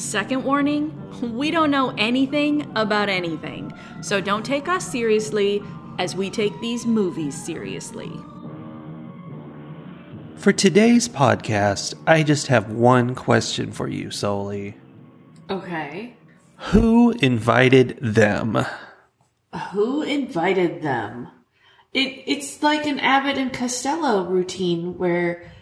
Second 0.00 0.44
warning 0.44 0.96
we 1.36 1.50
don't 1.50 1.70
know 1.70 1.92
anything 1.98 2.72
about 2.74 3.10
anything, 3.10 3.70
so 4.00 4.18
don't 4.18 4.46
take 4.46 4.66
us 4.66 4.90
seriously 4.90 5.62
as 5.98 6.16
we 6.16 6.30
take 6.30 6.58
these 6.62 6.86
movies 6.86 7.34
seriously. 7.44 8.10
For 10.36 10.54
today's 10.54 11.06
podcast, 11.06 11.92
I 12.06 12.22
just 12.22 12.46
have 12.46 12.72
one 12.72 13.14
question 13.14 13.72
for 13.72 13.88
you, 13.88 14.10
Soli. 14.10 14.74
Okay. 15.50 16.16
Who 16.72 17.10
invited 17.20 17.98
them? 18.00 18.64
Who 19.72 20.00
invited 20.00 20.80
them? 20.80 21.28
It 21.92 22.22
it's 22.26 22.62
like 22.62 22.86
an 22.86 23.00
Abbott 23.00 23.36
and 23.36 23.52
Costello 23.52 24.24
routine 24.24 24.96
where 24.96 25.52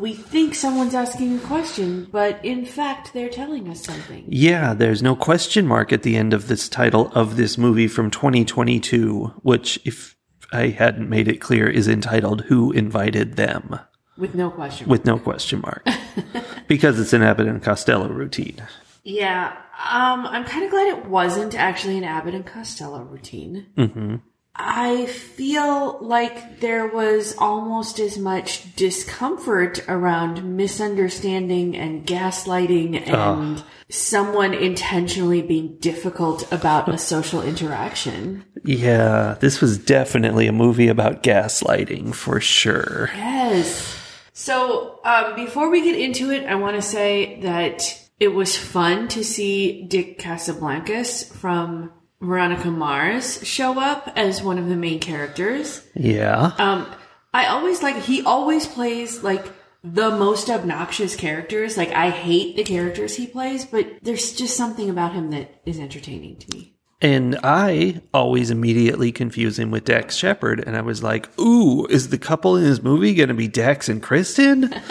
we 0.00 0.14
think 0.14 0.54
someone's 0.54 0.94
asking 0.94 1.36
a 1.36 1.40
question, 1.40 2.08
but 2.10 2.42
in 2.44 2.64
fact 2.64 3.12
they're 3.12 3.28
telling 3.28 3.68
us 3.68 3.84
something. 3.84 4.24
Yeah, 4.28 4.74
there's 4.74 5.02
no 5.02 5.14
question 5.14 5.66
mark 5.66 5.92
at 5.92 6.02
the 6.02 6.16
end 6.16 6.32
of 6.32 6.48
this 6.48 6.68
title 6.68 7.12
of 7.14 7.36
this 7.36 7.58
movie 7.58 7.88
from 7.88 8.10
2022, 8.10 9.34
which, 9.42 9.78
if 9.84 10.16
I 10.52 10.68
hadn't 10.68 11.08
made 11.08 11.28
it 11.28 11.40
clear, 11.40 11.68
is 11.68 11.86
entitled 11.88 12.42
Who 12.42 12.72
Invited 12.72 13.36
Them? 13.36 13.78
With 14.16 14.34
no 14.34 14.50
question. 14.50 14.88
With 14.88 15.04
no 15.04 15.18
question 15.18 15.60
mark. 15.60 15.86
because 16.68 16.98
it's 16.98 17.12
an 17.12 17.22
Abbott 17.22 17.46
and 17.46 17.62
Costello 17.62 18.08
routine. 18.08 18.62
yeah. 19.04 19.56
Um, 19.90 20.26
I'm 20.26 20.44
kind 20.44 20.62
of 20.62 20.70
glad 20.70 20.88
it 20.88 21.06
wasn't 21.06 21.54
actually 21.54 21.96
an 21.96 22.04
Abbott 22.04 22.34
and 22.34 22.44
Costello 22.44 23.02
routine. 23.02 23.66
hmm 23.76 24.16
I 24.62 25.06
feel 25.06 25.98
like 26.00 26.60
there 26.60 26.86
was 26.86 27.34
almost 27.38 27.98
as 27.98 28.18
much 28.18 28.74
discomfort 28.76 29.84
around 29.88 30.56
misunderstanding 30.56 31.76
and 31.76 32.06
gaslighting 32.06 33.08
and 33.08 33.62
someone 33.88 34.54
intentionally 34.54 35.42
being 35.42 35.76
difficult 35.78 36.50
about 36.52 36.88
a 36.88 36.98
social 36.98 37.42
interaction. 37.42 38.44
Yeah, 38.64 39.36
this 39.40 39.60
was 39.60 39.78
definitely 39.78 40.46
a 40.46 40.52
movie 40.52 40.88
about 40.88 41.22
gaslighting 41.22 42.14
for 42.14 42.40
sure. 42.40 43.10
Yes. 43.14 43.96
So, 44.32 45.00
um, 45.04 45.34
before 45.36 45.70
we 45.70 45.82
get 45.82 45.98
into 45.98 46.30
it, 46.30 46.46
I 46.46 46.54
want 46.54 46.76
to 46.76 46.82
say 46.82 47.40
that 47.40 48.00
it 48.18 48.28
was 48.28 48.56
fun 48.56 49.08
to 49.08 49.24
see 49.24 49.82
Dick 49.82 50.18
Casablancas 50.18 51.34
from 51.34 51.92
Veronica 52.20 52.70
Mars 52.70 53.46
show 53.46 53.80
up 53.80 54.12
as 54.16 54.42
one 54.42 54.58
of 54.58 54.68
the 54.68 54.76
main 54.76 55.00
characters. 55.00 55.82
Yeah. 55.94 56.52
Um, 56.58 56.86
I 57.32 57.46
always 57.46 57.82
like 57.82 57.96
he 58.02 58.22
always 58.22 58.66
plays 58.66 59.22
like 59.22 59.46
the 59.82 60.10
most 60.10 60.50
obnoxious 60.50 61.16
characters. 61.16 61.76
Like 61.76 61.90
I 61.90 62.10
hate 62.10 62.56
the 62.56 62.64
characters 62.64 63.16
he 63.16 63.26
plays, 63.26 63.64
but 63.64 63.86
there's 64.02 64.32
just 64.32 64.56
something 64.56 64.90
about 64.90 65.12
him 65.14 65.30
that 65.30 65.60
is 65.64 65.78
entertaining 65.78 66.36
to 66.36 66.56
me. 66.56 66.76
And 67.02 67.38
I 67.42 68.02
always 68.12 68.50
immediately 68.50 69.10
confuse 69.10 69.58
him 69.58 69.70
with 69.70 69.86
Dax 69.86 70.16
Shepard. 70.16 70.62
And 70.66 70.76
I 70.76 70.82
was 70.82 71.02
like, 71.02 71.30
ooh, 71.40 71.86
is 71.86 72.10
the 72.10 72.18
couple 72.18 72.56
in 72.56 72.64
this 72.64 72.82
movie 72.82 73.14
going 73.14 73.30
to 73.30 73.34
be 73.34 73.48
Dax 73.48 73.88
and 73.88 74.02
Kristen? 74.02 74.74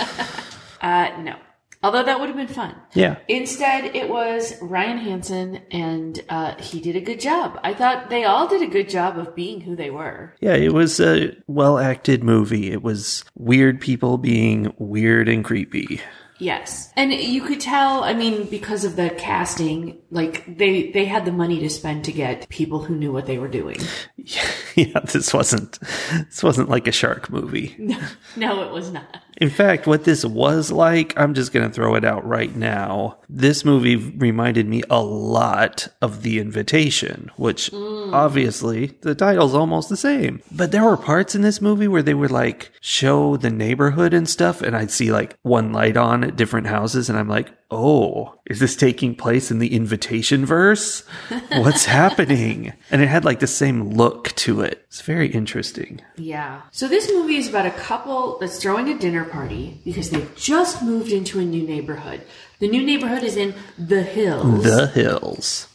Uh, 0.81 1.09
no. 1.23 1.35
Although 1.81 2.03
that 2.03 2.19
would 2.19 2.27
have 2.27 2.37
been 2.37 2.47
fun. 2.47 2.75
yeah. 2.93 3.17
Instead, 3.29 3.95
it 3.95 4.09
was 4.09 4.53
Ryan 4.61 4.97
Hansen, 4.97 5.61
and 5.71 6.19
uh, 6.27 6.55
he 6.55 6.81
did 6.81 6.97
a 6.97 7.01
good 7.01 7.21
job. 7.21 7.57
I 7.63 7.73
thought 7.73 8.09
they 8.09 8.25
all 8.25 8.47
did 8.47 8.61
a 8.61 8.67
good 8.67 8.89
job 8.89 9.17
of 9.17 9.33
being 9.33 9.61
who 9.61 9.77
they 9.77 9.89
were. 9.89 10.35
Yeah, 10.41 10.55
it 10.55 10.73
was 10.73 10.99
a 10.99 11.37
well 11.47 11.79
acted 11.79 12.21
movie. 12.23 12.71
It 12.71 12.83
was 12.83 13.23
weird 13.35 13.79
people 13.79 14.17
being 14.17 14.73
weird 14.77 15.29
and 15.29 15.43
creepy. 15.43 16.01
Yes, 16.41 16.91
and 16.95 17.13
you 17.13 17.43
could 17.43 17.59
tell. 17.59 18.03
I 18.03 18.13
mean, 18.13 18.45
because 18.45 18.85
of 18.85 18.95
the 18.95 19.09
casting, 19.09 19.99
like 20.09 20.57
they 20.57 20.89
they 20.91 21.03
had 21.03 21.25
the 21.25 21.33
money 21.33 21.59
to 21.59 21.69
spend 21.69 22.05
to 22.05 22.13
get 22.13 22.47
people 22.47 22.81
who 22.81 22.95
knew 22.95 23.11
what 23.11 23.25
they 23.25 23.37
were 23.37 23.49
doing. 23.49 23.77
yeah, 24.75 24.99
this 24.99 25.33
wasn't 25.33 25.79
this 25.79 26.43
wasn't 26.43 26.69
like 26.69 26.87
a 26.87 26.91
shark 26.91 27.29
movie. 27.29 27.75
No, 27.89 27.99
no, 28.35 28.63
it 28.63 28.71
was 28.71 28.91
not. 28.91 29.23
In 29.37 29.49
fact, 29.49 29.87
what 29.87 30.03
this 30.03 30.23
was 30.23 30.71
like, 30.71 31.17
I'm 31.17 31.33
just 31.33 31.51
going 31.51 31.67
to 31.67 31.73
throw 31.73 31.95
it 31.95 32.05
out 32.05 32.27
right 32.27 32.53
now. 32.55 33.19
This 33.27 33.65
movie 33.65 33.95
reminded 33.95 34.67
me 34.67 34.83
a 34.89 35.01
lot 35.01 35.87
of 36.01 36.21
The 36.21 36.39
Invitation, 36.39 37.31
which 37.37 37.71
mm. 37.71 38.13
obviously 38.13 38.97
the 39.01 39.15
title's 39.15 39.55
almost 39.55 39.89
the 39.89 39.97
same. 39.97 40.41
But 40.51 40.71
there 40.71 40.83
were 40.83 40.97
parts 40.97 41.35
in 41.35 41.41
this 41.41 41.61
movie 41.61 41.87
where 41.87 42.03
they 42.03 42.13
would 42.13 42.31
like 42.31 42.71
show 42.81 43.37
the 43.37 43.49
neighborhood 43.49 44.13
and 44.13 44.29
stuff, 44.29 44.61
and 44.61 44.75
I'd 44.75 44.91
see 44.91 45.11
like 45.11 45.37
one 45.41 45.71
light 45.71 45.97
on 45.97 46.23
at 46.23 46.35
different 46.35 46.67
houses, 46.67 47.09
and 47.09 47.17
I'm 47.17 47.29
like, 47.29 47.49
oh, 47.71 48.35
is 48.45 48.59
this 48.59 48.75
taking 48.75 49.15
place 49.15 49.51
in 49.51 49.59
the 49.59 49.73
Invitation 49.73 50.45
verse? 50.45 51.03
What's 51.51 51.85
happening? 51.99 52.73
And 52.91 53.01
it 53.01 53.07
had 53.07 53.25
like 53.25 53.39
the 53.39 53.47
same 53.47 53.91
look 53.91 54.29
to 54.35 54.61
it. 54.61 54.85
It's 54.87 55.01
very 55.01 55.27
interesting. 55.31 56.01
Yeah. 56.17 56.61
So 56.71 56.87
this 56.87 57.11
movie 57.11 57.37
is 57.37 57.47
about 57.47 57.65
a 57.65 57.71
couple 57.71 58.37
that's 58.39 58.61
throwing 58.61 58.89
a 58.89 58.97
dinner 58.97 59.25
party 59.25 59.79
because 59.85 60.09
they've 60.09 60.35
just 60.35 60.81
moved 60.81 61.11
into 61.11 61.39
a 61.39 61.45
new 61.45 61.63
neighborhood. 61.63 62.21
The 62.59 62.67
new 62.67 62.83
neighborhood 62.83 63.23
is 63.23 63.37
in 63.37 63.53
the 63.77 64.03
hills. 64.03 64.63
The 64.63 64.87
Hills. 64.87 65.67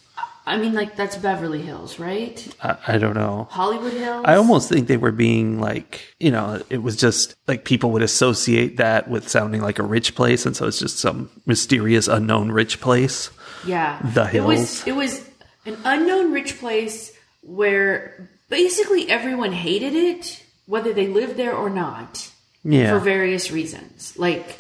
I 0.47 0.59
mean, 0.59 0.75
like 0.75 0.95
that's 0.97 1.17
Beverly 1.17 1.63
Hills, 1.63 1.99
right? 1.99 2.47
I, 2.63 2.77
I 2.87 2.99
don't 2.99 3.15
know. 3.15 3.49
Hollywood 3.51 3.95
Hills. 3.95 4.25
I 4.27 4.35
almost 4.37 4.69
think 4.69 4.89
they 4.89 4.99
were 4.99 5.11
being 5.13 5.59
like, 5.61 6.15
you 6.21 6.31
know, 6.31 6.63
it 6.69 6.83
was 6.83 6.97
just 6.97 7.35
like 7.49 7.65
people 7.65 7.91
would 7.93 8.03
associate 8.03 8.77
that 8.77 9.09
with 9.09 9.29
sounding 9.29 9.63
like 9.63 9.79
a 9.79 9.83
rich 9.83 10.15
place, 10.15 10.45
and 10.45 10.55
so 10.55 10.67
it's 10.67 10.79
just 10.79 10.99
some 10.99 11.31
mysterious 11.47 12.09
unknown 12.09 12.53
rich 12.53 12.81
place. 12.81 13.31
Yeah. 13.67 13.99
The 14.15 14.31
It 14.37 14.43
was 14.43 14.83
hills. 14.83 14.87
it 14.87 14.93
was 14.95 15.31
an 15.65 15.79
unknown 15.85 16.33
rich 16.33 16.59
place 16.59 17.13
where 17.43 18.29
basically 18.51 19.09
everyone 19.11 19.53
hated 19.53 19.95
it, 19.95 20.43
whether 20.67 20.93
they 20.93 21.07
lived 21.09 21.37
there 21.37 21.55
or 21.57 21.71
not, 21.71 22.31
Yeah. 22.63 22.91
for 22.93 22.99
various 23.03 23.51
reasons. 23.51 24.15
Like 24.19 24.59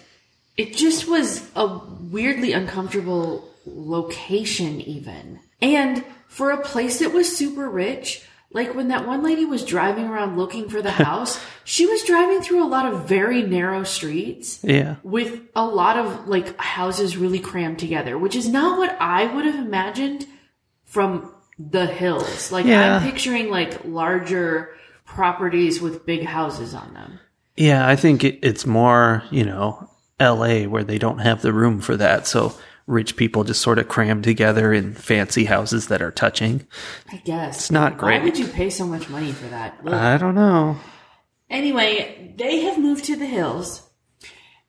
it 0.57 0.75
just 0.77 1.07
was 1.07 1.47
a 1.55 1.67
weirdly 2.01 2.53
uncomfortable 2.55 3.47
location 3.67 4.81
even. 4.81 5.41
And 5.65 6.05
for 6.29 6.51
a 6.51 6.61
place 6.61 6.99
that 6.99 7.15
was 7.15 7.35
super 7.35 7.71
rich, 7.71 8.23
like 8.53 8.75
when 8.75 8.89
that 8.89 9.07
one 9.07 9.23
lady 9.23 9.47
was 9.47 9.65
driving 9.65 10.05
around 10.05 10.37
looking 10.37 10.69
for 10.69 10.83
the 10.83 10.91
house, 11.07 11.41
she 11.65 11.87
was 11.87 12.05
driving 12.05 12.43
through 12.43 12.63
a 12.63 12.69
lot 12.69 12.85
of 12.85 13.09
very 13.09 13.43
narrow 13.43 13.83
streets 13.83 14.63
yeah. 14.63 14.97
with 15.03 15.41
a 15.57 15.65
lot 15.65 15.97
of 15.97 16.29
like 16.29 16.55
houses 16.59 17.17
really 17.17 17.41
crammed 17.41 17.79
together, 17.79 18.19
which 18.19 18.37
is 18.37 18.47
not 18.47 18.77
what 18.77 18.95
I 19.01 19.25
would 19.35 19.47
have 19.47 19.55
imagined 19.57 20.27
from 20.85 21.35
the 21.59 21.87
hills. 21.87 22.53
Like 22.53 22.67
Yeah. 22.67 22.97
I'm 22.97 23.03
picturing 23.03 23.49
like 23.49 23.87
larger 23.87 24.75
properties 25.07 25.81
with 25.81 26.05
big 26.05 26.25
houses 26.25 26.75
on 26.75 26.93
them. 26.93 27.19
Yeah, 27.57 27.89
I 27.89 27.97
think 27.97 28.23
it, 28.23 28.41
it's 28.43 28.67
more, 28.67 29.23
you 29.31 29.45
know, 29.45 29.89
LA 30.21 30.65
where 30.65 30.85
they 30.85 30.99
don't 30.99 31.21
have 31.21 31.41
the 31.41 31.55
room 31.55 31.81
for 31.81 31.97
that. 31.97 32.27
So 32.27 32.55
rich 32.87 33.17
people 33.17 33.45
just 33.45 33.63
sort 33.63 33.79
of 33.79 33.89
cram 33.89 34.23
together 34.23 34.73
in 34.73 34.95
fancy 34.95 35.45
houses 35.47 35.89
that 35.89 36.03
are 36.03 36.11
touching. 36.11 36.67
I 37.11 37.17
guess. 37.19 37.57
It's 37.57 37.71
not 37.71 37.97
great. 37.97 38.19
Why 38.19 38.25
would 38.25 38.39
you 38.39 38.47
pay 38.47 38.71
so 38.71 38.87
much 38.87 39.09
money 39.09 39.33
for 39.33 39.47
that? 39.47 39.79
Ugh. 39.87 39.93
I 39.93 40.17
don't 40.17 40.35
know. 40.35 40.77
Anyway, 41.51 42.35
they 42.37 42.61
have 42.63 42.79
moved 42.79 43.05
to 43.05 43.17
the 43.17 43.27
hills, 43.27 43.83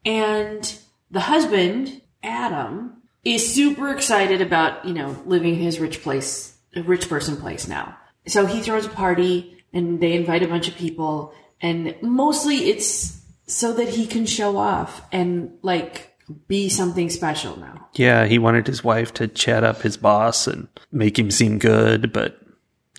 and 0.05 0.77
the 1.09 1.21
husband, 1.21 2.01
Adam, 2.21 3.01
is 3.23 3.53
super 3.53 3.89
excited 3.89 4.41
about, 4.41 4.85
you 4.85 4.93
know, 4.93 5.21
living 5.25 5.55
in 5.55 5.61
his 5.61 5.79
rich 5.79 6.03
place, 6.03 6.55
a 6.75 6.83
rich 6.83 7.09
person 7.09 7.37
place 7.37 7.67
now. 7.67 7.97
So 8.27 8.45
he 8.45 8.61
throws 8.61 8.85
a 8.85 8.89
party 8.89 9.63
and 9.73 9.99
they 9.99 10.13
invite 10.13 10.43
a 10.43 10.47
bunch 10.47 10.67
of 10.67 10.75
people, 10.75 11.33
and 11.61 11.95
mostly 12.01 12.69
it's 12.69 13.19
so 13.47 13.73
that 13.73 13.89
he 13.89 14.05
can 14.07 14.25
show 14.25 14.57
off 14.57 15.01
and, 15.11 15.57
like, 15.61 16.14
be 16.47 16.69
something 16.69 17.09
special 17.09 17.57
now. 17.59 17.87
Yeah, 17.93 18.25
he 18.25 18.39
wanted 18.39 18.67
his 18.67 18.83
wife 18.83 19.13
to 19.15 19.27
chat 19.27 19.63
up 19.63 19.81
his 19.81 19.97
boss 19.97 20.47
and 20.47 20.67
make 20.91 21.17
him 21.17 21.31
seem 21.31 21.59
good, 21.59 22.11
but 22.11 22.39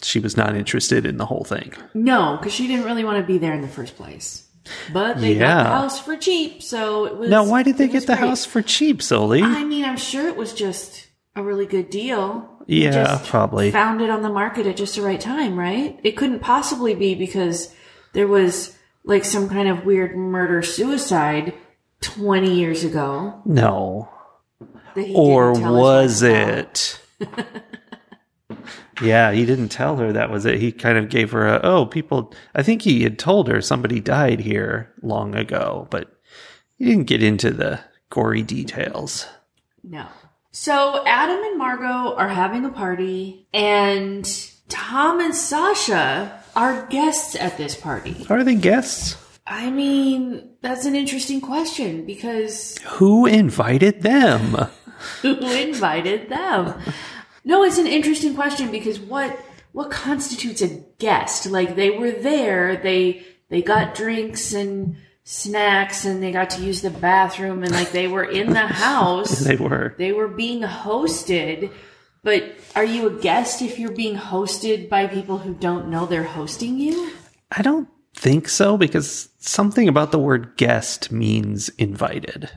she 0.02 0.18
was 0.20 0.36
not 0.36 0.54
interested 0.54 1.04
in 1.06 1.16
the 1.16 1.26
whole 1.26 1.44
thing. 1.44 1.72
No, 1.94 2.36
because 2.38 2.54
she 2.54 2.66
didn't 2.66 2.84
really 2.84 3.04
want 3.04 3.18
to 3.18 3.26
be 3.26 3.38
there 3.38 3.54
in 3.54 3.62
the 3.62 3.68
first 3.68 3.96
place. 3.96 4.46
But 4.92 5.20
they 5.20 5.38
got 5.38 5.64
the 5.64 5.70
house 5.70 6.00
for 6.00 6.16
cheap, 6.16 6.62
so 6.62 7.06
it 7.06 7.16
was. 7.16 7.30
Now, 7.30 7.44
why 7.44 7.62
did 7.62 7.78
they 7.78 7.86
get 7.88 8.06
the 8.06 8.16
great. 8.16 8.28
house 8.28 8.44
for 8.44 8.62
cheap, 8.62 9.00
Soli? 9.00 9.42
I 9.42 9.64
mean, 9.64 9.84
I'm 9.84 9.96
sure 9.96 10.26
it 10.26 10.36
was 10.36 10.52
just 10.52 11.06
a 11.36 11.42
really 11.42 11.66
good 11.66 11.90
deal. 11.90 12.48
Yeah, 12.66 12.90
Just 12.90 13.26
probably. 13.26 13.70
Found 13.70 14.00
it 14.00 14.10
on 14.10 14.22
the 14.22 14.28
market 14.28 14.66
at 14.66 14.76
just 14.76 14.96
the 14.96 15.02
right 15.02 15.20
time, 15.20 15.56
right? 15.56 16.00
It 16.02 16.16
couldn't 16.16 16.40
possibly 16.40 16.94
be 16.94 17.14
because 17.14 17.72
there 18.12 18.26
was 18.26 18.76
like 19.04 19.24
some 19.24 19.48
kind 19.48 19.68
of 19.68 19.84
weird 19.84 20.16
murder 20.16 20.62
suicide 20.62 21.54
20 22.14 22.54
years 22.54 22.84
ago. 22.84 23.40
No. 23.44 24.08
Or 25.14 25.52
didn't 25.52 25.62
tell 25.62 25.74
his 25.74 25.82
was 25.82 26.22
it? 26.22 27.00
yeah, 29.02 29.32
he 29.32 29.44
didn't 29.44 29.68
tell 29.68 29.96
her 29.96 30.12
that 30.12 30.30
was 30.30 30.46
it. 30.46 30.58
He 30.58 30.72
kind 30.72 30.96
of 30.98 31.08
gave 31.08 31.32
her 31.32 31.46
a, 31.46 31.60
oh, 31.62 31.86
people, 31.86 32.32
I 32.54 32.62
think 32.62 32.82
he 32.82 33.02
had 33.02 33.18
told 33.18 33.48
her 33.48 33.60
somebody 33.60 34.00
died 34.00 34.40
here 34.40 34.92
long 35.02 35.34
ago, 35.34 35.86
but 35.90 36.16
he 36.76 36.84
didn't 36.84 37.04
get 37.04 37.22
into 37.22 37.50
the 37.50 37.80
gory 38.10 38.42
details. 38.42 39.26
No. 39.82 40.06
So 40.52 41.04
Adam 41.06 41.42
and 41.42 41.58
Margot 41.58 42.14
are 42.16 42.28
having 42.28 42.64
a 42.64 42.70
party, 42.70 43.46
and 43.52 44.26
Tom 44.68 45.20
and 45.20 45.34
Sasha 45.34 46.42
are 46.56 46.86
guests 46.86 47.36
at 47.36 47.58
this 47.58 47.76
party. 47.76 48.26
Are 48.30 48.42
they 48.42 48.54
guests? 48.54 49.16
I 49.46 49.70
mean, 49.70 50.50
that's 50.60 50.86
an 50.86 50.96
interesting 50.96 51.40
question 51.40 52.04
because 52.04 52.78
Who 52.78 53.26
invited 53.26 54.02
them? 54.02 54.40
who 55.22 55.36
invited 55.38 56.28
them? 56.28 56.80
No, 57.44 57.62
it's 57.62 57.78
an 57.78 57.86
interesting 57.86 58.34
question 58.34 58.72
because 58.72 58.98
what 58.98 59.38
what 59.72 59.90
constitutes 59.90 60.62
a 60.62 60.82
guest? 60.98 61.46
Like 61.46 61.76
they 61.76 61.90
were 61.90 62.10
there, 62.10 62.76
they 62.76 63.24
they 63.48 63.62
got 63.62 63.94
drinks 63.94 64.52
and 64.52 64.96
snacks 65.22 66.04
and 66.04 66.22
they 66.22 66.32
got 66.32 66.50
to 66.50 66.62
use 66.62 66.82
the 66.82 66.90
bathroom 66.90 67.62
and 67.62 67.72
like 67.72 67.92
they 67.92 68.08
were 68.08 68.24
in 68.24 68.52
the 68.52 68.66
house. 68.66 69.40
They 69.40 69.56
were. 69.56 69.94
they 69.98 70.12
were 70.12 70.28
being 70.28 70.62
hosted. 70.62 71.70
But 72.24 72.56
are 72.74 72.84
you 72.84 73.06
a 73.06 73.20
guest 73.20 73.62
if 73.62 73.78
you're 73.78 73.92
being 73.92 74.16
hosted 74.16 74.88
by 74.88 75.06
people 75.06 75.38
who 75.38 75.54
don't 75.54 75.88
know 75.88 76.06
they're 76.06 76.24
hosting 76.24 76.78
you? 76.78 77.12
I 77.52 77.62
don't 77.62 77.88
think 78.16 78.48
so 78.48 78.76
because 78.76 79.28
something 79.38 79.88
about 79.88 80.10
the 80.10 80.18
word 80.18 80.56
guest 80.56 81.12
means 81.12 81.68
invited. 81.70 82.50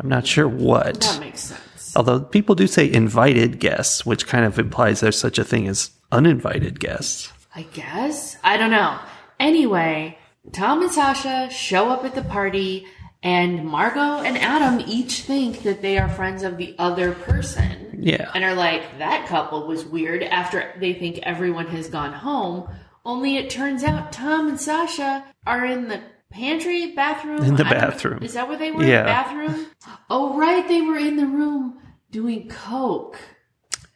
I'm 0.00 0.08
not 0.08 0.26
sure 0.26 0.48
what. 0.48 1.00
That 1.00 1.20
makes 1.20 1.40
sense. 1.42 1.94
Although 1.94 2.20
people 2.20 2.54
do 2.54 2.66
say 2.66 2.90
invited 2.90 3.60
guests, 3.60 4.04
which 4.04 4.26
kind 4.26 4.44
of 4.44 4.58
implies 4.58 5.00
there's 5.00 5.18
such 5.18 5.38
a 5.38 5.44
thing 5.44 5.68
as 5.68 5.90
uninvited 6.12 6.80
guests. 6.80 7.32
I 7.54 7.62
guess. 7.62 8.36
I 8.42 8.56
don't 8.56 8.70
know. 8.70 8.98
Anyway, 9.40 10.18
Tom 10.52 10.82
and 10.82 10.90
Sasha 10.90 11.48
show 11.50 11.88
up 11.88 12.04
at 12.04 12.14
the 12.14 12.22
party, 12.22 12.86
and 13.22 13.64
Margot 13.64 14.22
and 14.24 14.36
Adam 14.36 14.84
each 14.86 15.22
think 15.22 15.62
that 15.62 15.82
they 15.82 15.98
are 15.98 16.08
friends 16.08 16.42
of 16.42 16.58
the 16.58 16.74
other 16.78 17.12
person. 17.12 17.98
Yeah. 17.98 18.30
And 18.34 18.44
are 18.44 18.54
like, 18.54 18.98
that 18.98 19.26
couple 19.26 19.66
was 19.66 19.84
weird 19.84 20.22
after 20.22 20.74
they 20.78 20.92
think 20.92 21.20
everyone 21.22 21.66
has 21.68 21.88
gone 21.88 22.12
home. 22.12 22.68
Only 23.06 23.36
it 23.36 23.48
turns 23.48 23.84
out 23.84 24.10
Tom 24.12 24.48
and 24.48 24.60
Sasha 24.60 25.24
are 25.46 25.64
in 25.64 25.88
the 25.88 26.00
pantry, 26.30 26.92
bathroom. 26.92 27.42
In 27.44 27.54
the 27.56 27.64
I 27.64 27.70
don't 27.70 27.78
know. 27.80 27.86
bathroom. 27.86 28.22
Is 28.22 28.34
that 28.34 28.48
where 28.48 28.58
they 28.58 28.72
were? 28.72 28.84
Yeah. 28.84 29.04
Bathroom? 29.04 29.66
Oh, 30.10 30.36
right. 30.38 30.66
They 30.68 30.80
were 30.82 30.98
in 30.98 31.16
the 31.16 31.26
room 31.26 31.78
doing 32.10 32.48
Coke. 32.48 33.18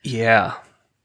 Yeah. 0.02 0.54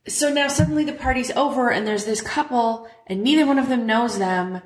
So 0.08 0.32
now 0.32 0.48
suddenly 0.48 0.84
the 0.84 0.94
party's 0.94 1.32
over 1.32 1.70
and 1.72 1.86
there's 1.88 2.06
this 2.06 2.22
couple 2.22 2.88
and 3.08 3.24
neither 3.24 3.46
one 3.46 3.60
of 3.60 3.70
them 3.70 3.86
knows 3.86 4.18
them 4.18 4.62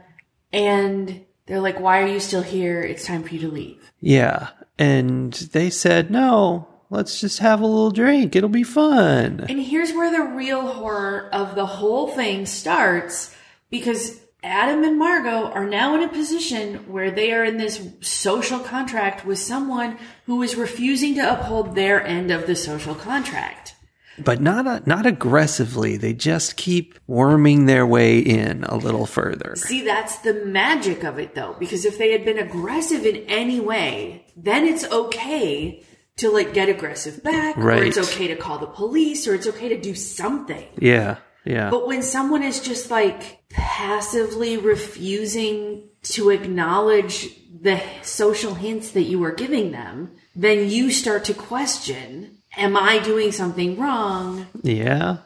and 0.53 1.25
they're 1.45 1.59
like, 1.59 1.79
why 1.79 2.01
are 2.01 2.07
you 2.07 2.19
still 2.21 2.41
here? 2.41 2.81
It's 2.81 3.05
time 3.05 3.23
for 3.23 3.33
you 3.33 3.41
to 3.41 3.47
leave. 3.49 3.91
Yeah. 3.99 4.49
And 4.77 5.33
they 5.33 5.69
said, 5.69 6.09
no, 6.09 6.68
let's 6.89 7.21
just 7.21 7.39
have 7.39 7.61
a 7.61 7.65
little 7.65 7.91
drink. 7.91 8.35
It'll 8.35 8.49
be 8.49 8.63
fun. 8.63 9.45
And 9.47 9.61
here's 9.61 9.93
where 9.93 10.11
the 10.11 10.35
real 10.35 10.67
horror 10.67 11.29
of 11.31 11.55
the 11.55 11.65
whole 11.65 12.07
thing 12.09 12.45
starts 12.45 13.35
because 13.69 14.19
Adam 14.41 14.83
and 14.83 14.97
Margot 14.97 15.51
are 15.51 15.67
now 15.67 15.95
in 15.95 16.03
a 16.03 16.07
position 16.07 16.91
where 16.91 17.11
they 17.11 17.33
are 17.33 17.43
in 17.43 17.57
this 17.57 17.85
social 18.01 18.59
contract 18.59 19.25
with 19.25 19.37
someone 19.37 19.97
who 20.25 20.41
is 20.41 20.55
refusing 20.55 21.15
to 21.15 21.33
uphold 21.33 21.75
their 21.75 22.05
end 22.05 22.31
of 22.31 22.47
the 22.47 22.55
social 22.55 22.95
contract. 22.95 23.75
But 24.17 24.41
not, 24.41 24.67
uh, 24.67 24.81
not 24.85 25.05
aggressively. 25.05 25.95
They 25.95 26.13
just 26.13 26.57
keep 26.57 26.99
worming 27.07 27.65
their 27.65 27.85
way 27.85 28.19
in 28.19 28.65
a 28.65 28.75
little 28.75 29.05
further. 29.05 29.55
See, 29.55 29.83
that's 29.85 30.17
the 30.19 30.45
magic 30.45 31.03
of 31.03 31.19
it 31.19 31.35
though, 31.35 31.55
because 31.59 31.85
if 31.85 31.97
they 31.97 32.11
had 32.11 32.25
been 32.25 32.39
aggressive 32.39 33.05
in 33.05 33.17
any 33.27 33.59
way, 33.59 34.25
then 34.35 34.65
it's 34.65 34.85
okay 34.85 35.83
to 36.19 36.29
like 36.31 36.53
get 36.53 36.69
aggressive 36.69 37.23
back, 37.23 37.57
or 37.57 37.61
Right. 37.61 37.83
it's 37.83 37.97
okay 37.97 38.27
to 38.27 38.35
call 38.35 38.57
the 38.57 38.67
police, 38.67 39.27
or 39.27 39.33
it's 39.35 39.47
okay 39.47 39.69
to 39.69 39.79
do 39.79 39.93
something. 39.95 40.65
Yeah. 40.77 41.17
Yeah. 41.45 41.69
But 41.69 41.87
when 41.87 42.03
someone 42.03 42.43
is 42.43 42.59
just 42.59 42.91
like 42.91 43.39
passively 43.49 44.57
refusing 44.57 45.83
to 46.03 46.29
acknowledge 46.29 47.29
the 47.61 47.81
social 48.03 48.53
hints 48.53 48.91
that 48.91 49.03
you 49.03 49.19
were 49.19 49.31
giving 49.31 49.71
them, 49.71 50.11
then 50.35 50.69
you 50.69 50.91
start 50.91 51.23
to 51.25 51.33
question, 51.33 52.37
am 52.57 52.77
I 52.77 52.99
doing 52.99 53.31
something 53.31 53.77
wrong? 53.79 54.47
yeah. 54.63 55.17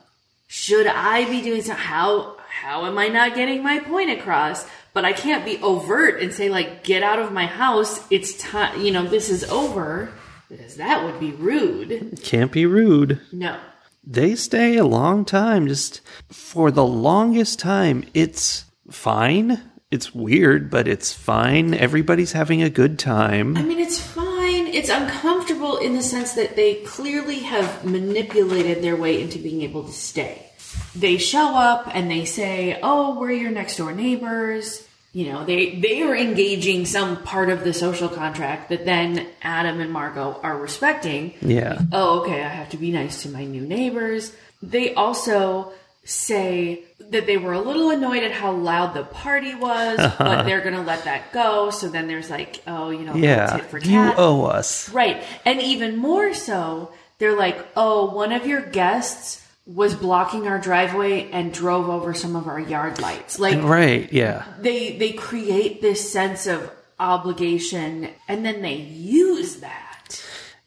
should 0.47 0.87
I 0.87 1.25
be 1.25 1.41
doing 1.41 1.61
so? 1.63 1.73
How 1.73 2.37
how 2.61 2.85
am 2.85 2.97
I 2.99 3.07
not 3.07 3.33
getting 3.35 3.63
my 3.63 3.79
point 3.79 4.11
across? 4.11 4.65
But 4.93 5.03
I 5.05 5.13
can't 5.13 5.43
be 5.43 5.57
overt 5.63 6.21
and 6.21 6.31
say 6.31 6.49
like, 6.49 6.83
get 6.83 7.01
out 7.01 7.17
of 7.17 7.31
my 7.31 7.47
house. 7.47 7.99
It's 8.11 8.37
time. 8.37 8.79
You 8.85 8.91
know, 8.91 9.05
this 9.07 9.29
is 9.31 9.43
over 9.45 10.11
because 10.57 10.75
that 10.75 11.03
would 11.03 11.19
be 11.19 11.31
rude. 11.31 12.19
Can't 12.23 12.51
be 12.51 12.65
rude. 12.65 13.19
No. 13.31 13.59
They 14.05 14.35
stay 14.35 14.77
a 14.77 14.85
long 14.85 15.25
time. 15.25 15.67
Just 15.67 16.01
for 16.29 16.71
the 16.71 16.85
longest 16.85 17.59
time, 17.59 18.03
it's 18.13 18.65
fine. 18.89 19.61
It's 19.91 20.13
weird, 20.13 20.69
but 20.69 20.88
it's 20.88 21.13
fine. 21.13 21.73
Everybody's 21.73 22.31
having 22.31 22.61
a 22.61 22.69
good 22.69 22.97
time. 22.97 23.55
I 23.55 23.61
mean, 23.61 23.79
it's 23.79 24.00
fine. 24.00 24.67
It's 24.67 24.89
uncomfortable 24.89 25.77
in 25.77 25.94
the 25.94 26.01
sense 26.01 26.33
that 26.33 26.55
they 26.55 26.75
clearly 26.83 27.39
have 27.39 27.85
manipulated 27.85 28.83
their 28.83 28.95
way 28.95 29.21
into 29.21 29.38
being 29.38 29.61
able 29.61 29.83
to 29.83 29.91
stay. 29.91 30.50
They 30.95 31.17
show 31.17 31.55
up 31.55 31.89
and 31.94 32.09
they 32.09 32.25
say, 32.25 32.79
"Oh, 32.81 33.19
we're 33.19 33.31
your 33.31 33.51
next 33.51 33.77
door 33.77 33.94
neighbors." 33.94 34.88
You 35.13 35.31
know, 35.31 35.45
they 35.45 35.75
they 35.75 36.01
are 36.01 36.15
engaging 36.15 36.88
some 36.88 37.21
part 37.21 37.50
of 37.50 37.63
the 37.63 37.71
social 37.71 38.10
contract 38.10 38.69
that 38.69 38.83
then 38.83 39.27
Adam 39.44 39.80
and 39.80 39.92
Margot 39.92 40.39
are 40.42 40.57
respecting. 40.57 41.36
Yeah. 41.39 41.80
Oh, 41.92 42.21
okay, 42.21 42.44
I 42.44 42.48
have 42.48 42.69
to 42.71 42.77
be 42.77 42.92
nice 42.92 43.21
to 43.21 43.30
my 43.30 43.45
new 43.45 43.62
neighbors. 43.62 44.36
They 44.63 44.96
also 44.96 45.72
say 46.03 46.84
that 47.12 47.27
they 47.27 47.38
were 47.38 47.53
a 47.53 47.60
little 47.60 47.91
annoyed 47.91 48.24
at 48.24 48.32
how 48.32 48.51
loud 48.53 48.93
the 48.93 49.03
party 49.03 49.53
was, 49.55 50.00
uh-huh. 50.00 50.24
but 50.24 50.43
they're 50.43 50.62
going 50.62 50.75
to 50.75 50.82
let 50.82 51.05
that 51.05 51.32
go. 51.32 51.70
So 51.70 51.89
then 51.89 52.08
there's 52.08 52.29
like, 52.29 52.62
oh, 52.67 52.89
you 52.89 53.03
know, 53.05 53.15
Yeah. 53.15 53.62
You 53.84 54.13
owe 54.17 54.46
us. 54.46 54.89
Right. 54.89 55.24
And 55.46 55.62
even 55.62 55.96
more 55.98 56.34
so, 56.34 56.91
they're 57.20 57.38
like, 57.38 57.65
oh, 57.75 58.13
one 58.13 58.32
of 58.32 58.46
your 58.48 58.62
guests 58.62 59.42
was 59.65 59.96
blocking 59.96 60.48
our 60.48 60.60
driveway 60.60 61.29
and 61.32 61.53
drove 61.53 61.89
over 61.89 62.13
some 62.13 62.36
of 62.36 62.48
our 62.48 62.60
yard 62.60 63.00
lights. 63.00 63.39
Like 63.39 63.62
Right. 63.63 64.12
Yeah. 64.12 64.43
they 64.60 64.98
they 64.98 65.13
create 65.13 65.82
this 65.82 66.12
sense 66.12 66.48
of 66.48 66.70
obligation 67.00 68.10
and 68.27 68.46
then 68.46 68.62
they 68.62 68.75
use 68.75 69.58
that. 69.58 69.89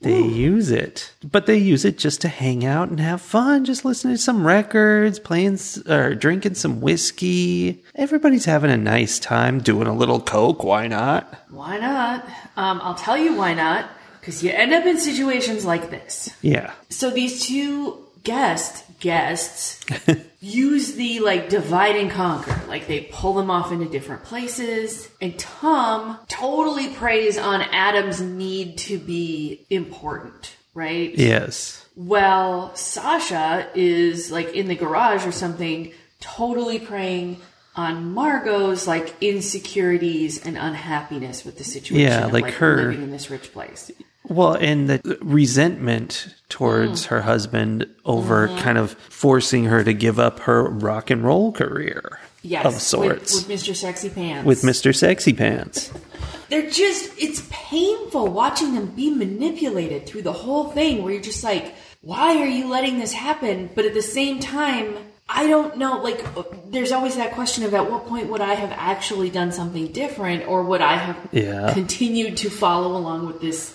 They 0.02 0.20
use 0.20 0.70
it, 0.70 1.12
but 1.24 1.46
they 1.46 1.56
use 1.56 1.84
it 1.86 1.96
just 1.96 2.20
to 2.20 2.28
hang 2.28 2.66
out 2.66 2.90
and 2.90 3.00
have 3.00 3.20
fun, 3.22 3.64
just 3.64 3.84
listening 3.84 4.14
to 4.14 4.22
some 4.22 4.46
records, 4.46 5.18
playing 5.18 5.58
or 5.88 6.14
drinking 6.14 6.54
some 6.54 6.82
whiskey. 6.82 7.82
Everybody's 7.94 8.44
having 8.44 8.70
a 8.70 8.76
nice 8.76 9.18
time 9.18 9.58
doing 9.58 9.88
a 9.88 9.94
little 9.94 10.20
coke. 10.20 10.62
Why 10.62 10.86
not? 10.86 11.34
Why 11.50 11.78
not? 11.78 12.24
Um, 12.56 12.80
I'll 12.84 12.94
tell 12.94 13.16
you 13.16 13.34
why 13.34 13.54
not. 13.54 13.88
Because 14.20 14.44
you 14.44 14.50
end 14.50 14.74
up 14.74 14.84
in 14.84 14.98
situations 15.00 15.64
like 15.64 15.90
this. 15.90 16.30
Yeah. 16.42 16.72
So 16.90 17.10
these 17.10 17.46
two 17.46 18.06
guests 18.22 18.82
guests 19.00 19.84
use 20.40 20.94
the 20.94 21.20
like 21.20 21.48
divide 21.48 21.96
and 21.96 22.10
conquer. 22.10 22.60
Like 22.68 22.86
they 22.86 23.08
pull 23.12 23.34
them 23.34 23.50
off 23.50 23.72
into 23.72 23.86
different 23.88 24.24
places. 24.24 25.08
And 25.20 25.38
Tom 25.38 26.18
totally 26.28 26.88
preys 26.88 27.38
on 27.38 27.62
Adam's 27.62 28.20
need 28.20 28.78
to 28.78 28.98
be 28.98 29.66
important, 29.70 30.56
right? 30.74 31.14
Yes. 31.14 31.86
Well, 31.96 32.74
Sasha 32.76 33.68
is 33.74 34.30
like 34.30 34.54
in 34.54 34.68
the 34.68 34.74
garage 34.74 35.26
or 35.26 35.32
something, 35.32 35.92
totally 36.20 36.78
preying 36.78 37.40
on 37.74 38.14
Margot's 38.14 38.86
like 38.86 39.14
insecurities 39.20 40.44
and 40.44 40.56
unhappiness 40.56 41.44
with 41.44 41.58
the 41.58 41.64
situation. 41.64 42.06
Yeah, 42.06 42.26
of, 42.26 42.32
like 42.32 42.54
her- 42.54 42.76
living 42.88 43.02
in 43.02 43.10
this 43.10 43.30
rich 43.30 43.52
place. 43.52 43.90
Well, 44.28 44.54
and 44.54 44.88
the 44.90 45.18
resentment 45.22 46.34
towards 46.48 47.04
Mm. 47.04 47.06
her 47.06 47.22
husband 47.22 47.86
over 48.04 48.48
Mm-hmm. 48.48 48.58
kind 48.58 48.78
of 48.78 48.92
forcing 49.08 49.64
her 49.64 49.82
to 49.84 49.92
give 49.92 50.18
up 50.18 50.40
her 50.40 50.64
rock 50.68 51.10
and 51.10 51.22
roll 51.24 51.52
career 51.52 52.18
Yes, 52.42 52.64
of 52.66 52.74
sorts 52.80 53.34
with, 53.34 53.48
with 53.48 53.60
Mr. 53.60 53.74
Sexy 53.74 54.08
Pants. 54.10 54.46
with 54.46 54.62
Mr. 54.62 54.94
Sexy 54.94 55.32
Pants. 55.32 55.90
They're 56.48 56.70
just, 56.70 57.10
it's 57.18 57.42
painful 57.50 58.28
watching 58.28 58.74
them 58.74 58.86
be 58.86 59.10
manipulated 59.10 60.06
through 60.06 60.22
the 60.22 60.32
whole 60.32 60.70
thing 60.70 61.02
where 61.02 61.12
you're 61.12 61.22
just 61.22 61.42
like, 61.42 61.74
why 62.02 62.36
are 62.40 62.46
you 62.46 62.68
letting 62.68 62.98
this 63.00 63.12
happen? 63.12 63.68
But 63.74 63.84
at 63.84 63.94
the 63.94 64.02
same 64.02 64.38
time, 64.38 64.96
I 65.28 65.48
don't 65.48 65.76
know. 65.76 66.00
Like, 66.02 66.24
there's 66.70 66.92
always 66.92 67.16
that 67.16 67.32
question 67.32 67.64
of 67.64 67.74
at 67.74 67.90
what 67.90 68.06
point 68.06 68.28
would 68.28 68.40
I 68.40 68.54
have 68.54 68.70
actually 68.76 69.28
done 69.28 69.50
something 69.50 69.88
different, 69.90 70.46
or 70.46 70.62
would 70.62 70.80
I 70.80 70.94
have 70.96 71.16
Yeah. 71.32 71.72
continued 71.74 72.36
to 72.38 72.50
follow 72.50 72.96
along 72.96 73.26
with 73.26 73.40
this 73.40 73.74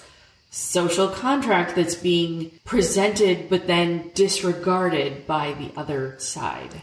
social 0.52 1.08
contract 1.08 1.76
that's 1.76 1.96
being 1.96 2.52
presented 2.66 3.50
but 3.50 3.66
then 3.68 4.12
disregarded 4.14 5.26
by 5.26 5.54
the 5.54 5.72
other 5.76 6.16
side? 6.20 6.76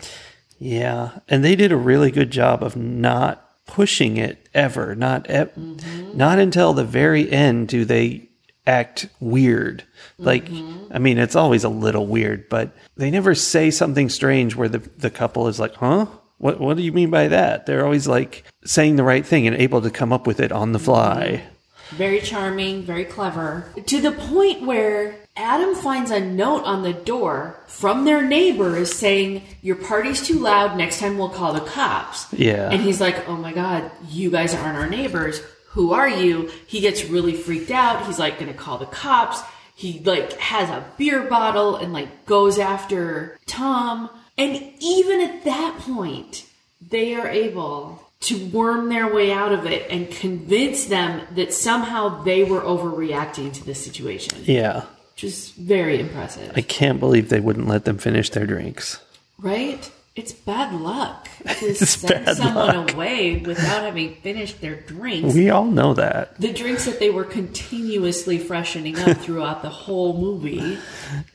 Yeah, 0.58 1.20
and 1.28 1.44
they 1.44 1.54
did 1.54 1.70
a 1.70 1.76
really 1.76 2.10
good 2.10 2.30
job 2.30 2.64
of 2.64 2.74
not 2.74 3.44
pushing 3.66 4.16
it 4.16 4.48
ever. 4.54 4.96
Not 4.96 5.30
e- 5.30 5.34
mm-hmm. 5.34 6.16
not 6.16 6.40
until 6.40 6.72
the 6.72 6.84
very 6.84 7.30
end 7.30 7.68
do 7.68 7.84
they 7.84 8.28
act 8.66 9.08
weird. 9.20 9.84
Like, 10.18 10.46
mm-hmm. 10.46 10.92
I 10.92 10.98
mean, 10.98 11.18
it's 11.18 11.36
always 11.36 11.62
a 11.62 11.68
little 11.68 12.06
weird, 12.06 12.48
but 12.48 12.76
they 12.96 13.10
never 13.10 13.34
say 13.34 13.70
something 13.70 14.08
strange 14.08 14.56
where 14.56 14.68
the 14.68 14.78
the 14.78 15.10
couple 15.10 15.46
is 15.46 15.60
like, 15.60 15.74
"Huh? 15.74 16.06
What 16.38 16.58
what 16.58 16.76
do 16.76 16.82
you 16.82 16.92
mean 16.92 17.10
by 17.10 17.28
that?" 17.28 17.66
They're 17.66 17.84
always 17.84 18.08
like 18.08 18.44
saying 18.64 18.96
the 18.96 19.04
right 19.04 19.24
thing 19.24 19.46
and 19.46 19.56
able 19.56 19.82
to 19.82 19.90
come 19.90 20.12
up 20.12 20.26
with 20.26 20.40
it 20.40 20.50
on 20.50 20.72
the 20.72 20.80
fly. 20.80 21.42
Mm-hmm. 21.42 21.54
Very 21.90 22.20
charming, 22.20 22.82
very 22.82 23.04
clever. 23.04 23.72
To 23.86 24.00
the 24.00 24.12
point 24.12 24.62
where 24.62 25.16
Adam 25.36 25.74
finds 25.74 26.10
a 26.10 26.20
note 26.20 26.64
on 26.64 26.82
the 26.82 26.92
door 26.92 27.58
from 27.66 28.04
their 28.04 28.22
neighbors 28.22 28.92
saying, 28.92 29.42
Your 29.62 29.76
party's 29.76 30.26
too 30.26 30.38
loud, 30.38 30.76
next 30.76 30.98
time 30.98 31.16
we'll 31.16 31.28
call 31.28 31.52
the 31.52 31.60
cops. 31.60 32.32
Yeah. 32.32 32.70
And 32.70 32.82
he's 32.82 33.00
like, 33.00 33.28
Oh 33.28 33.36
my 33.36 33.52
god, 33.52 33.90
you 34.08 34.30
guys 34.30 34.54
aren't 34.54 34.76
our 34.76 34.88
neighbors. 34.88 35.40
Who 35.70 35.92
are 35.92 36.08
you? 36.08 36.50
He 36.66 36.80
gets 36.80 37.04
really 37.04 37.34
freaked 37.34 37.70
out. 37.70 38.06
He's 38.06 38.18
like 38.18 38.38
gonna 38.38 38.52
call 38.52 38.78
the 38.78 38.86
cops. 38.86 39.40
He 39.74 40.00
like 40.00 40.32
has 40.34 40.68
a 40.68 40.84
beer 40.98 41.22
bottle 41.22 41.76
and 41.76 41.92
like 41.92 42.26
goes 42.26 42.58
after 42.58 43.38
Tom. 43.46 44.10
And 44.36 44.72
even 44.80 45.20
at 45.20 45.44
that 45.44 45.78
point, 45.78 46.46
they 46.80 47.14
are 47.14 47.28
able 47.28 48.07
to 48.20 48.46
worm 48.48 48.88
their 48.88 49.12
way 49.14 49.32
out 49.32 49.52
of 49.52 49.64
it 49.66 49.86
and 49.90 50.10
convince 50.10 50.86
them 50.86 51.22
that 51.36 51.52
somehow 51.52 52.22
they 52.24 52.42
were 52.44 52.60
overreacting 52.60 53.52
to 53.54 53.64
the 53.64 53.74
situation, 53.74 54.38
Yeah. 54.44 54.82
which 55.14 55.24
is 55.24 55.50
very 55.50 56.00
impressive, 56.00 56.52
I 56.56 56.62
can't 56.62 56.98
believe 57.00 57.28
they 57.28 57.40
wouldn't 57.40 57.68
let 57.68 57.84
them 57.84 57.98
finish 57.98 58.30
their 58.30 58.46
drinks. 58.46 59.00
right? 59.38 59.90
It's 60.16 60.32
bad 60.32 60.74
luck 60.74 61.28
to 61.60 61.74
send 61.86 62.36
someone 62.36 62.76
luck. 62.86 62.92
away 62.94 63.36
without 63.38 63.82
having 63.84 64.16
finished 64.16 64.60
their 64.60 64.74
drinks. 64.74 65.32
We 65.32 65.48
all 65.50 65.66
know 65.66 65.94
that. 65.94 66.40
the 66.40 66.52
drinks 66.52 66.86
that 66.86 66.98
they 66.98 67.10
were 67.10 67.22
continuously 67.22 68.36
freshening 68.38 68.98
up 68.98 69.16
throughout 69.18 69.62
the 69.62 69.68
whole 69.68 70.18
movie. 70.20 70.76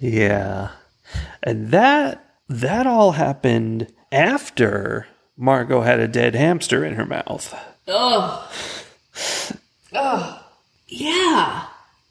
Yeah. 0.01 0.71
And 1.41 1.69
that 1.71 2.25
that 2.49 2.85
all 2.85 3.13
happened 3.13 3.87
after 4.11 5.07
Margot 5.37 5.81
had 5.81 5.99
a 5.99 6.07
dead 6.07 6.35
hamster 6.35 6.85
in 6.85 6.93
her 6.95 7.05
mouth. 7.05 7.53
Ugh. 7.87 8.47
Ugh. 9.93 10.39
Yeah. 10.87 11.67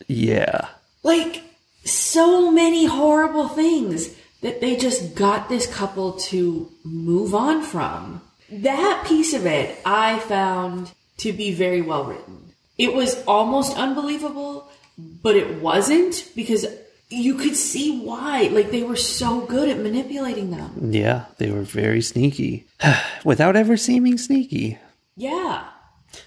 Yeah. 0.08 0.68
like 1.02 1.42
so 1.84 2.50
many 2.50 2.84
horrible 2.86 3.48
things 3.48 4.10
that 4.40 4.60
they 4.60 4.76
just 4.76 5.14
got 5.14 5.48
this 5.48 5.66
couple 5.72 6.12
to 6.14 6.70
move 6.84 7.34
on 7.34 7.62
from. 7.62 8.20
That 8.50 9.04
piece 9.06 9.32
of 9.34 9.46
it 9.46 9.78
I 9.84 10.18
found 10.20 10.92
to 11.18 11.32
be 11.32 11.52
very 11.52 11.80
well 11.80 12.04
written. 12.04 12.52
It 12.78 12.92
was 12.94 13.22
almost 13.24 13.76
unbelievable, 13.76 14.68
but 14.98 15.36
it 15.36 15.60
wasn't 15.60 16.28
because 16.34 16.66
you 17.12 17.34
could 17.34 17.56
see 17.56 18.00
why. 18.00 18.48
Like 18.52 18.70
they 18.70 18.82
were 18.82 18.96
so 18.96 19.40
good 19.42 19.68
at 19.68 19.78
manipulating 19.78 20.50
them. 20.50 20.92
Yeah, 20.92 21.26
they 21.38 21.50
were 21.50 21.62
very 21.62 22.02
sneaky. 22.02 22.66
Without 23.24 23.56
ever 23.56 23.76
seeming 23.76 24.18
sneaky. 24.18 24.78
Yeah. 25.16 25.64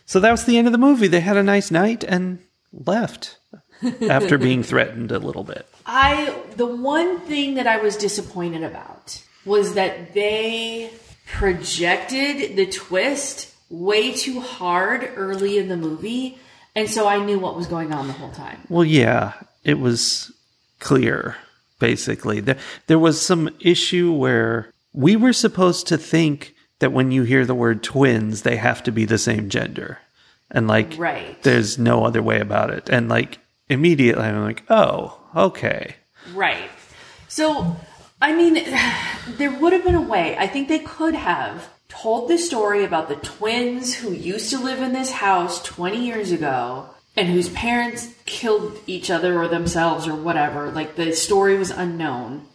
So 0.06 0.20
that 0.20 0.32
was 0.32 0.46
the 0.46 0.58
end 0.58 0.68
of 0.68 0.72
the 0.72 0.80
movie. 0.80 1.08
They 1.08 1.20
had 1.20 1.38
a 1.38 1.44
nice 1.44 1.72
night 1.72 2.04
and 2.04 2.40
left 2.72 3.38
after 4.10 4.38
being 4.38 4.64
threatened 4.64 5.12
a 5.12 5.20
little 5.20 5.44
bit. 5.44 5.68
I 5.86 6.36
the 6.56 6.66
one 6.66 7.20
thing 7.22 7.56
that 7.56 7.68
I 7.68 7.78
was 7.78 7.98
disappointed 7.98 8.64
about 8.64 9.22
was 9.46 9.74
that 9.76 10.14
they 10.14 10.92
projected 11.28 12.56
the 12.56 12.66
twist 12.66 13.54
way 13.70 14.14
too 14.14 14.40
hard 14.40 15.12
early 15.16 15.58
in 15.58 15.68
the 15.68 15.78
movie, 15.78 16.38
and 16.76 16.90
so 16.90 17.08
I 17.08 17.24
knew 17.24 17.40
what 17.40 17.56
was 17.56 17.68
going 17.68 17.94
on 17.94 18.08
the 18.08 18.14
whole 18.14 18.32
time. 18.32 18.62
Well, 18.70 18.86
yeah, 18.86 19.34
it 19.64 19.80
was 19.80 20.32
clear, 20.80 21.36
basically. 21.80 22.40
There, 22.40 22.58
there 22.88 23.00
was 23.00 23.22
some 23.22 23.50
issue 23.60 24.12
where 24.12 24.72
we 24.94 25.16
were 25.16 25.34
supposed 25.34 25.88
to 25.88 25.98
think 25.98 26.54
that 26.80 26.92
when 26.94 27.12
you 27.12 27.24
hear 27.24 27.46
the 27.46 27.56
word 27.56 27.84
twins, 27.84 28.42
they 28.42 28.58
have 28.58 28.84
to 28.84 28.92
be 28.92 29.06
the 29.06 29.18
same 29.18 29.50
gender. 29.50 30.00
And 30.52 30.68
like, 30.68 30.96
Right. 30.98 31.42
there's 31.44 31.78
no 31.78 32.06
other 32.06 32.22
way 32.22 32.40
about 32.40 32.70
it. 32.70 32.90
And 32.90 33.10
like, 33.10 33.40
immediately 33.70 34.24
I'm 34.24 34.44
like, 34.44 34.64
oh, 34.70 35.20
okay. 35.36 35.96
Right. 36.34 36.70
So, 37.28 37.76
I 38.22 38.34
mean, 38.34 38.54
there 39.38 39.52
would 39.52 39.74
have 39.74 39.84
been 39.84 39.96
a 39.96 40.02
way. 40.02 40.38
I 40.38 40.48
think 40.48 40.68
they 40.68 40.80
could 40.80 41.16
have 41.16 41.70
told 41.90 42.30
the 42.30 42.38
story 42.38 42.84
about 42.84 43.10
the 43.10 43.16
twins 43.16 43.96
who 43.96 44.12
used 44.12 44.50
to 44.52 44.60
live 44.60 44.82
in 44.82 44.94
this 44.94 45.12
house 45.12 45.62
20 45.64 46.06
years 46.06 46.32
ago 46.32 46.90
and 47.18 47.28
whose 47.30 47.50
parents 47.50 48.14
killed 48.26 48.78
each 48.88 49.10
other 49.10 49.40
or 49.42 49.48
themselves 49.48 50.08
or 50.08 50.16
whatever. 50.16 50.70
Like, 50.72 50.96
the 50.96 51.14
story 51.14 51.58
was 51.58 51.72
unknown. 51.72 52.46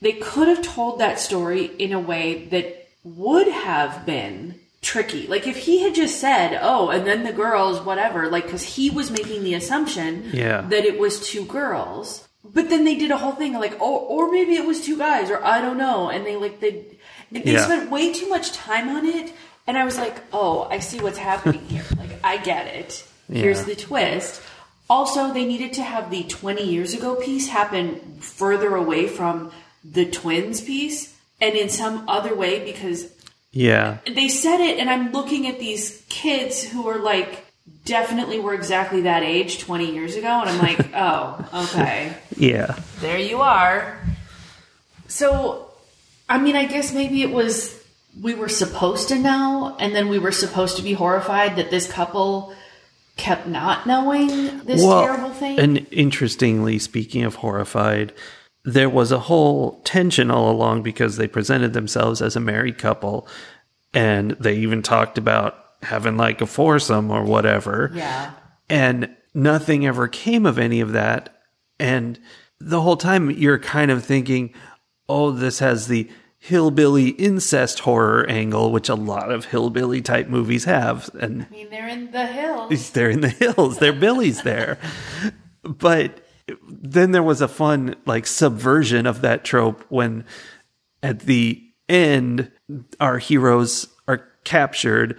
They 0.00 0.12
could 0.12 0.48
have 0.48 0.62
told 0.62 0.98
that 0.98 1.20
story 1.20 1.64
in 1.78 1.92
a 1.92 2.00
way 2.00 2.44
that 2.46 2.88
would 3.04 3.48
have 3.48 4.04
been 4.04 4.56
tricky. 4.82 5.26
Like, 5.26 5.46
if 5.46 5.56
he 5.56 5.82
had 5.82 5.94
just 5.94 6.20
said, 6.20 6.58
oh, 6.60 6.90
and 6.90 7.06
then 7.06 7.24
the 7.24 7.32
girls, 7.32 7.80
whatever, 7.80 8.28
like, 8.28 8.44
because 8.44 8.62
he 8.62 8.90
was 8.90 9.10
making 9.10 9.44
the 9.44 9.54
assumption 9.54 10.28
Yeah. 10.32 10.62
that 10.68 10.84
it 10.84 10.98
was 10.98 11.26
two 11.26 11.44
girls. 11.46 12.26
But 12.44 12.68
then 12.68 12.84
they 12.84 12.94
did 12.96 13.10
a 13.10 13.16
whole 13.16 13.32
thing 13.32 13.54
like, 13.54 13.78
oh, 13.80 13.96
or 13.96 14.30
maybe 14.30 14.54
it 14.54 14.66
was 14.66 14.84
two 14.84 14.98
guys, 14.98 15.30
or 15.30 15.42
I 15.42 15.62
don't 15.62 15.78
know. 15.78 16.10
And 16.10 16.26
they 16.26 16.36
like 16.36 16.60
they 16.60 16.84
they 17.32 17.42
Yeah. 17.42 17.64
spent 17.64 17.90
way 17.90 18.12
too 18.12 18.28
much 18.28 18.52
time 18.52 18.90
on 18.90 19.06
it, 19.06 19.32
and 19.66 19.78
I 19.78 19.84
was 19.86 19.96
like, 19.96 20.16
oh, 20.30 20.68
I 20.70 20.78
see 20.80 21.00
what's 21.00 21.16
happening 21.16 21.64
here. 21.66 21.84
like 21.98 22.10
I 22.22 22.36
get 22.36 22.66
it. 22.66 23.02
Here's 23.32 23.64
the 23.64 23.74
twist. 23.74 24.40
Also, 24.88 25.32
they 25.32 25.44
needed 25.46 25.72
to 25.74 25.82
have 25.82 26.10
the 26.10 26.24
20 26.24 26.62
years 26.62 26.92
ago 26.94 27.14
piece 27.16 27.48
happen 27.48 28.18
further 28.20 28.74
away 28.76 29.06
from 29.08 29.50
the 29.82 30.04
twins 30.04 30.60
piece, 30.60 31.14
and 31.40 31.54
in 31.54 31.68
some 31.68 32.08
other 32.08 32.34
way 32.34 32.64
because 32.64 33.08
Yeah. 33.52 33.98
they 34.06 34.28
said 34.28 34.60
it, 34.60 34.78
and 34.78 34.88
I'm 34.90 35.12
looking 35.12 35.46
at 35.46 35.58
these 35.58 36.02
kids 36.08 36.62
who 36.62 36.86
are 36.88 36.98
like 36.98 37.46
definitely 37.86 38.38
were 38.40 38.54
exactly 38.54 39.02
that 39.02 39.22
age 39.22 39.58
20 39.60 39.92
years 39.92 40.16
ago, 40.16 40.40
and 40.40 40.50
I'm 40.50 40.58
like, 40.58 40.86
oh, 40.94 41.48
okay, 41.64 42.12
Yeah. 42.36 42.76
there 43.00 43.18
you 43.18 43.40
are. 43.40 43.98
So, 45.08 45.70
I 46.28 46.38
mean, 46.38 46.56
I 46.56 46.64
guess 46.66 46.92
maybe 46.92 47.22
it 47.22 47.30
was 47.30 47.80
we 48.22 48.34
were 48.34 48.48
supposed 48.48 49.08
to 49.08 49.18
know, 49.18 49.76
and 49.78 49.94
then 49.94 50.08
we 50.08 50.18
were 50.18 50.32
supposed 50.32 50.76
to 50.76 50.82
be 50.82 50.92
horrified 50.92 51.56
that 51.56 51.70
this 51.70 51.90
couple 51.90 52.54
kept 53.16 53.46
not 53.46 53.86
knowing 53.86 54.58
this 54.64 54.82
terrible 54.82 55.30
thing. 55.30 55.58
And 55.58 55.86
interestingly, 55.90 56.78
speaking 56.78 57.22
of 57.24 57.36
horrified, 57.36 58.12
there 58.64 58.88
was 58.88 59.12
a 59.12 59.20
whole 59.20 59.80
tension 59.82 60.30
all 60.30 60.50
along 60.50 60.82
because 60.82 61.16
they 61.16 61.28
presented 61.28 61.72
themselves 61.72 62.22
as 62.22 62.34
a 62.34 62.40
married 62.40 62.78
couple 62.78 63.28
and 63.92 64.32
they 64.32 64.56
even 64.56 64.82
talked 64.82 65.18
about 65.18 65.56
having 65.82 66.16
like 66.16 66.40
a 66.40 66.46
foursome 66.46 67.10
or 67.10 67.22
whatever. 67.24 67.90
yeah. 67.94 68.32
And 68.68 69.14
nothing 69.34 69.86
ever 69.86 70.08
came 70.08 70.46
of 70.46 70.58
any 70.58 70.80
of 70.80 70.92
that. 70.92 71.42
And 71.78 72.18
the 72.58 72.80
whole 72.80 72.96
time 72.96 73.30
you're 73.30 73.58
kind 73.58 73.90
of 73.90 74.04
thinking, 74.04 74.54
oh, 75.08 75.30
this 75.30 75.58
has 75.58 75.86
the 75.86 76.10
hillbilly 76.44 77.08
incest 77.08 77.78
horror 77.80 78.28
angle, 78.28 78.70
which 78.70 78.90
a 78.90 78.94
lot 78.94 79.32
of 79.32 79.46
hillbilly 79.46 80.02
type 80.02 80.28
movies 80.28 80.64
have. 80.64 81.08
And 81.18 81.46
I 81.46 81.48
mean, 81.48 81.70
they're 81.70 81.88
in 81.88 82.10
the 82.10 82.26
hills. 82.26 82.90
they're 82.92 83.08
in 83.08 83.22
the 83.22 83.30
hills. 83.30 83.78
They're 83.78 83.94
Billy's 83.94 84.42
there. 84.42 84.78
But 85.62 86.22
then 86.68 87.12
there 87.12 87.22
was 87.22 87.40
a 87.40 87.48
fun 87.48 87.96
like 88.04 88.26
subversion 88.26 89.06
of 89.06 89.22
that 89.22 89.44
trope 89.44 89.86
when 89.88 90.26
at 91.02 91.20
the 91.20 91.62
end 91.88 92.52
our 93.00 93.16
heroes 93.16 93.88
are 94.06 94.28
captured. 94.44 95.18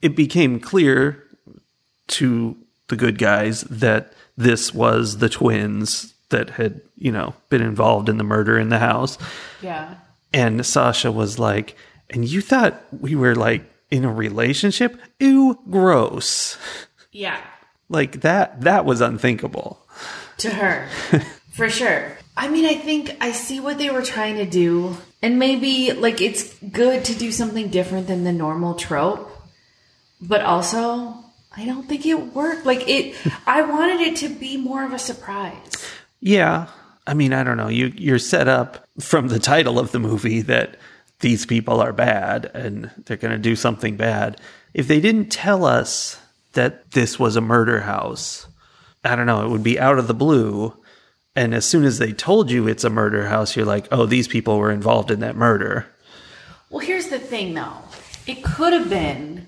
It 0.00 0.16
became 0.16 0.58
clear 0.58 1.22
to 2.08 2.56
the 2.88 2.96
good 2.96 3.18
guys 3.18 3.60
that 3.62 4.14
this 4.36 4.74
was 4.74 5.18
the 5.18 5.28
twins 5.28 6.12
that 6.32 6.50
had, 6.50 6.82
you 6.96 7.12
know, 7.12 7.34
been 7.48 7.62
involved 7.62 8.08
in 8.08 8.18
the 8.18 8.24
murder 8.24 8.58
in 8.58 8.68
the 8.68 8.78
house. 8.78 9.16
Yeah. 9.62 9.94
And 10.34 10.66
Sasha 10.66 11.12
was 11.12 11.38
like, 11.38 11.76
and 12.10 12.28
you 12.28 12.40
thought 12.40 12.82
we 12.90 13.14
were 13.14 13.34
like 13.34 13.64
in 13.90 14.04
a 14.04 14.12
relationship? 14.12 15.00
Ew, 15.20 15.58
gross. 15.70 16.58
Yeah. 17.12 17.40
Like 17.88 18.22
that 18.22 18.62
that 18.62 18.84
was 18.84 19.00
unthinkable. 19.00 19.78
To 20.38 20.50
her. 20.50 20.88
For 21.52 21.68
sure. 21.68 22.16
I 22.36 22.48
mean, 22.48 22.64
I 22.64 22.74
think 22.74 23.16
I 23.20 23.32
see 23.32 23.60
what 23.60 23.78
they 23.78 23.90
were 23.90 24.02
trying 24.02 24.36
to 24.36 24.46
do. 24.46 24.96
And 25.20 25.38
maybe, 25.38 25.92
like, 25.92 26.20
it's 26.20 26.54
good 26.58 27.04
to 27.04 27.14
do 27.14 27.30
something 27.30 27.68
different 27.68 28.06
than 28.06 28.24
the 28.24 28.32
normal 28.32 28.74
trope. 28.74 29.30
But 30.20 30.40
also, 30.40 31.14
I 31.54 31.66
don't 31.66 31.88
think 31.88 32.06
it 32.06 32.34
worked. 32.34 32.64
Like, 32.64 32.88
it, 32.88 33.14
I 33.46 33.62
wanted 33.62 34.00
it 34.00 34.16
to 34.16 34.28
be 34.28 34.56
more 34.56 34.84
of 34.84 34.92
a 34.92 34.98
surprise. 34.98 35.84
Yeah. 36.22 36.68
I 37.06 37.14
mean, 37.14 37.32
I 37.32 37.42
don't 37.42 37.56
know. 37.56 37.68
You 37.68 37.92
you're 37.96 38.18
set 38.18 38.48
up 38.48 38.86
from 39.00 39.28
the 39.28 39.40
title 39.40 39.78
of 39.78 39.90
the 39.90 39.98
movie 39.98 40.40
that 40.42 40.76
these 41.20 41.44
people 41.44 41.80
are 41.80 41.92
bad 41.92 42.50
and 42.54 42.90
they're 43.04 43.16
going 43.16 43.32
to 43.32 43.38
do 43.38 43.56
something 43.56 43.96
bad. 43.96 44.40
If 44.72 44.88
they 44.88 45.00
didn't 45.00 45.30
tell 45.30 45.64
us 45.64 46.18
that 46.52 46.92
this 46.92 47.18
was 47.18 47.34
a 47.34 47.40
murder 47.40 47.80
house, 47.80 48.46
I 49.04 49.16
don't 49.16 49.26
know, 49.26 49.44
it 49.44 49.50
would 49.50 49.64
be 49.64 49.80
out 49.80 49.98
of 49.98 50.06
the 50.06 50.14
blue. 50.14 50.74
And 51.34 51.54
as 51.54 51.64
soon 51.64 51.84
as 51.84 51.98
they 51.98 52.12
told 52.12 52.50
you 52.50 52.68
it's 52.68 52.84
a 52.84 52.90
murder 52.90 53.26
house, 53.26 53.56
you're 53.56 53.66
like, 53.66 53.88
"Oh, 53.90 54.06
these 54.06 54.28
people 54.28 54.58
were 54.58 54.70
involved 54.70 55.10
in 55.10 55.20
that 55.20 55.34
murder." 55.34 55.86
Well, 56.70 56.86
here's 56.86 57.08
the 57.08 57.18
thing, 57.18 57.54
though. 57.54 57.78
It 58.26 58.44
could 58.44 58.72
have 58.72 58.88
been, 58.90 59.46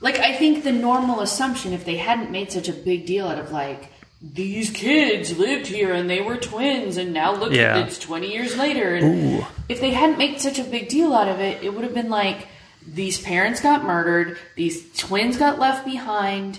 like, 0.00 0.18
I 0.18 0.32
think 0.34 0.64
the 0.64 0.72
normal 0.72 1.20
assumption, 1.20 1.72
if 1.72 1.84
they 1.84 1.96
hadn't 1.96 2.30
made 2.30 2.50
such 2.50 2.68
a 2.68 2.72
big 2.72 3.06
deal 3.06 3.28
out 3.28 3.38
of, 3.38 3.52
like, 3.52 3.92
these 4.20 4.70
kids 4.70 5.38
lived 5.38 5.66
here 5.66 5.92
and 5.94 6.10
they 6.10 6.20
were 6.20 6.36
twins, 6.36 6.96
and 6.96 7.12
now 7.12 7.34
look, 7.34 7.52
Yeah. 7.52 7.78
it's 7.78 7.98
20 7.98 8.32
years 8.32 8.56
later. 8.56 8.96
And 8.96 9.46
if 9.68 9.80
they 9.80 9.90
hadn't 9.90 10.18
made 10.18 10.40
such 10.40 10.58
a 10.58 10.64
big 10.64 10.88
deal 10.88 11.14
out 11.14 11.28
of 11.28 11.40
it, 11.40 11.62
it 11.62 11.72
would 11.74 11.84
have 11.84 11.94
been 11.94 12.10
like, 12.10 12.48
these 12.86 13.20
parents 13.20 13.60
got 13.60 13.84
murdered, 13.84 14.36
these 14.56 14.84
twins 14.96 15.36
got 15.36 15.58
left 15.58 15.84
behind, 15.84 16.58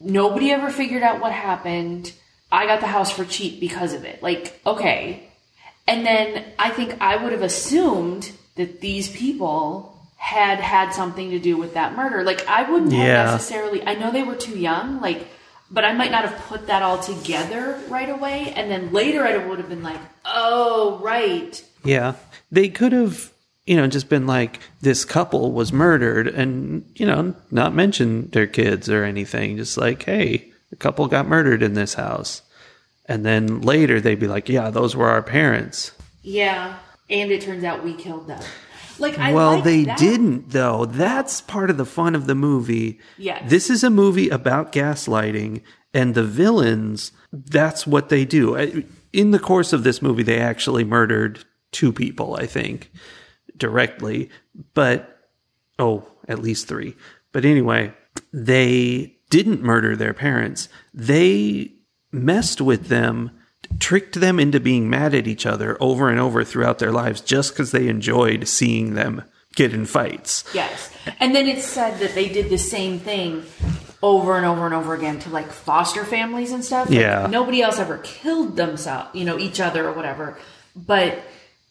nobody 0.00 0.52
ever 0.52 0.70
figured 0.70 1.02
out 1.02 1.20
what 1.20 1.32
happened. 1.32 2.12
I 2.50 2.66
got 2.66 2.80
the 2.80 2.86
house 2.86 3.10
for 3.10 3.24
cheap 3.24 3.60
because 3.60 3.92
of 3.92 4.04
it. 4.04 4.22
Like, 4.22 4.60
okay. 4.64 5.24
And 5.88 6.06
then 6.06 6.44
I 6.58 6.70
think 6.70 6.96
I 7.00 7.16
would 7.16 7.32
have 7.32 7.42
assumed 7.42 8.30
that 8.54 8.80
these 8.80 9.08
people 9.08 9.92
had 10.16 10.60
had 10.60 10.92
something 10.94 11.30
to 11.30 11.38
do 11.38 11.56
with 11.56 11.74
that 11.74 11.94
murder. 11.94 12.22
Like, 12.24 12.46
I 12.48 12.62
wouldn't 12.70 12.92
Yeah. 12.92 13.04
have 13.22 13.32
necessarily, 13.32 13.86
I 13.86 13.94
know 13.94 14.10
they 14.10 14.22
were 14.22 14.34
too 14.34 14.58
young, 14.58 15.00
like, 15.00 15.26
but 15.70 15.84
I 15.84 15.92
might 15.92 16.10
not 16.10 16.24
have 16.24 16.38
put 16.46 16.66
that 16.68 16.82
all 16.82 16.98
together 16.98 17.80
right 17.88 18.08
away. 18.08 18.52
And 18.54 18.70
then 18.70 18.92
later 18.92 19.24
I 19.24 19.36
would 19.36 19.58
have 19.58 19.68
been 19.68 19.82
like, 19.82 20.00
oh, 20.24 20.98
right. 21.02 21.62
Yeah. 21.84 22.14
They 22.50 22.68
could 22.68 22.92
have, 22.92 23.32
you 23.66 23.76
know, 23.76 23.86
just 23.86 24.08
been 24.08 24.26
like, 24.26 24.60
this 24.80 25.04
couple 25.04 25.52
was 25.52 25.72
murdered 25.72 26.28
and, 26.28 26.90
you 26.94 27.06
know, 27.06 27.34
not 27.50 27.74
mention 27.74 28.30
their 28.30 28.46
kids 28.46 28.88
or 28.88 29.04
anything. 29.04 29.56
Just 29.56 29.76
like, 29.76 30.02
hey, 30.04 30.52
a 30.72 30.76
couple 30.76 31.06
got 31.08 31.26
murdered 31.26 31.62
in 31.62 31.74
this 31.74 31.94
house. 31.94 32.42
And 33.06 33.24
then 33.24 33.60
later 33.60 34.00
they'd 34.00 34.20
be 34.20 34.28
like, 34.28 34.48
yeah, 34.48 34.70
those 34.70 34.94
were 34.94 35.08
our 35.08 35.22
parents. 35.22 35.92
Yeah. 36.22 36.78
And 37.08 37.30
it 37.30 37.42
turns 37.42 37.64
out 37.64 37.84
we 37.84 37.94
killed 37.94 38.26
them. 38.26 38.42
Like, 38.98 39.18
I 39.18 39.32
well, 39.32 39.60
they 39.62 39.84
that. 39.84 39.98
didn't, 39.98 40.50
though. 40.50 40.86
That's 40.86 41.40
part 41.40 41.70
of 41.70 41.76
the 41.76 41.84
fun 41.84 42.14
of 42.14 42.26
the 42.26 42.34
movie. 42.34 43.00
Yes. 43.18 43.50
This 43.50 43.70
is 43.70 43.84
a 43.84 43.90
movie 43.90 44.28
about 44.28 44.72
gaslighting, 44.72 45.62
and 45.92 46.14
the 46.14 46.24
villains, 46.24 47.12
that's 47.32 47.86
what 47.86 48.08
they 48.08 48.24
do. 48.24 48.84
In 49.12 49.30
the 49.30 49.38
course 49.38 49.72
of 49.72 49.84
this 49.84 50.02
movie, 50.02 50.22
they 50.22 50.38
actually 50.38 50.84
murdered 50.84 51.44
two 51.72 51.92
people, 51.92 52.36
I 52.36 52.46
think, 52.46 52.90
directly. 53.56 54.30
But, 54.74 55.28
oh, 55.78 56.06
at 56.28 56.40
least 56.40 56.68
three. 56.68 56.96
But 57.32 57.44
anyway, 57.44 57.92
they 58.32 59.16
didn't 59.30 59.62
murder 59.62 59.96
their 59.96 60.14
parents. 60.14 60.68
They 60.94 61.72
messed 62.12 62.60
with 62.60 62.88
them, 62.88 63.30
tricked 63.78 64.14
them 64.20 64.38
into 64.40 64.60
being 64.60 64.88
mad 64.90 65.14
at 65.14 65.26
each 65.26 65.46
other 65.46 65.76
over 65.80 66.08
and 66.08 66.18
over 66.20 66.44
throughout 66.44 66.78
their 66.78 66.92
lives 66.92 67.20
just 67.20 67.52
because 67.52 67.70
they 67.72 67.88
enjoyed 67.88 68.48
seeing 68.48 68.94
them 68.94 69.22
get 69.54 69.72
in 69.72 69.86
fights. 69.86 70.44
Yes. 70.54 70.90
And 71.18 71.34
then 71.34 71.46
it's 71.46 71.64
said 71.64 71.98
that 72.00 72.14
they 72.14 72.28
did 72.28 72.50
the 72.50 72.58
same 72.58 72.98
thing 72.98 73.44
over 74.02 74.36
and 74.36 74.44
over 74.44 74.66
and 74.66 74.74
over 74.74 74.94
again 74.94 75.18
to 75.20 75.30
like 75.30 75.50
foster 75.50 76.04
families 76.04 76.52
and 76.52 76.64
stuff. 76.64 76.88
Like, 76.90 76.98
Yeah. 76.98 77.26
Nobody 77.30 77.62
else 77.62 77.78
ever 77.78 77.98
killed 77.98 78.56
themselves, 78.56 79.08
you 79.14 79.24
know, 79.24 79.38
each 79.38 79.58
other 79.60 79.88
or 79.88 79.92
whatever. 79.92 80.38
But 80.74 81.18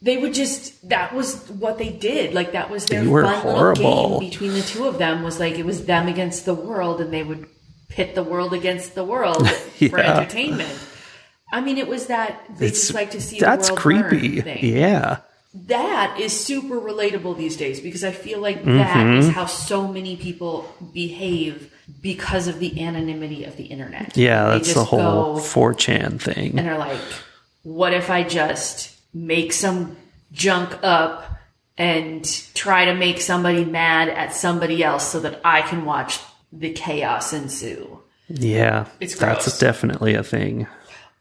they 0.01 0.17
would 0.17 0.33
just 0.33 0.89
that 0.89 1.13
was 1.13 1.47
what 1.49 1.77
they 1.77 1.89
did. 1.89 2.33
Like 2.33 2.51
that 2.53 2.69
was 2.69 2.85
their 2.85 3.03
fun 3.03 3.41
horrible. 3.41 3.83
little 3.83 4.19
game 4.19 4.29
between 4.29 4.53
the 4.53 4.61
two 4.61 4.85
of 4.87 4.97
them 4.97 5.23
was 5.23 5.39
like 5.39 5.57
it 5.59 5.65
was 5.65 5.85
them 5.85 6.07
against 6.07 6.45
the 6.45 6.53
world 6.55 7.01
and 7.01 7.13
they 7.13 7.23
would 7.23 7.47
pit 7.87 8.15
the 8.15 8.23
world 8.23 8.53
against 8.53 8.95
the 8.95 9.03
world 9.03 9.47
for 9.89 9.99
entertainment. 9.99 10.69
I 11.51 11.61
mean, 11.61 11.77
it 11.77 11.87
was 11.87 12.07
that 12.07 12.43
they 12.57 12.69
just 12.69 12.93
like 12.93 13.11
to 13.11 13.21
see 13.21 13.39
that's 13.39 13.67
the 13.67 13.73
world 13.73 13.81
creepy. 13.81 14.41
thing 14.41 14.63
Yeah. 14.63 15.17
that 15.53 16.19
is 16.19 16.37
super 16.37 16.75
relatable 16.75 17.37
these 17.37 17.55
days 17.55 17.79
because 17.79 18.03
I 18.03 18.11
feel 18.11 18.39
like 18.39 18.59
mm-hmm. 18.59 18.77
that 18.77 19.07
is 19.17 19.29
how 19.29 19.45
so 19.45 19.87
many 19.87 20.17
people 20.17 20.73
behave 20.93 21.71
because 22.01 22.47
of 22.47 22.59
the 22.59 22.81
anonymity 22.83 23.45
of 23.45 23.57
the 23.57 23.65
internet. 23.65 24.17
Yeah, 24.17 24.45
that's 24.45 24.73
the 24.73 24.83
whole 24.83 25.35
go 25.35 25.39
4chan 25.39 26.19
thing. 26.19 26.57
and 26.57 26.67
they're 26.67 26.77
like, 26.77 26.99
what 27.63 27.93
if 27.93 28.09
I 28.09 28.23
just 28.23 28.95
make 29.13 29.53
some 29.53 29.95
junk 30.31 30.77
up 30.83 31.39
and 31.77 32.25
try 32.53 32.85
to 32.85 32.93
make 32.93 33.21
somebody 33.21 33.65
mad 33.65 34.09
at 34.09 34.33
somebody 34.33 34.83
else 34.83 35.07
so 35.07 35.19
that 35.19 35.41
I 35.43 35.61
can 35.61 35.85
watch 35.85 36.19
the 36.51 36.71
chaos 36.73 37.33
ensue? 37.33 37.99
Yeah. 38.27 38.87
It's 38.99 39.15
that's 39.15 39.59
definitely 39.59 40.15
a 40.15 40.23
thing. 40.23 40.67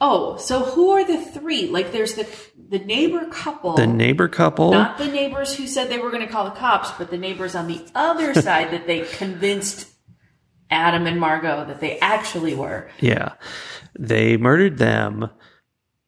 Oh, 0.01 0.37
so 0.37 0.61
who 0.65 0.91
are 0.91 1.05
the 1.05 1.19
three? 1.21 1.69
Like, 1.69 1.93
there's 1.93 2.15
the 2.15 2.27
the 2.69 2.79
neighbor 2.81 3.27
couple. 3.27 3.75
The 3.77 3.87
neighbor 3.87 4.29
couple. 4.29 4.73
Not 4.73 4.99
the 4.99 5.07
neighbors 5.07 5.55
who 5.55 5.67
said 5.67 5.89
they 5.89 5.99
were 5.99 6.11
going 6.11 6.27
to 6.27 6.33
call 6.33 6.45
the 6.45 6.51
cops, 6.51 6.91
but 6.93 7.11
the 7.11 7.19
neighbors 7.19 7.55
on 7.55 7.69
the 7.69 7.81
other 7.95 8.35
side 8.41 8.71
that 8.73 8.87
they 8.87 9.03
convinced 9.03 9.89
Adam 10.71 11.07
and 11.07 11.21
Margot 11.21 11.65
that 11.67 11.81
they 11.81 11.99
actually 12.01 12.55
were. 12.55 12.91
Yeah. 13.01 13.35
They 13.99 14.37
murdered 14.37 14.79
them. 14.79 15.31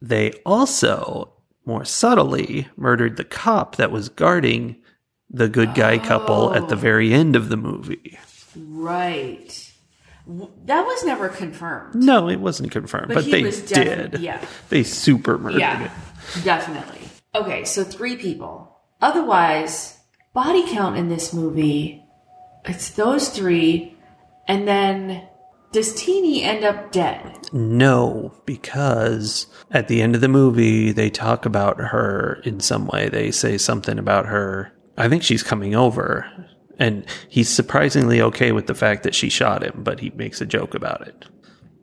They 0.03 0.33
also, 0.45 1.35
more 1.65 1.85
subtly, 1.85 2.67
murdered 2.77 3.17
the 3.17 3.25
cop 3.25 3.77
that 3.77 3.93
was 3.93 4.09
guarding 4.09 4.77
the 5.31 5.49
good 5.49 5.75
guy 5.75 5.99
couple 5.99 6.53
at 6.55 6.65
Oh. 6.65 6.67
the 6.67 6.77
very 6.77 7.13
end 7.15 7.37
of 7.37 7.49
the 7.49 7.57
movie. 7.57 8.19
Right. 8.57 9.66
That 10.65 10.83
was 10.85 11.05
never 11.05 11.29
confirmed. 11.29 11.95
No, 11.95 12.29
it 12.29 12.41
wasn't 12.41 12.73
confirmed, 12.73 13.09
But 13.09 13.15
but, 13.15 13.25
he 13.25 13.31
they 13.31 13.43
was 13.45 13.61
defi- 13.63 13.85
did. 14.11 14.21
yeah. 14.21 14.45
They 14.71 14.83
super 14.83 15.39
murdered 15.39 15.61
Yeah, 15.61 15.85
it. 15.85 15.91
definitely. 16.45 17.01
Okay, 17.35 17.65
so 17.65 17.85
three 17.85 18.17
people. 18.17 18.77
Otherwise, 19.01 19.99
body 20.35 20.65
count 20.69 20.97
in 20.97 21.09
this 21.09 21.33
movie, 21.33 22.03
it's 22.65 22.91
those 22.91 23.29
three, 23.29 23.97
and 24.49 24.67
then 24.67 25.29
does 25.73 25.95
Teeny 25.95 26.43
end 26.43 26.65
up 26.65 26.91
dead? 26.91 27.49
No, 27.53 28.35
because 28.47 29.47
at 29.71 29.89
the 29.89 30.01
end 30.03 30.15
of 30.15 30.21
the 30.23 30.29
movie, 30.29 30.91
they 30.93 31.11
talk 31.11 31.45
about 31.47 31.79
her 31.79 32.41
in 32.45 32.61
some 32.61 32.87
way. 32.87 33.09
They 33.09 33.31
say 33.31 33.59
something 33.59 33.99
about 33.99 34.27
her. 34.27 34.73
I 34.97 35.09
think 35.09 35.23
she's 35.23 35.43
coming 35.43 35.75
over. 35.77 36.27
And 36.79 37.07
he's 37.29 37.49
surprisingly 37.49 38.21
okay 38.21 38.53
with 38.53 38.67
the 38.67 38.75
fact 38.75 39.03
that 39.05 39.15
she 39.15 39.29
shot 39.29 39.63
him, 39.63 39.83
but 39.83 40.01
he 40.01 40.11
makes 40.11 40.41
a 40.41 40.47
joke 40.47 40.75
about 40.75 41.07
it. 41.07 41.25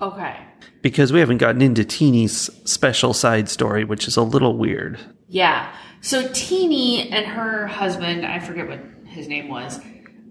Okay. 0.01 0.38
Because 0.82 1.13
we 1.13 1.19
haven't 1.19 1.38
gotten 1.38 1.62
into 1.62 1.86
Teeny's 1.86 2.49
special 2.65 3.13
side 3.13 3.49
story, 3.49 3.86
which 3.86 4.08
is 4.08 4.17
a 4.17 4.21
little 4.21 4.58
weird. 4.58 4.99
Yeah. 5.27 5.73
So 6.01 6.27
Teeny 6.34 7.10
and 7.10 7.25
her 7.25 7.67
husband, 7.67 8.25
I 8.25 8.39
forget 8.39 8.67
what 8.67 8.82
his 9.06 9.27
name 9.27 9.47
was, 9.47 9.79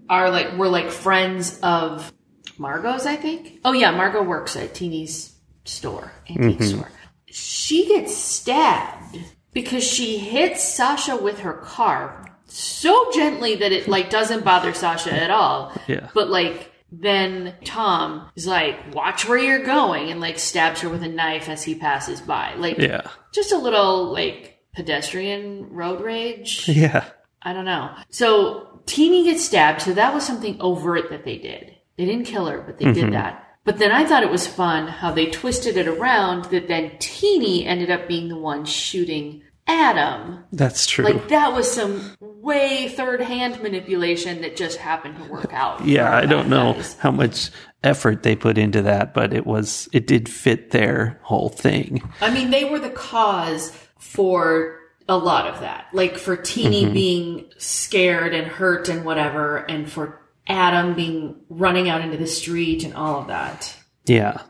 are 0.09 0.29
like 0.29 0.55
were 0.57 0.69
like 0.69 0.91
friends 0.91 1.59
of 1.63 2.13
Margot's, 2.57 3.05
I 3.05 3.15
think. 3.15 3.59
Oh 3.65 3.73
yeah, 3.73 3.91
Margot 3.91 4.21
works 4.21 4.55
at 4.55 4.75
Teeny's 4.75 5.35
store, 5.65 6.11
antique 6.29 6.59
mm-hmm. 6.59 6.77
store. 6.77 6.91
She 7.25 7.87
gets 7.87 8.15
stabbed 8.15 9.17
because 9.53 9.83
she 9.83 10.19
hits 10.19 10.63
Sasha 10.63 11.15
with 11.15 11.39
her 11.39 11.53
car 11.53 12.32
so 12.45 13.11
gently 13.11 13.55
that 13.55 13.71
it 13.71 13.87
like 13.87 14.09
doesn't 14.09 14.45
bother 14.45 14.73
Sasha 14.73 15.11
at 15.11 15.31
all. 15.31 15.73
Yeah. 15.87 16.09
But 16.13 16.29
like 16.29 16.71
then 16.91 17.55
Tom 17.65 18.29
is 18.35 18.45
like, 18.45 18.93
"Watch 18.93 19.27
where 19.27 19.39
you're 19.39 19.65
going," 19.65 20.11
and 20.11 20.21
like 20.21 20.37
stabs 20.37 20.81
her 20.81 20.89
with 20.89 21.03
a 21.03 21.07
knife 21.07 21.49
as 21.49 21.63
he 21.63 21.75
passes 21.75 22.21
by. 22.21 22.53
Like 22.55 22.77
Yeah. 22.77 23.07
just 23.33 23.51
a 23.51 23.57
little 23.57 24.11
like 24.11 24.59
pedestrian 24.75 25.69
road 25.71 26.01
rage. 26.01 26.67
Yeah. 26.69 27.05
I 27.45 27.51
don't 27.51 27.65
know. 27.65 27.93
So 28.09 28.81
Teeny 28.85 29.25
gets 29.25 29.43
stabbed, 29.43 29.81
so 29.81 29.93
that 29.93 30.13
was 30.13 30.25
something 30.25 30.61
overt 30.61 31.09
that 31.09 31.25
they 31.25 31.37
did. 31.37 31.75
They 31.97 32.05
didn't 32.05 32.25
kill 32.25 32.45
her, 32.45 32.61
but 32.61 32.77
they 32.77 32.85
did 32.85 33.05
mm-hmm. 33.05 33.13
that. 33.13 33.43
But 33.65 33.77
then 33.77 33.91
I 33.91 34.05
thought 34.05 34.23
it 34.23 34.31
was 34.31 34.47
fun 34.47 34.87
how 34.87 35.11
they 35.11 35.27
twisted 35.27 35.77
it 35.77 35.87
around 35.87 36.45
that 36.45 36.67
then 36.67 36.97
Teeny 36.99 37.65
ended 37.65 37.89
up 37.89 38.07
being 38.07 38.27
the 38.27 38.37
one 38.37 38.65
shooting 38.65 39.43
Adam. 39.67 40.43
That's 40.51 40.85
true. 40.87 41.05
Like 41.05 41.29
that 41.29 41.53
was 41.53 41.71
some 41.71 42.15
way 42.19 42.89
third 42.89 43.21
hand 43.21 43.61
manipulation 43.61 44.41
that 44.41 44.55
just 44.55 44.77
happened 44.77 45.17
to 45.17 45.29
work 45.31 45.53
out. 45.53 45.85
yeah, 45.85 46.15
I 46.15 46.25
don't 46.25 46.49
know 46.49 46.73
guys. 46.73 46.95
how 46.99 47.11
much 47.11 47.49
effort 47.83 48.23
they 48.23 48.35
put 48.35 48.57
into 48.57 48.81
that, 48.83 49.13
but 49.13 49.33
it 49.33 49.45
was 49.45 49.87
it 49.93 50.05
did 50.07 50.27
fit 50.29 50.71
their 50.71 51.19
whole 51.23 51.49
thing. 51.49 52.01
I 52.21 52.33
mean, 52.33 52.49
they 52.51 52.65
were 52.65 52.79
the 52.79 52.89
cause 52.89 53.71
for 53.97 54.79
a 55.07 55.17
lot 55.17 55.47
of 55.47 55.59
that. 55.61 55.87
Like 55.93 56.17
for 56.17 56.35
Teeny 56.35 56.83
Mm-hmm. 56.85 56.93
being 56.93 57.45
scared 57.57 58.33
and 58.33 58.47
hurt 58.47 58.89
and 58.89 59.05
whatever, 59.05 59.57
and 59.57 59.89
for 59.89 60.19
Adam 60.47 60.93
being 60.93 61.37
running 61.49 61.89
out 61.89 62.01
into 62.01 62.17
the 62.17 62.27
street 62.27 62.83
and 62.83 62.93
all 62.93 63.21
of 63.21 63.27
that. 63.27 63.77
Yeah. 64.05 64.41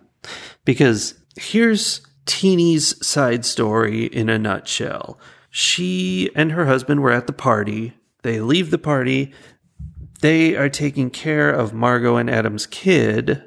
Because 0.65 1.13
here's 1.35 2.01
Teeny's 2.25 3.05
side 3.05 3.45
story 3.45 4.05
in 4.05 4.29
a 4.29 4.39
nutshell. 4.39 5.19
She 5.49 6.29
and 6.35 6.51
her 6.53 6.65
husband 6.65 7.01
were 7.01 7.11
at 7.11 7.27
the 7.27 7.33
party. 7.33 7.93
They 8.23 8.39
leave 8.39 8.71
the 8.71 8.77
party. 8.77 9.33
They 10.21 10.55
are 10.55 10.69
taking 10.69 11.09
care 11.09 11.49
of 11.49 11.73
Margot 11.73 12.15
and 12.15 12.29
Adam's 12.29 12.65
kid, 12.65 13.43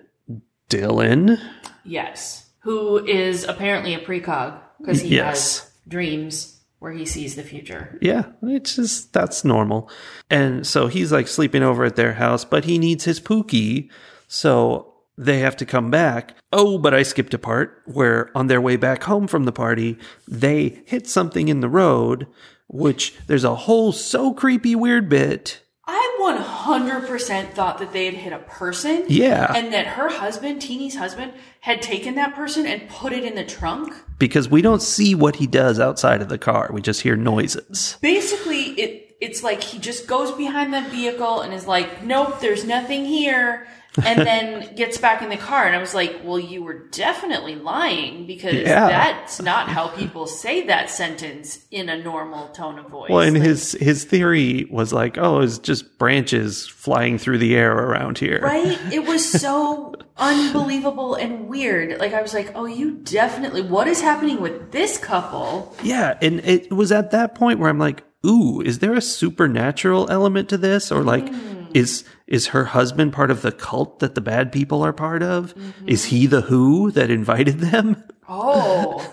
Dylan. 0.68 1.40
Yes. 1.84 2.50
Who 2.60 3.04
is 3.04 3.44
apparently 3.44 3.94
a 3.94 4.00
precog 4.00 4.58
because 4.78 5.00
he 5.00 5.16
Yes. 5.16 5.60
has 5.60 5.70
dreams 5.88 6.60
where 6.78 6.92
he 6.92 7.06
sees 7.06 7.36
the 7.36 7.42
future. 7.42 7.98
Yeah, 8.02 8.26
it's 8.42 8.76
just 8.76 9.12
that's 9.12 9.44
normal. 9.44 9.88
And 10.30 10.66
so 10.66 10.88
he's 10.88 11.10
like 11.10 11.28
sleeping 11.28 11.62
over 11.62 11.84
at 11.84 11.96
their 11.96 12.12
house, 12.14 12.44
but 12.44 12.64
he 12.64 12.78
needs 12.78 13.04
his 13.04 13.20
Pookie. 13.20 13.88
So 14.28 14.92
they 15.16 15.38
have 15.38 15.56
to 15.56 15.66
come 15.66 15.90
back. 15.90 16.34
Oh, 16.52 16.78
but 16.78 16.94
I 16.94 17.02
skipped 17.02 17.34
a 17.34 17.38
part 17.38 17.82
where 17.86 18.30
on 18.36 18.46
their 18.46 18.60
way 18.60 18.76
back 18.76 19.04
home 19.04 19.26
from 19.26 19.44
the 19.44 19.52
party, 19.52 19.98
they 20.28 20.82
hit 20.86 21.06
something 21.06 21.48
in 21.48 21.60
the 21.60 21.68
road, 21.68 22.26
which 22.68 23.14
there's 23.26 23.44
a 23.44 23.54
whole 23.54 23.92
so 23.92 24.32
creepy 24.32 24.74
weird 24.74 25.08
bit. 25.08 25.62
I 25.88 26.16
100% 26.20 27.52
thought 27.52 27.78
that 27.78 27.92
they 27.92 28.06
had 28.06 28.14
hit 28.14 28.32
a 28.32 28.38
person. 28.38 29.04
Yeah. 29.08 29.52
And 29.54 29.72
that 29.72 29.86
her 29.86 30.08
husband, 30.08 30.60
Teeny's 30.60 30.96
husband, 30.96 31.32
had 31.60 31.80
taken 31.80 32.16
that 32.16 32.34
person 32.34 32.66
and 32.66 32.88
put 32.88 33.12
it 33.12 33.24
in 33.24 33.34
the 33.34 33.44
trunk. 33.44 33.94
Because 34.18 34.48
we 34.48 34.62
don't 34.62 34.82
see 34.82 35.14
what 35.14 35.36
he 35.36 35.46
does 35.46 35.78
outside 35.78 36.22
of 36.22 36.28
the 36.28 36.38
car. 36.38 36.70
We 36.72 36.82
just 36.82 37.02
hear 37.02 37.16
noises. 37.16 37.98
Basically, 38.00 38.62
it 38.80 39.02
it's 39.18 39.42
like 39.42 39.62
he 39.62 39.78
just 39.78 40.06
goes 40.06 40.30
behind 40.32 40.74
that 40.74 40.90
vehicle 40.90 41.40
and 41.40 41.54
is 41.54 41.66
like, 41.66 42.02
"Nope, 42.02 42.40
there's 42.40 42.64
nothing 42.64 43.06
here." 43.06 43.66
And 44.04 44.20
then 44.20 44.74
gets 44.74 44.98
back 44.98 45.22
in 45.22 45.28
the 45.28 45.36
car 45.36 45.66
and 45.66 45.74
I 45.74 45.78
was 45.78 45.94
like, 45.94 46.20
"Well, 46.24 46.38
you 46.38 46.62
were 46.62 46.86
definitely 46.90 47.54
lying 47.54 48.26
because 48.26 48.54
Yeah. 48.54 48.88
that's 48.88 49.40
not 49.40 49.68
how 49.68 49.88
people 49.88 50.26
say 50.26 50.66
that 50.66 50.90
sentence 50.90 51.60
in 51.70 51.88
a 51.88 51.96
normal 52.02 52.48
tone 52.48 52.78
of 52.78 52.86
voice." 52.88 53.10
Well, 53.10 53.20
and 53.20 53.34
Like, 53.38 53.46
his 53.46 53.72
his 53.72 54.04
theory 54.04 54.66
was 54.70 54.92
like, 54.92 55.16
oh, 55.18 55.40
it's 55.40 55.58
just 55.58 55.98
branches 55.98 56.66
flying 56.66 57.18
through 57.18 57.38
the 57.38 57.56
air 57.56 57.72
around 57.72 58.18
here. 58.18 58.40
Right? 58.42 58.78
It 58.92 59.06
was 59.06 59.24
so 59.40 59.94
unbelievable 60.18 61.14
and 61.14 61.48
weird. 61.48 61.98
Like 61.98 62.14
I 62.14 62.22
was 62.22 62.34
like, 62.34 62.52
"Oh, 62.54 62.66
you 62.66 62.92
definitely 62.92 63.62
what 63.62 63.86
is 63.88 64.00
happening 64.00 64.40
with 64.40 64.72
this 64.72 64.98
couple?" 64.98 65.74
Yeah, 65.82 66.18
and 66.20 66.40
it 66.40 66.72
was 66.72 66.92
at 66.92 67.10
that 67.12 67.34
point 67.34 67.58
where 67.60 67.70
I'm 67.70 67.78
like, 67.78 68.02
ooh, 68.24 68.60
is 68.60 68.80
there 68.80 68.94
a 68.94 69.00
supernatural 69.00 70.10
element 70.10 70.48
to 70.50 70.58
this? 70.58 70.90
Or 70.90 71.02
like 71.02 71.26
mm. 71.26 71.55
Is 71.76 72.04
is 72.26 72.48
her 72.48 72.64
husband 72.64 73.12
part 73.12 73.30
of 73.30 73.42
the 73.42 73.52
cult 73.52 73.98
that 73.98 74.14
the 74.14 74.20
bad 74.22 74.50
people 74.50 74.82
are 74.82 74.94
part 74.94 75.22
of? 75.22 75.54
Mm-hmm. 75.54 75.88
Is 75.88 76.06
he 76.06 76.26
the 76.26 76.40
who 76.40 76.90
that 76.92 77.10
invited 77.10 77.58
them? 77.60 78.02
Oh, 78.26 79.12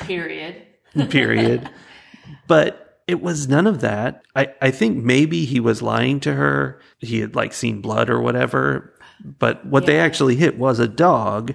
period. 0.00 0.64
Period. 1.10 1.68
but 2.48 3.02
it 3.06 3.20
was 3.20 3.46
none 3.46 3.66
of 3.66 3.82
that. 3.82 4.22
I, 4.34 4.48
I 4.60 4.70
think 4.70 5.04
maybe 5.04 5.44
he 5.44 5.60
was 5.60 5.82
lying 5.82 6.18
to 6.20 6.34
her. 6.34 6.80
He 6.98 7.20
had 7.20 7.36
like 7.36 7.52
seen 7.52 7.82
blood 7.82 8.08
or 8.10 8.20
whatever. 8.20 8.94
But 9.22 9.66
what 9.66 9.86
they 9.86 10.00
actually 10.00 10.36
hit 10.36 10.58
was 10.58 10.78
a 10.78 10.88
dog 10.88 11.54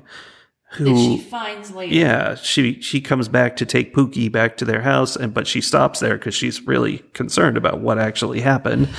That 0.78 0.86
she 0.86 1.18
who 1.18 1.22
finds 1.24 1.72
later. 1.72 1.94
Yeah, 1.94 2.36
she 2.36 2.82
she 2.82 3.02
comes 3.02 3.28
back 3.28 3.56
to 3.58 3.66
take 3.66 3.94
Pookie 3.94 4.32
back 4.32 4.58
to 4.58 4.66
their 4.66 4.82
house, 4.82 5.16
and 5.16 5.34
but 5.34 5.48
she 5.48 5.62
stops 5.62 6.00
there 6.00 6.18
because 6.18 6.36
she's 6.36 6.62
really 6.62 7.00
concerned 7.14 7.58
about 7.58 7.80
what 7.80 7.98
actually 7.98 8.42
happened. 8.42 8.90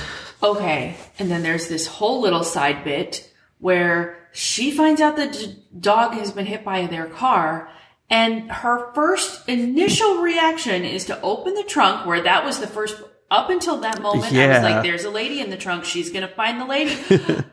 Okay. 0.41 0.95
And 1.17 1.31
then 1.31 1.43
there's 1.43 1.67
this 1.67 1.87
whole 1.87 2.21
little 2.21 2.43
side 2.43 2.83
bit 2.83 3.31
where 3.59 4.29
she 4.31 4.69
finds 4.71 5.01
out 5.01 5.15
the 5.15 5.27
d- 5.27 5.63
dog 5.79 6.13
has 6.13 6.31
been 6.31 6.45
hit 6.45 6.63
by 6.63 6.85
their 6.87 7.07
car. 7.07 7.69
And 8.09 8.51
her 8.51 8.93
first 8.93 9.49
initial 9.49 10.17
reaction 10.17 10.85
is 10.85 11.05
to 11.05 11.19
open 11.21 11.55
the 11.55 11.63
trunk 11.63 12.05
where 12.05 12.21
that 12.21 12.45
was 12.45 12.59
the 12.59 12.67
first, 12.67 13.01
up 13.31 13.49
until 13.49 13.77
that 13.77 13.99
moment, 14.01 14.31
I 14.33 14.47
was 14.47 14.61
like, 14.61 14.83
there's 14.83 15.05
a 15.05 15.09
lady 15.09 15.39
in 15.39 15.49
the 15.49 15.57
trunk. 15.57 15.85
She's 15.85 16.11
going 16.11 16.27
to 16.27 16.33
find 16.35 16.61
the 16.61 16.65
lady. 16.65 16.95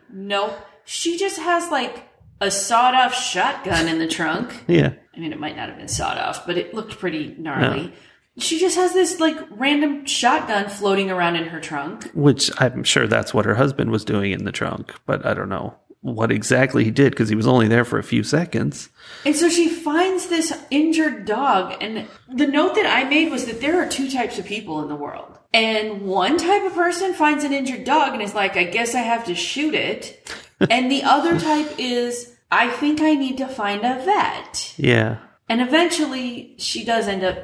nope. 0.11 0.53
She 0.85 1.17
just 1.17 1.39
has 1.39 1.71
like 1.71 2.07
a 2.41 2.51
sawed 2.51 2.95
off 2.95 3.13
shotgun 3.15 3.87
in 3.87 3.99
the 3.99 4.07
trunk. 4.07 4.63
Yeah, 4.67 4.93
I 5.15 5.19
mean, 5.19 5.31
it 5.33 5.39
might 5.39 5.55
not 5.55 5.69
have 5.69 5.77
been 5.77 5.87
sawed 5.87 6.17
off, 6.17 6.45
but 6.45 6.57
it 6.57 6.73
looked 6.73 6.97
pretty 6.99 7.35
gnarly. 7.37 7.93
She 8.37 8.59
just 8.59 8.75
has 8.77 8.93
this 8.93 9.19
like 9.19 9.37
random 9.51 10.05
shotgun 10.05 10.67
floating 10.67 11.11
around 11.11 11.35
in 11.35 11.45
her 11.49 11.59
trunk. 11.59 12.09
which 12.13 12.49
I'm 12.59 12.83
sure 12.83 13.07
that's 13.07 13.33
what 13.33 13.45
her 13.45 13.55
husband 13.55 13.91
was 13.91 14.03
doing 14.03 14.31
in 14.31 14.43
the 14.43 14.51
trunk, 14.51 14.93
but 15.05 15.23
I 15.25 15.35
don't 15.35 15.49
know 15.49 15.75
what 16.01 16.31
exactly 16.31 16.83
he 16.83 16.91
did 16.91 17.11
because 17.11 17.29
he 17.29 17.35
was 17.35 17.47
only 17.47 17.67
there 17.67 17.85
for 17.85 17.97
a 17.97 18.03
few 18.03 18.23
seconds. 18.23 18.89
And 19.23 19.35
so 19.35 19.47
she 19.49 19.69
finds 19.69 20.27
this 20.27 20.51
injured 20.69 21.25
dog. 21.25 21.75
And 21.79 22.07
the 22.27 22.47
note 22.47 22.75
that 22.75 22.85
I 22.85 23.07
made 23.07 23.31
was 23.31 23.45
that 23.45 23.61
there 23.61 23.81
are 23.81 23.87
two 23.87 24.11
types 24.11 24.37
of 24.37 24.45
people 24.45 24.81
in 24.81 24.89
the 24.89 24.95
world. 24.95 25.32
And 25.53 26.01
one 26.01 26.37
type 26.37 26.63
of 26.63 26.73
person 26.73 27.13
finds 27.13 27.43
an 27.43 27.53
injured 27.53 27.83
dog 27.83 28.13
and 28.13 28.21
is 28.21 28.33
like, 28.33 28.57
I 28.57 28.63
guess 28.63 28.95
I 28.95 28.99
have 29.01 29.25
to 29.25 29.35
shoot 29.35 29.75
it. 29.75 30.27
and 30.69 30.91
the 30.91 31.03
other 31.03 31.39
type 31.39 31.75
is, 31.77 32.35
I 32.51 32.69
think 32.69 33.01
I 33.01 33.13
need 33.13 33.37
to 33.37 33.47
find 33.47 33.83
a 33.83 34.03
vet. 34.03 34.73
Yeah, 34.77 35.17
And 35.49 35.61
eventually 35.61 36.55
she 36.57 36.83
does 36.83 37.07
end 37.07 37.23
up 37.23 37.37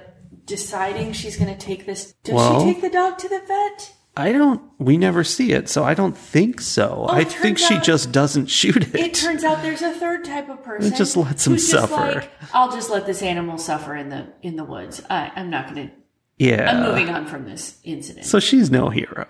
deciding 0.46 1.14
she's 1.14 1.38
going 1.38 1.56
to 1.56 1.60
take 1.66 1.86
this. 1.86 2.14
Does 2.24 2.36
Well- 2.36 2.66
she 2.66 2.74
take 2.74 2.82
the 2.82 2.90
dog 2.90 3.18
to 3.20 3.30
the 3.30 3.42
vet? 3.48 3.94
I 4.18 4.34
don't. 4.34 4.62
We 4.80 4.98
never 4.98 5.24
see 5.24 5.54
it, 5.54 5.70
so 5.70 5.86
I 5.86 5.94
don't 5.94 6.18
think 6.18 6.60
so. 6.60 7.06
I 7.08 7.24
think 7.24 7.58
she 7.58 7.76
out- 7.76 7.84
just 7.84 8.12
doesn't 8.12 8.48
shoot 8.48 8.76
it. 8.94 8.96
It 8.96 9.14
turns 9.14 9.46
out 9.46 9.62
there's 9.62 9.82
a 9.84 9.94
third 9.94 10.26
type 10.26 10.50
of 10.50 10.62
person. 10.62 10.94
just 10.98 11.16
lets 11.16 11.48
him 11.48 11.54
who's 11.54 11.70
just 11.70 11.90
suffer. 11.90 12.16
like, 12.16 12.32
I'll 12.54 12.70
just 12.72 12.90
let 12.90 13.06
this 13.06 13.22
animal 13.22 13.58
suffer 13.58 13.96
in 13.96 14.10
the 14.10 14.28
in 14.42 14.58
the 14.58 14.66
woods. 14.66 15.02
I, 15.10 15.32
I'm 15.38 15.50
not 15.50 15.74
going 15.74 15.88
to 15.88 15.94
yeah. 16.40 16.72
I'm 16.72 16.84
moving 16.84 17.10
on 17.10 17.28
from 17.28 17.46
this 17.46 17.78
incident. 17.84 18.26
So 18.26 18.40
she's 18.40 18.72
no 18.72 18.90
hero. 18.90 19.28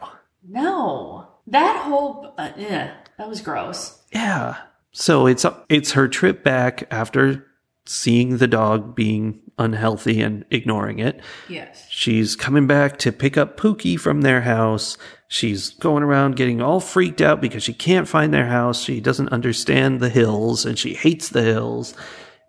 no, 0.48 1.28
that 1.48 1.84
whole 1.84 2.34
uh, 2.38 2.52
yeah, 2.56 2.94
that 3.18 3.28
was 3.28 3.42
gross. 3.42 4.02
Yeah. 4.14 4.58
So 4.92 5.28
it's 5.28 5.46
it's 5.68 5.92
her 5.92 6.08
trip 6.08 6.44
back 6.44 6.88
after 6.92 7.46
seeing 7.86 8.38
the 8.38 8.48
dog 8.48 8.96
being 8.96 9.42
unhealthy 9.58 10.22
and 10.22 10.46
ignoring 10.52 11.00
it. 11.00 11.22
Yes. 11.50 11.86
She's 11.90 12.36
coming 12.36 12.68
back 12.68 12.98
to 13.00 13.12
pick 13.12 13.36
up 13.38 13.58
Pookie 13.58 14.00
from 14.00 14.22
their 14.22 14.42
house. 14.42 14.98
She's 15.28 15.72
going 15.72 16.04
around 16.04 16.36
getting 16.38 16.62
all 16.62 16.80
freaked 16.80 17.22
out 17.22 17.42
because 17.42 17.64
she 17.64 17.74
can't 17.74 18.08
find 18.08 18.34
their 18.34 18.48
house. 18.48 18.82
She 18.82 19.02
doesn't 19.02 19.30
understand 19.30 20.00
the 20.00 20.10
hills 20.10 20.66
and 20.66 20.78
she 20.78 20.94
hates 20.94 21.30
the 21.30 21.42
hills. 21.42 21.94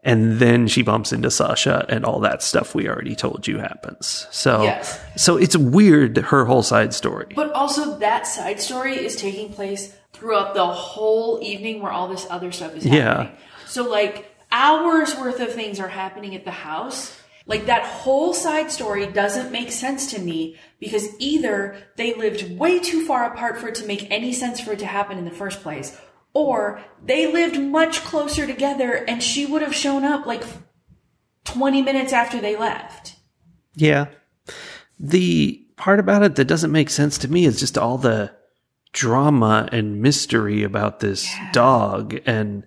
And 0.03 0.39
then 0.39 0.67
she 0.67 0.83
bumps 0.83 1.13
into 1.13 1.31
Sasha 1.31 1.85
and 1.91 2.07
all 2.07 2.21
that 2.21 2.43
stuff 2.43 2.75
we 2.75 2.89
already 2.89 3.15
told 3.15 3.47
you 3.47 3.59
happens. 3.59 4.27
So, 4.31 4.63
Yes. 4.63 4.99
so 5.17 5.37
it's 5.37 5.57
weird, 5.57 6.17
her 6.17 6.47
whole 6.47 6.63
side 6.63 6.95
story. 6.95 7.27
But 7.37 7.53
also 7.53 7.99
that 7.99 8.27
side 8.27 8.61
story 8.61 8.97
is 8.97 9.15
taking 9.17 9.53
place 9.53 9.95
throughout 10.15 10.55
the 10.55 10.67
whole 10.67 11.39
evening 11.43 11.83
where 11.83 11.93
all 11.93 12.09
this 12.09 12.27
other 12.31 12.51
stuff 12.51 12.75
is 12.77 12.85
happening. 12.85 13.03
Yeah. 13.03 13.31
So 13.67 13.89
like 13.89 14.35
hours 14.51 15.15
worth 15.17 15.39
of 15.41 15.53
things 15.53 15.79
are 15.79 15.89
happening 15.89 16.35
at 16.35 16.45
the 16.47 16.51
house. 16.51 17.17
Like 17.47 17.67
that 17.67 17.83
whole 17.83 18.33
side 18.33 18.71
story 18.71 19.07
doesn't 19.07 19.51
make 19.51 19.71
sense 19.73 20.13
to 20.13 20.21
me 20.21 20.57
because 20.79 21.09
either 21.19 21.77
they 21.97 22.15
lived 22.15 22.59
way 22.59 22.79
too 22.79 23.05
far 23.05 23.25
apart 23.33 23.59
for 23.59 23.69
it 23.69 23.75
to 23.77 23.87
make 23.87 24.11
any 24.11 24.33
sense 24.33 24.61
for 24.61 24.73
it 24.73 24.79
to 24.81 24.87
happen 24.87 25.19
in 25.19 25.25
the 25.25 25.31
first 25.31 25.61
place, 25.63 25.99
or 26.33 26.83
they 27.05 27.31
lived 27.31 27.59
much 27.59 28.03
closer 28.05 28.47
together 28.47 28.93
and 28.93 29.23
she 29.23 29.47
would 29.47 29.62
have 29.62 29.75
shown 29.75 30.05
up 30.05 30.27
like 30.27 30.45
20 31.45 31.83
minutes 31.83 32.12
after 32.12 32.40
they 32.40 32.57
left. 32.57 33.16
Yeah. 33.75 34.07
The 34.99 35.66
part 35.77 35.99
about 35.99 36.23
it 36.23 36.37
that 36.37 36.45
doesn't 36.45 36.73
make 36.73 36.90
sense 36.90 37.19
to 37.19 37.29
me 37.29 37.45
is 37.47 37.59
just 37.59 37.79
all 37.79 37.99
the 37.99 38.33
drama 38.93 39.69
and 39.73 40.03
mystery 40.03 40.62
about 40.62 41.01
this 41.01 41.29
dog. 41.53 42.19
And 42.27 42.64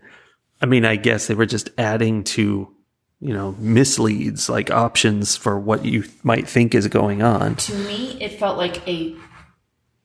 I 0.62 0.65
mean, 0.65 0.86
I 0.86 0.95
guess 0.95 1.28
they 1.28 1.36
were 1.36 1.45
just 1.45 1.69
adding 1.78 2.23
to, 2.23 2.73
you 3.19 3.34
know, 3.34 3.56
misleads, 3.60 4.49
like 4.49 4.71
options 4.71 5.36
for 5.36 5.60
what 5.60 5.86
you 5.86 6.06
might 6.23 6.47
think 6.47 6.73
is 6.73 6.88
going 6.88 7.21
on. 7.21 7.56
to 7.56 7.76
me 7.76 8.21
it 8.21 8.39
felt 8.39 8.58
like 8.58 8.86
a 8.88 9.15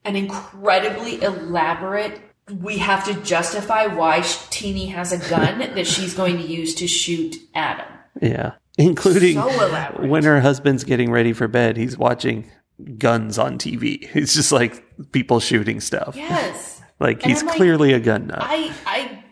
an 0.05 0.17
incredibly 0.17 1.23
elaborate 1.23 2.21
we 2.51 2.79
have 2.79 3.05
to 3.05 3.15
justify 3.23 3.87
why 3.87 4.21
Teeny 4.51 4.87
has 4.87 5.13
a 5.13 5.19
gun 5.31 5.59
that 5.75 5.87
she's 5.87 6.15
going 6.15 6.37
to 6.39 6.43
use 6.47 6.75
to 6.77 6.87
shoot 6.87 7.37
Adam. 7.55 7.87
Yeah. 8.21 8.53
including 8.79 9.35
So 9.37 10.07
when 10.07 10.25
her 10.25 10.41
husband's 10.41 10.85
getting 10.85 11.11
ready 11.11 11.33
for 11.33 11.47
bed, 11.49 11.77
he's 11.77 11.97
watching 11.99 12.51
guns 12.97 13.39
on 13.39 13.59
TV. 13.59 14.09
It's 14.15 14.35
just 14.41 14.53
like 14.53 14.85
people 15.13 15.41
shooting 15.41 15.81
stuff. 15.81 16.15
Yes. 16.17 16.77
Like 17.01 17.23
And 17.23 17.31
he's 17.33 17.45
like, 17.45 17.55
clearly 17.57 17.93
a 17.93 18.01
gun 18.01 18.27
nut. 18.27 18.41
I 18.43 18.73
I 18.85 19.23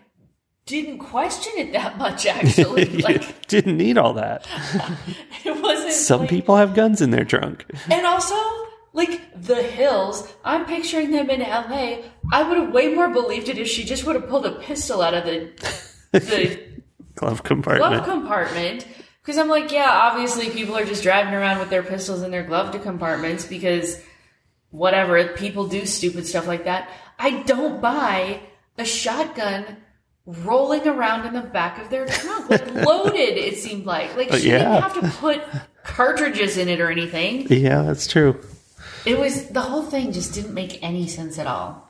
didn't 0.65 0.99
question 0.99 1.51
it 1.57 1.73
that 1.73 1.97
much 1.97 2.25
actually. 2.25 2.85
Like 3.01 3.45
Didn't 3.47 3.75
need 3.75 3.97
all 3.97 4.13
that. 4.13 4.47
it 5.43 5.61
wasn't 5.61 5.91
Some 5.91 6.21
like- 6.21 6.29
people 6.29 6.55
have 6.55 6.73
guns 6.73 7.01
in 7.01 7.11
their 7.11 7.25
trunk. 7.25 7.65
And 7.91 8.05
also, 8.05 8.35
like 8.97 9.41
the 9.41 9.61
hills, 9.61 10.27
I'm 10.43 10.65
picturing 10.65 11.11
them 11.11 11.29
in 11.29 11.41
LA. 11.41 11.99
I 12.31 12.43
would 12.43 12.57
have 12.57 12.73
way 12.73 12.93
more 12.93 13.07
believed 13.07 13.47
it 13.47 13.59
if 13.59 13.67
she 13.67 13.85
just 13.85 14.05
would 14.05 14.15
have 14.15 14.27
pulled 14.27 14.47
a 14.47 14.53
pistol 14.53 15.03
out 15.03 15.13
of 15.13 15.23
the 15.23 15.51
the 16.11 16.59
Glove 17.15 17.43
compartment. 17.43 18.03
glove 18.03 18.05
compartment. 18.05 18.87
Because 19.21 19.37
I'm 19.37 19.49
like, 19.49 19.71
yeah, 19.71 19.89
obviously 19.89 20.49
people 20.49 20.75
are 20.77 20.85
just 20.85 21.03
driving 21.03 21.33
around 21.33 21.59
with 21.59 21.69
their 21.69 21.83
pistols 21.83 22.21
in 22.23 22.31
their 22.31 22.43
glove 22.43 22.79
compartments 22.81 23.45
because 23.45 24.01
whatever, 24.71 25.27
people 25.29 25.67
do 25.67 25.85
stupid 25.85 26.25
stuff 26.25 26.47
like 26.47 26.65
that. 26.65 26.89
I 27.19 27.43
don't 27.43 27.81
buy 27.81 28.41
a 28.77 28.85
shotgun 28.85 29.77
rolling 30.25 30.87
around 30.87 31.25
in 31.25 31.33
the 31.33 31.41
back 31.41 31.79
of 31.79 31.89
their 31.89 32.05
trunk. 32.05 32.49
Like 32.49 32.73
loaded, 32.85 33.37
it 33.37 33.57
seemed 33.57 33.85
like. 33.85 34.15
Like 34.15 34.33
she 34.33 34.49
yeah. 34.49 34.59
didn't 34.59 34.81
have 34.81 34.93
to 35.01 35.17
put 35.19 35.41
cartridges 35.83 36.57
in 36.57 36.67
it 36.67 36.79
or 36.79 36.89
anything. 36.89 37.47
yeah, 37.49 37.83
that's 37.83 38.07
true. 38.07 38.39
It 39.07 39.17
was 39.19 39.47
the 39.49 39.61
whole 39.61 39.83
thing 39.83 40.11
just 40.11 40.33
didn't 40.33 40.53
make 40.53 40.81
any 40.83 41.07
sense 41.07 41.39
at 41.39 41.47
all. 41.47 41.83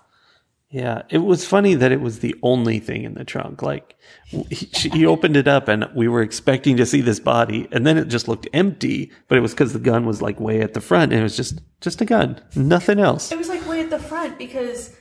Yeah, 0.70 1.04
it 1.10 1.20
was 1.20 1.46
funny 1.46 1.76
that 1.76 1.94
it 1.94 2.02
was 2.02 2.20
the 2.20 2.36
only 2.44 2.80
thing 2.80 3.04
in 3.06 3.14
the 3.14 3.24
trunk. 3.24 3.62
Like 3.62 3.96
he, 4.26 4.44
she, 4.74 4.90
he 4.90 5.06
opened 5.06 5.38
it 5.38 5.48
up, 5.48 5.70
and 5.70 5.88
we 5.96 6.10
were 6.10 6.22
expecting 6.22 6.76
to 6.78 6.86
see 6.86 7.00
this 7.00 7.22
body, 7.22 7.70
and 7.72 7.88
then 7.88 7.98
it 7.98 8.10
just 8.10 8.28
looked 8.28 8.50
empty. 8.54 9.10
But 9.30 9.38
it 9.38 9.42
was 9.42 9.52
because 9.54 9.72
the 9.72 9.80
gun 9.80 10.06
was 10.06 10.22
like 10.22 10.42
way 10.42 10.60
at 10.62 10.74
the 10.74 10.82
front, 10.82 11.14
and 11.14 11.22
it 11.22 11.24
was 11.24 11.38
just 11.38 11.62
just 11.80 12.02
a 12.02 12.06
gun, 12.06 12.42
nothing 12.56 13.00
else. 13.00 13.32
It 13.32 13.38
was 13.38 13.48
like 13.48 13.66
way 13.68 13.80
at 13.80 13.90
the 13.90 14.00
front 14.00 14.38
because 14.38 14.94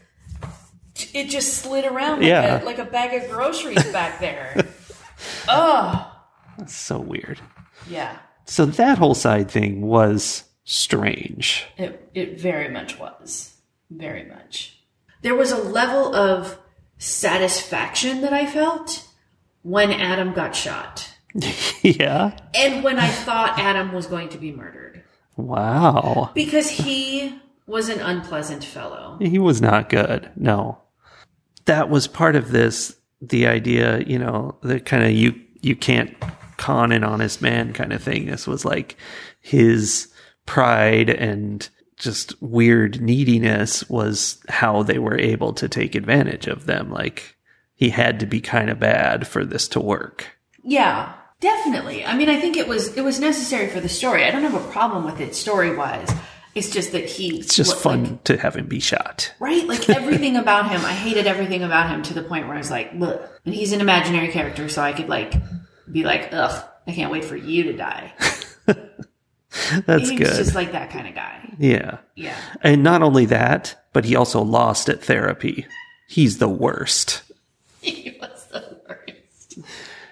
it 1.13 1.29
just 1.29 1.55
slid 1.55 1.85
around 1.85 2.21
like, 2.21 2.29
Yeah. 2.29 2.63
a, 2.63 2.65
like 2.65 2.79
a 2.79 2.85
bag 2.85 3.21
of 3.23 3.29
groceries 3.31 3.85
back 3.93 4.21
there. 4.21 4.65
oh, 5.49 6.13
That's 6.59 6.75
So 6.75 6.99
weird. 7.01 7.41
yeah. 7.89 8.17
So 8.45 8.65
that 8.67 8.99
whole 8.99 9.15
side 9.17 9.51
thing 9.51 9.81
was 9.83 10.45
strange. 10.67 11.65
It 11.79 12.11
it 12.13 12.39
very 12.39 12.69
much 12.69 12.99
was. 12.99 13.55
Very 13.89 14.25
much. 14.25 14.79
There 15.23 15.35
was 15.35 15.51
a 15.51 15.57
level 15.57 16.15
of 16.15 16.59
satisfaction 16.99 18.21
that 18.21 18.35
I 18.35 18.45
felt 18.45 19.07
when 19.63 19.91
Adam 19.91 20.35
got 20.35 20.55
shot. 20.55 21.11
yeah. 21.83 22.39
And 22.55 22.85
when 22.85 22.99
I 22.99 23.09
thought 23.09 23.59
Adam 23.59 23.93
was 23.93 24.07
going 24.07 24.29
to 24.31 24.39
be 24.39 24.53
murdered. 24.53 25.03
Wow. 25.37 26.31
Because 26.35 26.71
he 26.71 27.39
was 27.67 27.89
an 27.89 28.01
unpleasant 28.01 28.65
fellow. 28.65 29.19
He 29.21 29.39
was 29.39 29.61
not 29.61 29.89
good. 29.89 30.31
No. 30.37 30.79
That 31.67 31.89
was 31.91 32.07
part 32.07 32.37
of 32.37 32.51
this 32.51 32.97
the 33.21 33.47
idea, 33.47 34.01
you 34.01 34.19
know, 34.19 34.57
the 34.63 34.81
kind 34.81 35.05
of 35.05 35.13
you 35.13 35.41
you 35.63 35.77
can't 35.77 36.15
con 36.57 36.93
an 36.93 37.05
honest 37.05 37.43
man 37.43 37.73
kind 37.73 37.93
of 37.93 38.03
thing. 38.03 38.27
This 38.27 38.47
was 38.47 38.65
like 38.65 38.97
his 39.41 40.09
pride 40.47 41.11
and 41.11 41.69
just 41.97 42.41
weird 42.43 43.01
neediness 43.01 43.89
was 43.89 44.39
how 44.49 44.83
they 44.83 44.99
were 44.99 45.19
able 45.19 45.53
to 45.55 45.69
take 45.69 45.95
advantage 45.95 46.47
of 46.47 46.67
them. 46.67 46.91
Like 46.91 47.37
he 47.75 47.91
had 47.91 48.21
to 48.21 48.27
be 48.27 48.41
kind 48.41 48.71
of 48.71 48.79
bad 48.79 49.27
for 49.27 49.45
this 49.45 49.69
to 49.69 49.81
work. 49.81 50.27
Yeah, 50.63 51.13
definitely. 51.41 52.05
I 52.05 52.17
mean, 52.17 52.29
I 52.29 52.41
think 52.41 52.57
it 52.57 52.69
was 52.69 52.97
it 52.97 53.03
was 53.03 53.19
necessary 53.21 53.69
for 53.69 53.81
the 53.81 53.89
story. 53.89 54.25
I 54.25 54.31
don't 54.31 54.43
have 54.43 54.55
a 54.55 54.73
problem 54.73 55.05
with 55.05 55.21
it 55.21 55.35
story 55.35 55.75
wise. 55.75 56.11
It's 56.55 56.71
just 56.71 56.93
that 56.93 57.05
he 57.07 57.39
It's 57.41 57.55
just 57.55 57.77
fun 57.77 58.19
to 58.25 58.39
have 58.39 58.57
him 58.57 58.67
be 58.67 58.81
shot. 58.81 59.33
right? 59.41 59.67
Like 59.67 59.91
everything 59.91 60.37
about 60.39 60.71
him, 60.71 60.81
I 60.87 60.93
hated 60.93 61.27
everything 61.27 61.63
about 61.63 61.91
him 61.91 62.03
to 62.05 62.15
the 62.15 62.23
point 62.23 62.47
where 62.47 62.55
I 62.55 62.59
was 62.59 62.71
like, 62.71 62.93
Ugh. 63.01 63.21
and 63.45 63.55
he's 63.55 63.73
an 63.73 63.83
imaginary 63.83 64.29
character, 64.29 64.69
so 64.71 64.81
I 64.83 64.93
could 64.95 65.09
like 65.11 65.35
be 65.91 66.03
like, 66.05 66.31
ugh, 66.33 66.65
I 66.87 66.93
can't 66.93 67.13
wait 67.13 67.25
for 67.27 67.37
you 67.37 67.65
to 67.65 67.73
die. 67.75 68.13
That's 69.87 70.09
He's 70.11 70.19
good. 70.19 70.37
just 70.37 70.55
like 70.55 70.73
that 70.73 70.91
kind 70.91 71.07
of 71.09 71.15
guy. 71.15 71.55
yeah. 71.59 71.99
Yeah. 72.15 72.37
And 72.63 72.83
not 72.83 73.03
only 73.03 73.27
that, 73.27 73.87
but 73.93 74.05
he 74.05 74.17
also 74.17 74.43
lost 74.43 74.89
at 74.89 75.03
therapy. 75.03 75.67
He's 76.09 76.39
the 76.39 76.49
worst. 76.49 77.23
He 77.81 78.17
was 78.21 78.47
the 78.51 78.81
worst. 78.89 79.59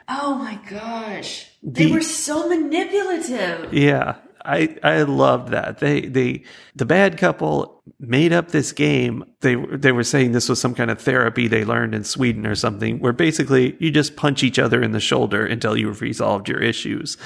Oh 0.08 0.36
my 0.36 0.60
gosh. 0.70 1.48
They 1.62 1.90
were 1.90 2.02
so 2.02 2.48
manipulative. 2.48 3.74
Yeah. 3.74 4.16
I, 4.44 4.76
I 4.82 5.02
loved 5.02 5.48
that. 5.52 5.78
They 5.78 6.02
they 6.02 6.44
the 6.74 6.84
bad 6.84 7.16
couple 7.16 7.82
made 7.98 8.32
up 8.32 8.48
this 8.50 8.72
game. 8.72 9.24
They 9.40 9.54
they 9.54 9.92
were 9.92 10.04
saying 10.04 10.32
this 10.32 10.48
was 10.48 10.60
some 10.60 10.74
kind 10.74 10.90
of 10.90 11.00
therapy 11.00 11.48
they 11.48 11.64
learned 11.64 11.94
in 11.94 12.04
Sweden 12.04 12.46
or 12.46 12.54
something, 12.54 12.98
where 12.98 13.12
basically 13.12 13.76
you 13.80 13.90
just 13.90 14.16
punch 14.16 14.42
each 14.42 14.58
other 14.58 14.82
in 14.82 14.92
the 14.92 15.00
shoulder 15.00 15.46
until 15.46 15.76
you've 15.76 16.02
resolved 16.02 16.48
your 16.48 16.60
issues. 16.60 17.16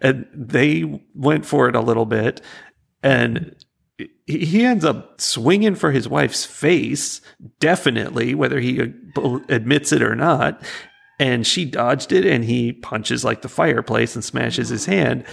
And 0.00 0.26
they 0.34 1.02
went 1.14 1.46
for 1.46 1.68
it 1.68 1.76
a 1.76 1.80
little 1.80 2.04
bit, 2.04 2.42
and 3.02 3.56
he- 4.26 4.64
ends 4.64 4.84
up 4.84 5.20
swinging 5.20 5.76
for 5.76 5.92
his 5.92 6.08
wife's 6.08 6.44
face, 6.44 7.22
definitely, 7.60 8.34
whether 8.34 8.60
he 8.60 8.92
admits 9.48 9.92
it 9.92 10.02
or 10.02 10.14
not. 10.14 10.62
And 11.18 11.46
she 11.46 11.64
dodged 11.64 12.12
it, 12.12 12.26
and 12.26 12.44
he 12.44 12.74
punches 12.74 13.24
like 13.24 13.40
the 13.40 13.48
fireplace 13.48 14.14
and 14.14 14.22
smashes 14.22 14.68
his 14.68 14.84
hand. 14.84 15.24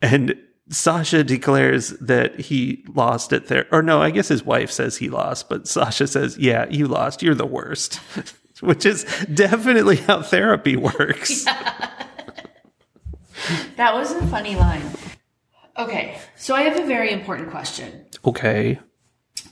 And 0.00 0.34
Sasha 0.68 1.24
declares 1.24 1.90
that 2.00 2.38
he 2.40 2.84
lost 2.94 3.32
at 3.32 3.46
there. 3.48 3.66
Or 3.72 3.82
no, 3.82 4.00
I 4.00 4.10
guess 4.10 4.28
his 4.28 4.44
wife 4.44 4.70
says 4.70 4.96
he 4.96 5.08
lost, 5.10 5.48
but 5.48 5.66
Sasha 5.68 6.06
says, 6.06 6.38
"Yeah, 6.38 6.66
you 6.70 6.86
lost. 6.86 7.22
You're 7.22 7.34
the 7.34 7.46
worst," 7.46 7.96
which 8.60 8.86
is 8.86 9.04
definitely 9.32 9.96
how 9.96 10.22
therapy 10.22 10.76
works. 10.76 11.44
That 13.76 13.94
was 13.94 14.12
a 14.12 14.24
funny 14.28 14.54
line. 14.54 14.82
Okay, 15.76 16.18
so 16.36 16.54
I 16.54 16.62
have 16.62 16.78
a 16.78 16.86
very 16.86 17.10
important 17.10 17.50
question. 17.50 18.06
Okay. 18.24 18.78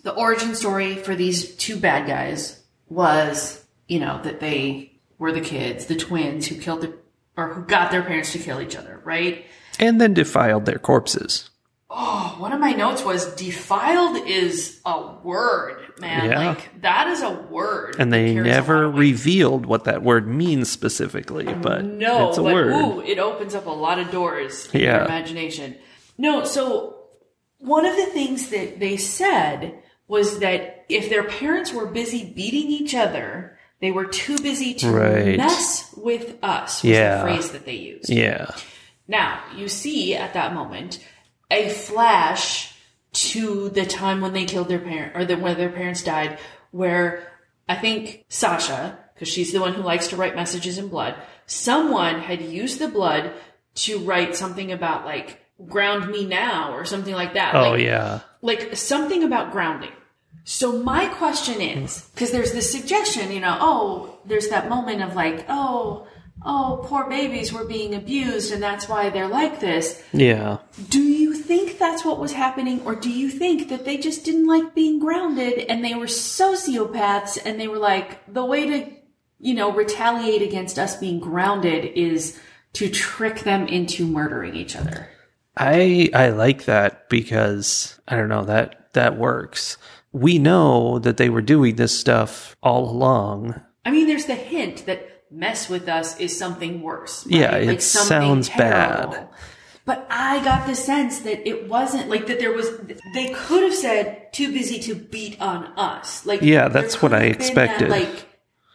the 0.05 0.13
origin 0.15 0.55
story 0.55 0.95
for 0.97 1.15
these 1.17 1.57
two 1.57 1.77
bad 1.77 2.07
guys 2.07 2.63
was, 2.89 3.65
you 3.89 3.99
know, 3.99 4.21
that 4.23 4.39
they 4.41 4.93
were 5.19 5.33
the 5.33 5.41
kids, 5.41 5.87
the 5.87 5.97
twins 5.97 6.47
who 6.47 6.55
killed 6.57 6.83
the 6.83 6.97
or 7.37 7.55
who 7.55 7.63
got 7.65 7.91
their 7.91 8.03
parents 8.03 8.33
to 8.33 8.39
kill 8.39 8.61
each 8.61 8.77
other, 8.77 9.01
right? 9.05 9.45
And 9.81 10.01
then 10.01 10.15
defiled 10.15 10.67
their 10.67 10.79
corpses. 10.79 11.51
Oh, 11.93 12.37
one 12.39 12.53
of 12.53 12.61
my 12.61 12.73
notes 12.73 13.05
was 13.05 13.35
defiled 13.35 14.25
is 14.29 14.81
a 14.87 15.13
word, 15.25 15.81
man. 15.99 16.31
Yeah. 16.31 16.49
Like 16.51 16.83
that 16.83 17.09
is 17.09 17.21
a 17.21 17.31
word. 17.31 17.97
And 17.99 18.13
they 18.13 18.35
carries 18.35 18.47
a 18.47 18.51
lot 18.51 18.57
never 18.57 18.91
revealed 18.91 19.67
what 19.67 19.85
that 19.85 20.03
word 20.05 20.29
means 20.29 20.71
specifically, 20.71 21.53
but 21.53 21.85
No, 21.85 22.29
it's 22.29 22.39
a 22.39 22.43
but 22.43 22.55
word. 22.55 22.73
ooh, 22.75 23.01
it 23.01 23.19
opens 23.19 23.57
up 23.57 23.67
a 23.67 23.71
lot 23.71 23.99
of 23.99 24.13
doors 24.13 24.69
in 24.73 24.81
your 24.83 24.91
Yeah. 24.91 25.05
imagination. 25.05 25.75
No, 26.17 26.45
so 26.45 26.95
one 27.59 27.85
of 27.85 27.97
the 27.97 28.07
things 28.07 28.51
that 28.51 28.79
they 28.79 28.97
said 28.97 29.75
was 30.07 30.39
that 30.39 30.85
if 30.89 31.11
their 31.11 31.25
parents 31.25 31.73
were 31.73 31.87
busy 31.87 32.25
beating 32.25 32.71
each 32.71 32.95
other, 32.95 33.59
they 33.81 33.91
were 33.91 34.05
too 34.07 34.39
busy 34.39 34.75
to 34.75 34.91
Right. 34.91 35.37
mess 35.37 35.93
with 35.97 36.37
us. 36.43 36.85
Was 36.85 36.91
Yeah. 36.93 37.17
the 37.17 37.23
phrase 37.23 37.51
that 37.51 37.65
they 37.67 37.75
used. 37.75 38.11
Yeah. 38.11 38.51
Now 39.11 39.43
you 39.57 39.67
see 39.67 40.15
at 40.15 40.35
that 40.35 40.55
moment 40.55 41.05
a 41.51 41.69
flash 41.69 42.73
to 43.13 43.69
the 43.71 43.85
time 43.85 44.21
when 44.21 44.33
they 44.33 44.45
killed 44.45 44.69
their 44.69 44.79
parent 44.79 45.17
or 45.17 45.25
the, 45.25 45.37
when 45.37 45.57
their 45.57 45.69
parents 45.69 46.05
died, 46.05 46.39
where 46.71 47.27
I 47.69 47.75
think 47.75 48.25
Sasha, 48.29 48.97
because 49.13 49.27
she's 49.27 49.53
the 49.53 49.61
one 49.61 49.75
who 49.75 49.83
likes 49.83 50.09
to 50.09 50.17
write 50.17 50.37
messages 50.37 50.79
in 50.79 50.87
blood, 50.87 51.17
someone 51.47 52.21
had 52.21 52.41
used 52.41 52.79
the 52.79 52.87
blood 52.87 53.33
to 53.75 53.99
write 53.99 54.37
something 54.37 54.71
about 54.71 55.05
like 55.05 55.41
ground 55.67 56.09
me 56.09 56.25
now 56.25 56.73
or 56.73 56.85
something 56.85 57.15
like 57.15 57.35
that. 57.35 57.57
Oh, 57.57 57.73
like, 57.73 57.83
yeah. 57.83 58.21
like 58.43 58.77
something 58.77 59.25
about 59.25 59.51
grounding. 59.51 59.91
So 60.45 60.83
my 60.83 61.07
question 61.07 61.61
is, 61.61 62.09
because 62.15 62.31
there's 62.31 62.53
this 62.53 62.71
suggestion, 62.71 63.33
you 63.33 63.41
know, 63.41 63.59
oh, 63.61 64.19
there's 64.25 64.49
that 64.49 64.69
moment 64.69 65.03
of 65.03 65.17
like, 65.17 65.45
oh, 65.49 66.07
oh, 66.45 66.85
poor 66.85 67.09
babies 67.09 67.53
were 67.53 67.65
being 67.65 67.95
abused 67.95 68.53
and 68.53 68.63
that's 68.63 68.89
why 68.89 69.11
they're 69.11 69.29
like 69.29 69.61
this. 69.61 70.03
Yeah. 70.13 70.59
Do 70.89 71.03
you 71.03 71.35
think 71.35 71.79
that's 71.79 72.05
what 72.05 72.21
was 72.21 72.33
happening, 72.33 72.81
or 72.85 72.95
do 72.95 73.11
you 73.11 73.29
think 73.31 73.69
that 73.69 73.85
they 73.85 73.97
just 73.97 74.25
didn't 74.25 74.47
like 74.47 74.75
being 74.75 74.99
grounded 74.99 75.59
and 75.69 75.85
they 75.85 75.95
were 75.95 76.07
sociopaths 76.07 77.39
and 77.45 77.61
they 77.61 77.69
were 77.69 77.79
like, 77.79 78.33
the 78.33 78.45
way 78.45 78.67
to, 78.67 78.93
you 79.39 79.55
know, 79.55 79.73
retaliate 79.73 80.43
against 80.43 80.79
us 80.79 80.97
being 80.97 81.21
grounded 81.21 81.85
is 81.85 82.39
to 82.75 82.89
trick 82.89 83.41
them 83.41 83.67
into 83.67 84.07
murdering 84.07 84.55
each 84.55 84.77
other? 84.77 85.09
I 85.57 86.11
I 86.15 86.29
like 86.31 86.65
that 86.65 87.09
because 87.09 88.01
I 88.07 88.17
don't 88.17 88.29
know 88.29 88.45
that 88.45 88.93
that 88.93 89.19
works. 89.19 89.77
We 90.13 90.39
know 90.39 90.99
that 91.01 91.17
they 91.17 91.29
were 91.29 91.43
doing 91.43 91.77
this 91.77 91.99
stuff 91.99 92.57
all 92.63 92.89
along. 92.89 93.61
I 93.85 93.91
mean, 93.91 94.07
there's 94.07 94.27
the 94.27 94.35
hint 94.35 94.87
that 94.87 95.20
mess 95.31 95.69
with 95.69 95.89
us 95.89 96.19
is 96.19 96.37
something 96.37 96.83
worse. 96.83 97.27
Yeah, 97.27 97.57
it 97.57 97.83
sounds 97.83 98.49
bad. 98.49 99.29
But 99.85 100.07
I 100.11 100.45
got 100.45 100.67
the 100.67 100.75
sense 100.75 101.21
that 101.21 101.49
it 101.49 101.69
wasn't 101.69 102.09
like 102.09 102.27
that 102.27 102.39
there 102.39 102.53
was, 102.53 102.69
they 103.15 103.33
could 103.33 103.63
have 103.63 103.75
said 103.75 104.33
too 104.33 104.53
busy 104.53 104.79
to 104.81 104.95
beat 104.95 105.41
on 105.41 105.65
us. 105.77 106.27
Like, 106.27 106.43
Yeah, 106.43 106.69
that's 106.69 107.01
what 107.03 107.13
I 107.13 107.23
expected. 107.25 107.91
That, 107.91 108.01
like, 108.01 108.27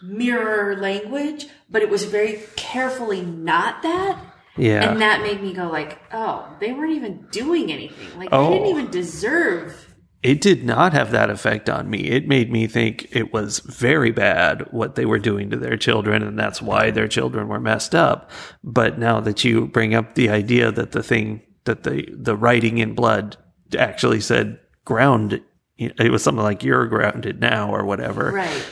mirror 0.01 0.75
language, 0.75 1.47
but 1.69 1.81
it 1.81 1.89
was 1.89 2.03
very 2.05 2.41
carefully 2.55 3.21
not 3.21 3.81
that. 3.83 4.19
Yeah. 4.57 4.89
And 4.89 5.01
that 5.01 5.21
made 5.21 5.41
me 5.41 5.53
go 5.53 5.69
like, 5.69 5.99
oh, 6.11 6.47
they 6.59 6.71
weren't 6.71 6.93
even 6.93 7.27
doing 7.31 7.71
anything. 7.71 8.17
Like, 8.17 8.29
Oh. 8.31 8.49
they 8.49 8.53
didn't 8.57 8.67
oh. 8.67 8.79
even 8.79 8.91
deserve. 8.91 9.94
It 10.25 10.41
did 10.41 10.65
not 10.65 10.93
have 10.93 11.11
that 11.11 11.29
effect 11.29 11.69
on 11.69 11.87
me. 11.87 11.99
It 12.05 12.27
made 12.27 12.51
me 12.51 12.65
think 12.65 13.07
it 13.15 13.31
was 13.31 13.59
very 13.59 14.11
bad 14.11 14.65
what 14.71 14.95
they 14.95 15.05
were 15.05 15.19
doing 15.19 15.51
to 15.51 15.57
their 15.57 15.77
children, 15.77 16.23
and 16.23 16.37
that's 16.37 16.63
why 16.63 16.89
their 16.89 17.07
children 17.07 17.47
were 17.47 17.59
messed 17.59 17.93
up. 17.93 18.31
But 18.63 18.97
now 18.97 19.19
that 19.19 19.43
you 19.43 19.67
bring 19.67 19.93
up 19.93 20.15
the 20.15 20.29
idea 20.29 20.71
that 20.71 20.93
the 20.93 21.03
thing 21.03 21.41
that 21.65 21.83
the 21.83 22.07
the 22.11 22.35
writing 22.35 22.79
in 22.79 22.95
blood 22.95 23.37
actually 23.77 24.19
said 24.19 24.57
ground, 24.83 25.41
it 25.77 26.11
was 26.11 26.23
something 26.23 26.43
like 26.43 26.63
you're 26.63 26.87
grounded 26.87 27.39
now 27.39 27.69
or 27.69 27.85
whatever. 27.85 28.31
Right. 28.31 28.65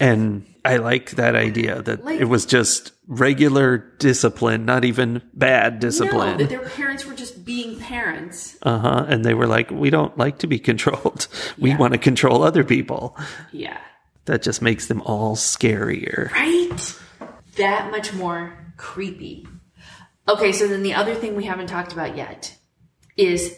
And 0.00 0.46
I 0.64 0.76
like 0.76 1.12
that 1.12 1.34
idea 1.34 1.82
that 1.82 2.04
Like- 2.04 2.20
it 2.20 2.26
was 2.26 2.46
just 2.46 2.92
regular 3.08 3.78
discipline, 3.98 4.64
not 4.64 4.84
even 4.84 5.22
bad 5.34 5.80
discipline. 5.80 6.36
that 6.38 6.48
their 6.50 6.60
parents 6.60 7.04
were 7.06 7.14
just 7.14 7.44
being 7.44 7.78
parents. 7.80 8.56
uh 8.62 8.78
huh. 8.78 9.04
And 9.08 9.24
they 9.24 9.34
were 9.34 9.46
like, 9.46 9.70
we 9.70 9.90
don't 9.90 10.16
like 10.18 10.38
to 10.38 10.46
be 10.46 10.58
controlled. 10.58 11.26
We 11.58 11.70
Yeah. 11.70 11.78
want 11.78 11.94
to 11.94 11.98
control 11.98 12.42
other 12.44 12.62
people. 12.64 13.16
Yeah. 13.52 13.78
That 14.26 14.42
just 14.42 14.60
makes 14.62 14.86
them 14.86 15.00
all 15.02 15.36
scarier. 15.36 16.30
Right? 16.32 16.94
That 17.56 17.90
much 17.90 18.12
more 18.12 18.52
creepy. 18.76 19.48
Okay, 20.28 20.52
so 20.52 20.68
then 20.68 20.82
the 20.82 20.94
other 20.94 21.14
thing 21.14 21.34
we 21.34 21.44
haven't 21.44 21.68
talked 21.68 21.92
about 21.94 22.16
yet 22.16 22.54
is 23.16 23.56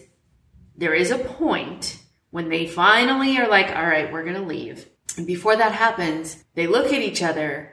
there 0.76 0.94
is 0.94 1.10
a 1.10 1.18
point 1.18 1.98
when 2.30 2.48
they 2.48 2.66
finally 2.66 3.36
are 3.38 3.48
like, 3.48 3.74
all 3.74 3.84
right, 3.84 4.10
we're 4.12 4.22
going 4.22 4.36
to 4.36 4.42
leave. 4.42 4.86
And 5.16 5.26
before 5.26 5.56
that 5.56 5.72
happens, 5.72 6.42
they 6.54 6.66
look 6.66 6.86
at 6.92 7.00
each 7.02 7.22
other 7.22 7.72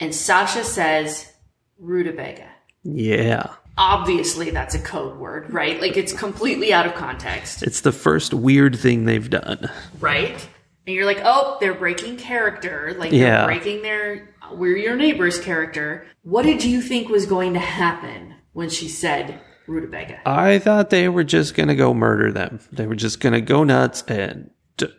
and 0.00 0.14
Sasha 0.14 0.64
says, 0.64 1.32
rutabaga. 1.78 2.48
Yeah. 2.82 3.48
Obviously, 3.78 4.50
that's 4.50 4.74
a 4.74 4.78
code 4.80 5.18
word, 5.18 5.52
right? 5.52 5.80
Like 5.80 5.96
it's 5.96 6.12
completely 6.12 6.72
out 6.72 6.86
of 6.86 6.94
context. 6.94 7.62
It's 7.62 7.80
the 7.80 7.92
first 7.92 8.34
weird 8.34 8.76
thing 8.78 9.04
they've 9.04 9.30
done. 9.30 9.70
right? 10.00 10.48
And 10.86 10.96
you're 10.96 11.06
like, 11.06 11.20
oh, 11.24 11.56
they're 11.60 11.74
breaking 11.74 12.16
character. 12.16 12.94
Like 12.98 13.12
Yeah. 13.12 13.38
they're 13.38 13.46
breaking 13.46 13.82
their 13.82 14.28
we're 14.52 14.76
your 14.76 14.96
neighbor's 14.96 15.38
character. 15.38 16.04
What 16.22 16.42
did 16.42 16.62
you 16.64 16.82
think 16.82 17.08
was 17.08 17.24
going 17.24 17.54
to 17.54 17.60
happen 17.60 18.34
when 18.52 18.68
she 18.68 18.88
said 18.88 19.40
rutabaga? 19.66 20.20
I 20.28 20.58
thought 20.58 20.90
they 20.90 21.08
were 21.08 21.24
just 21.24 21.54
going 21.54 21.68
to 21.68 21.74
go 21.74 21.94
murder 21.94 22.32
them. 22.32 22.60
They 22.72 22.86
were 22.86 22.96
just 22.96 23.20
going 23.20 23.32
to 23.32 23.40
go 23.40 23.64
nuts 23.64 24.02
and 24.08 24.50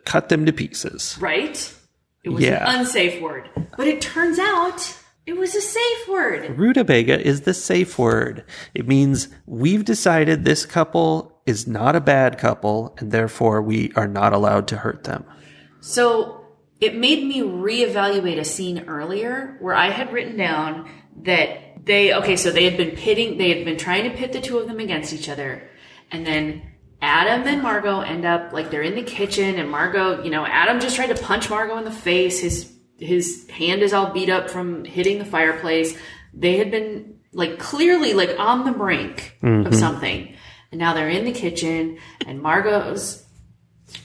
cut 0.04 0.28
them 0.28 0.46
to 0.46 0.52
pieces. 0.52 1.16
right? 1.20 1.72
It 2.22 2.30
was 2.30 2.42
Yeah. 2.44 2.68
an 2.70 2.80
unsafe 2.80 3.20
word. 3.20 3.48
But 3.76 3.86
it 3.86 4.00
turns 4.00 4.38
out 4.38 4.96
it 5.26 5.36
was 5.36 5.54
a 5.54 5.60
safe 5.60 6.08
word. 6.08 6.58
Rutabaga 6.58 7.20
is 7.20 7.42
the 7.42 7.54
safe 7.54 7.98
word. 7.98 8.44
It 8.74 8.88
means 8.88 9.28
we've 9.46 9.84
decided 9.84 10.44
this 10.44 10.64
couple 10.66 11.40
is 11.46 11.66
not 11.66 11.94
a 11.96 12.00
bad 12.00 12.38
couple, 12.38 12.94
and 12.98 13.12
therefore 13.12 13.60
we 13.60 13.92
are 13.96 14.08
not 14.08 14.32
allowed 14.32 14.66
to 14.68 14.78
hurt 14.78 15.04
them. 15.04 15.24
So 15.80 16.46
it 16.80 16.94
made 16.96 17.24
me 17.26 17.40
reevaluate 17.42 18.38
a 18.38 18.44
scene 18.44 18.84
earlier 18.86 19.56
where 19.60 19.74
I 19.74 19.90
had 19.90 20.12
written 20.12 20.36
down 20.36 20.88
that 21.22 21.84
they 21.84 22.14
okay, 22.14 22.36
so 22.36 22.50
they 22.50 22.64
had 22.64 22.76
been 22.78 22.92
pitting 22.96 23.36
they 23.36 23.50
had 23.54 23.64
been 23.66 23.76
trying 23.76 24.04
to 24.10 24.16
pit 24.16 24.32
the 24.32 24.40
two 24.40 24.56
of 24.58 24.66
them 24.66 24.78
against 24.80 25.12
each 25.12 25.28
other, 25.28 25.68
and 26.10 26.26
then 26.26 26.62
Adam 27.02 27.46
and 27.46 27.62
Margot 27.62 28.00
end 28.00 28.24
up 28.24 28.52
like 28.52 28.70
they're 28.70 28.82
in 28.82 28.94
the 28.94 29.02
kitchen 29.02 29.56
and 29.56 29.70
Margot, 29.70 30.22
you 30.22 30.30
know, 30.30 30.46
Adam 30.46 30.80
just 30.80 30.96
tried 30.96 31.14
to 31.14 31.22
punch 31.22 31.50
Margot 31.50 31.76
in 31.78 31.84
the 31.84 31.90
face. 31.90 32.40
His 32.40 32.72
his 32.98 33.48
hand 33.50 33.82
is 33.82 33.92
all 33.92 34.12
beat 34.12 34.30
up 34.30 34.48
from 34.48 34.84
hitting 34.84 35.18
the 35.18 35.24
fireplace. 35.24 35.96
They 36.32 36.56
had 36.56 36.70
been 36.70 37.18
like 37.32 37.58
clearly 37.58 38.14
like 38.14 38.38
on 38.38 38.64
the 38.64 38.72
brink 38.72 39.36
of 39.42 39.48
mm-hmm. 39.48 39.74
something. 39.74 40.34
And 40.70 40.78
now 40.78 40.94
they're 40.94 41.08
in 41.08 41.24
the 41.24 41.32
kitchen 41.32 41.98
and 42.26 42.40
Margot's 42.40 43.24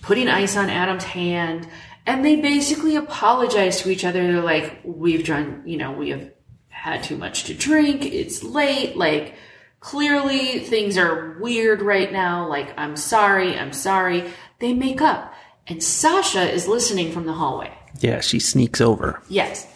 putting 0.02 0.28
ice 0.28 0.58
on 0.58 0.70
Adam's 0.70 1.04
hand, 1.04 1.68
and 2.06 2.24
they 2.24 2.38
basically 2.38 2.96
apologize 2.96 3.82
to 3.82 3.90
each 3.90 4.06
other. 4.06 4.22
They're 4.22 4.42
like, 4.42 4.80
"We've 4.84 5.26
done, 5.26 5.64
you 5.66 5.78
know, 5.78 5.92
we 5.92 6.10
have 6.10 6.32
had 6.70 7.04
too 7.04 7.18
much 7.18 7.46
to 7.46 7.54
drink. 7.54 8.06
It's 8.06 8.44
late. 8.44 8.96
Like, 8.96 9.36
clearly 9.80 10.60
things 10.60 10.98
are 10.98 11.38
weird 11.40 11.82
right 11.82 12.12
now. 12.12 12.48
Like, 12.48 12.74
I'm 12.78 12.96
sorry. 12.96 13.58
I'm 13.58 13.74
sorry." 13.74 14.24
They 14.60 14.74
make 14.74 15.02
up, 15.02 15.34
and 15.68 15.82
Sasha 15.84 16.52
is 16.52 16.68
listening 16.68 17.12
from 17.12 17.26
the 17.26 17.34
hallway. 17.34 17.72
Yeah, 18.00 18.20
she 18.20 18.40
sneaks 18.40 18.82
over. 18.82 19.22
Yes, 19.30 19.68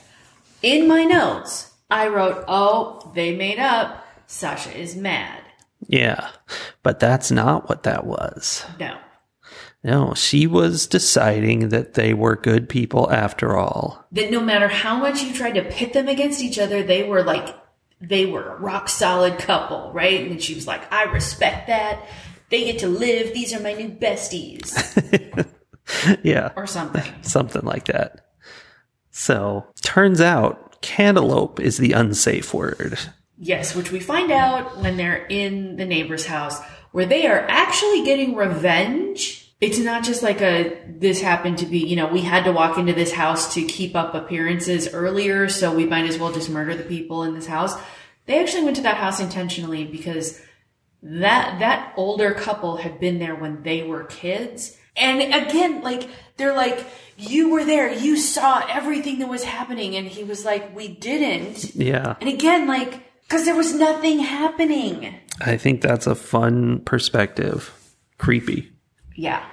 in 0.62 0.88
my 0.88 1.04
notes, 1.04 1.72
I 1.89 2.08
wrote, 2.08 2.44
"Oh, 2.48 3.12
they 3.16 3.36
made 3.36 3.60
up. 3.60 4.06
Sasha 4.28 4.78
is 4.78 4.96
mad." 4.96 5.39
Yeah, 5.88 6.30
but 6.82 7.00
that's 7.00 7.32
not 7.32 7.70
what 7.70 7.84
that 7.84 8.06
was. 8.06 8.66
No. 8.80 8.98
No, 9.86 10.13
she 10.13 10.48
was 10.48 10.88
deciding 10.88 11.70
that 11.70 11.96
they 11.96 12.13
were 12.13 12.38
good 12.38 12.70
people 12.70 13.12
after 13.12 13.58
all. 13.58 14.06
that 14.13 14.32
no 14.32 14.39
matter 14.39 14.70
how 14.70 14.96
much 14.98 15.22
you 15.22 15.34
tried 15.34 15.56
to 15.56 15.63
pit 15.63 15.92
them 15.92 16.08
against 16.08 16.42
each 16.42 16.58
other, 16.58 16.84
they 16.84 17.04
were 17.04 17.22
like, 17.22 17.54
they 18.08 18.26
were 18.26 18.56
a 18.56 18.60
rock 18.60 18.89
solid 18.89 19.39
couple, 19.39 19.92
right? 19.94 20.30
And 20.30 20.42
she 20.42 20.54
was 20.54 20.68
like, 20.68 20.92
I 20.92 21.04
respect 21.04 21.68
that. 21.68 22.06
They 22.50 22.66
get 22.66 22.80
to 22.80 22.88
live. 22.88 23.34
These 23.34 23.54
are 23.54 23.62
my 23.62 23.74
new 23.74 23.89
besties, 23.89 24.74
Yeah, 26.24 26.52
or 26.56 26.68
something. 26.68 27.04
something 27.22 27.63
like 27.63 27.86
that. 27.86 28.28
So, 29.12 29.66
turns 29.82 30.22
out 30.22 30.82
cantaloupe 30.82 31.60
is 31.60 31.78
the 31.78 31.94
unsafe 31.94 32.54
word. 32.54 33.00
Yes, 33.38 33.76
which 33.76 33.92
we 33.92 34.00
find 34.00 34.32
out 34.32 34.78
when 34.80 34.98
they're 34.98 35.26
in 35.28 35.78
the 35.78 35.86
neighbor's 35.86 36.26
house, 36.26 36.60
where 36.92 37.06
they 37.06 37.26
are 37.26 37.46
actually 37.50 38.04
getting 38.04 38.36
revenge. 38.36 39.42
It's 39.63 39.80
not 39.80 40.04
just 40.04 40.21
like 40.21 40.41
a, 40.41 40.78
this 40.88 41.21
happened 41.21 41.60
to 41.60 41.65
be, 41.65 41.80
you 41.80 41.95
know, 41.95 42.08
we 42.08 42.21
had 42.21 42.43
to 42.43 42.52
walk 42.52 42.78
into 42.78 42.91
this 42.91 43.13
house 43.13 43.54
to 43.54 43.63
keep 43.63 43.95
up 43.95 44.13
appearances 44.13 44.93
earlier, 44.93 45.47
so 45.47 45.73
we 45.73 45.86
might 45.86 46.06
as 46.06 46.17
well 46.17 46.34
just 46.34 46.49
murder 46.49 46.76
the 46.76 46.84
people 46.84 47.23
in 47.23 47.34
this 47.34 47.47
house. 47.47 47.73
They 48.26 48.41
actually 48.41 48.65
went 48.65 48.76
to 48.76 48.84
that 48.84 48.97
house 48.97 49.19
intentionally 49.19 49.86
because 49.86 50.41
that 51.02 51.60
that 51.60 51.93
older 51.97 52.34
couple 52.34 52.78
had 52.78 52.99
been 52.99 53.19
there 53.19 53.36
when 53.36 53.63
they 53.63 53.84
were 53.84 54.06
kids. 54.06 54.78
And 54.95 55.21
again 55.21 55.82
like 55.82 56.08
they're 56.38 56.56
like 56.56 56.86
you 57.17 57.49
were 57.49 57.63
there. 57.63 57.91
You 57.91 58.17
saw 58.17 58.65
everything 58.69 59.19
that 59.19 59.30
was 59.30 59.43
happening. 59.43 59.95
And 59.95 60.08
he 60.08 60.23
was 60.23 60.45
like 60.45 60.76
we 60.76 60.88
didn't. 60.88 61.76
Yeah, 61.76 62.15
and 62.21 62.30
again 62.30 62.67
like 62.67 63.02
because 63.23 63.45
there 63.45 63.56
was 63.56 63.73
nothing 63.73 64.19
happening. 64.19 65.15
I 65.41 65.58
think 65.58 65.82
that's 65.82 66.08
a 66.08 66.15
fun 66.15 66.80
perspective. 66.82 67.71
Creepy. 68.17 68.71
yeah 69.15 69.43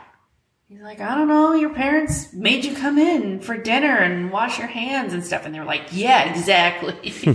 like 0.81 1.01
i 1.01 1.15
don't 1.15 1.29
know 1.29 1.55
your 1.55 1.75
parents 1.75 2.33
made 2.33 2.65
you 2.65 2.75
come 2.75 2.99
in 2.99 3.39
for 3.41 3.57
dinner 3.57 3.99
and 3.99 4.31
wash 4.31 4.59
your 4.59 4.67
hands 4.67 5.13
and 5.13 5.25
stuff 5.25 5.45
and 5.45 5.55
they're 5.55 5.65
like 5.65 5.83
yeah 5.93 6.31
exactly 6.31 6.95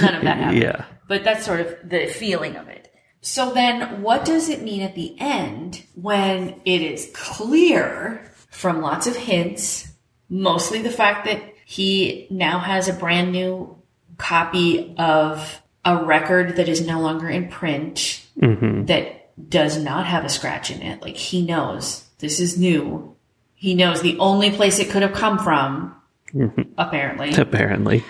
none 0.00 0.14
of 0.14 0.22
that 0.22 0.38
happened 0.38 0.62
Yeah. 0.62 0.84
but 1.06 1.24
that's 1.24 1.44
sort 1.44 1.60
of 1.60 1.76
the 1.88 2.06
feeling 2.06 2.56
of 2.56 2.68
it. 2.68 2.92
So 3.20 3.52
then, 3.52 4.02
what 4.02 4.24
does 4.24 4.48
it 4.48 4.62
mean 4.62 4.80
at 4.82 4.94
the 4.94 5.16
end 5.18 5.84
when 5.94 6.60
it 6.64 6.82
is 6.82 7.10
clear 7.14 8.24
from 8.50 8.80
lots 8.80 9.06
of 9.06 9.16
hints, 9.16 9.88
mostly 10.28 10.82
the 10.82 10.90
fact 10.90 11.26
that 11.26 11.42
he 11.64 12.28
now 12.30 12.60
has 12.60 12.88
a 12.88 12.92
brand 12.92 13.32
new 13.32 13.76
copy 14.18 14.94
of 14.98 15.60
a 15.84 16.04
record 16.04 16.56
that 16.56 16.68
is 16.68 16.86
no 16.86 17.00
longer 17.00 17.28
in 17.28 17.48
print 17.48 18.24
mm-hmm. 18.40 18.84
that 18.86 19.17
does 19.48 19.78
not 19.78 20.06
have 20.06 20.24
a 20.24 20.28
scratch 20.28 20.70
in 20.70 20.82
it? 20.82 21.02
Like, 21.02 21.16
he 21.16 21.44
knows 21.44 22.04
this 22.18 22.40
is 22.40 22.58
new. 22.58 23.16
He 23.54 23.74
knows 23.74 24.02
the 24.02 24.18
only 24.18 24.50
place 24.50 24.78
it 24.78 24.90
could 24.90 25.02
have 25.02 25.12
come 25.12 25.38
from, 25.38 25.94
mm-hmm. 26.32 26.62
apparently. 26.78 27.34
Apparently. 27.34 28.04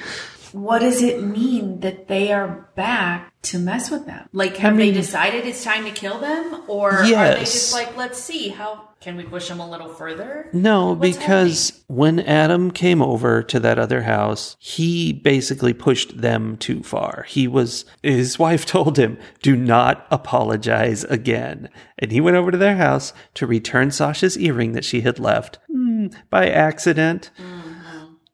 What 0.53 0.79
does 0.81 1.03
it 1.03 1.23
mean 1.23 1.81
that 1.81 2.09
they 2.09 2.33
are 2.33 2.71
back 2.75 3.33
to 3.43 3.59
mess 3.59 3.91
with 3.91 4.07
them? 4.07 4.29
Like, 4.33 4.57
have 4.59 4.77
they 4.77 4.91
decided 4.93 5.47
it's 5.47 5.63
time 5.63 5.85
to 5.85 5.91
kill 5.91 6.19
them, 6.19 6.65
or 6.69 6.93
are 6.93 7.05
they 7.05 7.41
just 7.41 7.73
like, 7.73 7.97
let's 7.97 8.19
see 8.19 8.49
how 8.49 8.88
can 9.01 9.17
we 9.17 9.23
push 9.23 9.49
him 9.49 9.61
a 9.61 9.71
little 9.71 9.89
further? 9.89 10.49
No, 10.53 10.93
What's 10.93 11.17
because 11.17 11.85
when 11.87 12.19
Adam 12.21 12.73
came 12.73 13.01
over 13.01 13.45
to 13.45 13.61
that 13.61 13.79
other 13.79 14.03
house, 14.03 14.57
he 14.59 15.13
basically 15.13 15.73
pushed 15.73 16.21
them 16.21 16.57
too 16.57 16.83
far. 16.83 17.25
He 17.29 17.47
was, 17.47 17.85
his 18.03 18.39
wife 18.39 18.67
told 18.67 18.99
him, 18.99 19.17
do 19.41 19.55
not 19.55 20.07
apologize 20.11 21.05
again. 21.05 21.69
And 21.99 22.11
he 22.11 22.21
went 22.21 22.37
over 22.37 22.51
to 22.51 22.59
their 22.59 22.77
house 22.77 23.13
to 23.35 23.47
return 23.47 23.93
Sasha's 23.93 24.37
earring 24.37 24.73
that 24.73 24.85
she 24.85 25.03
had 25.03 25.21
left 25.21 25.59
hmm, 25.71 26.09
by 26.29 26.49
accident. 26.49 27.31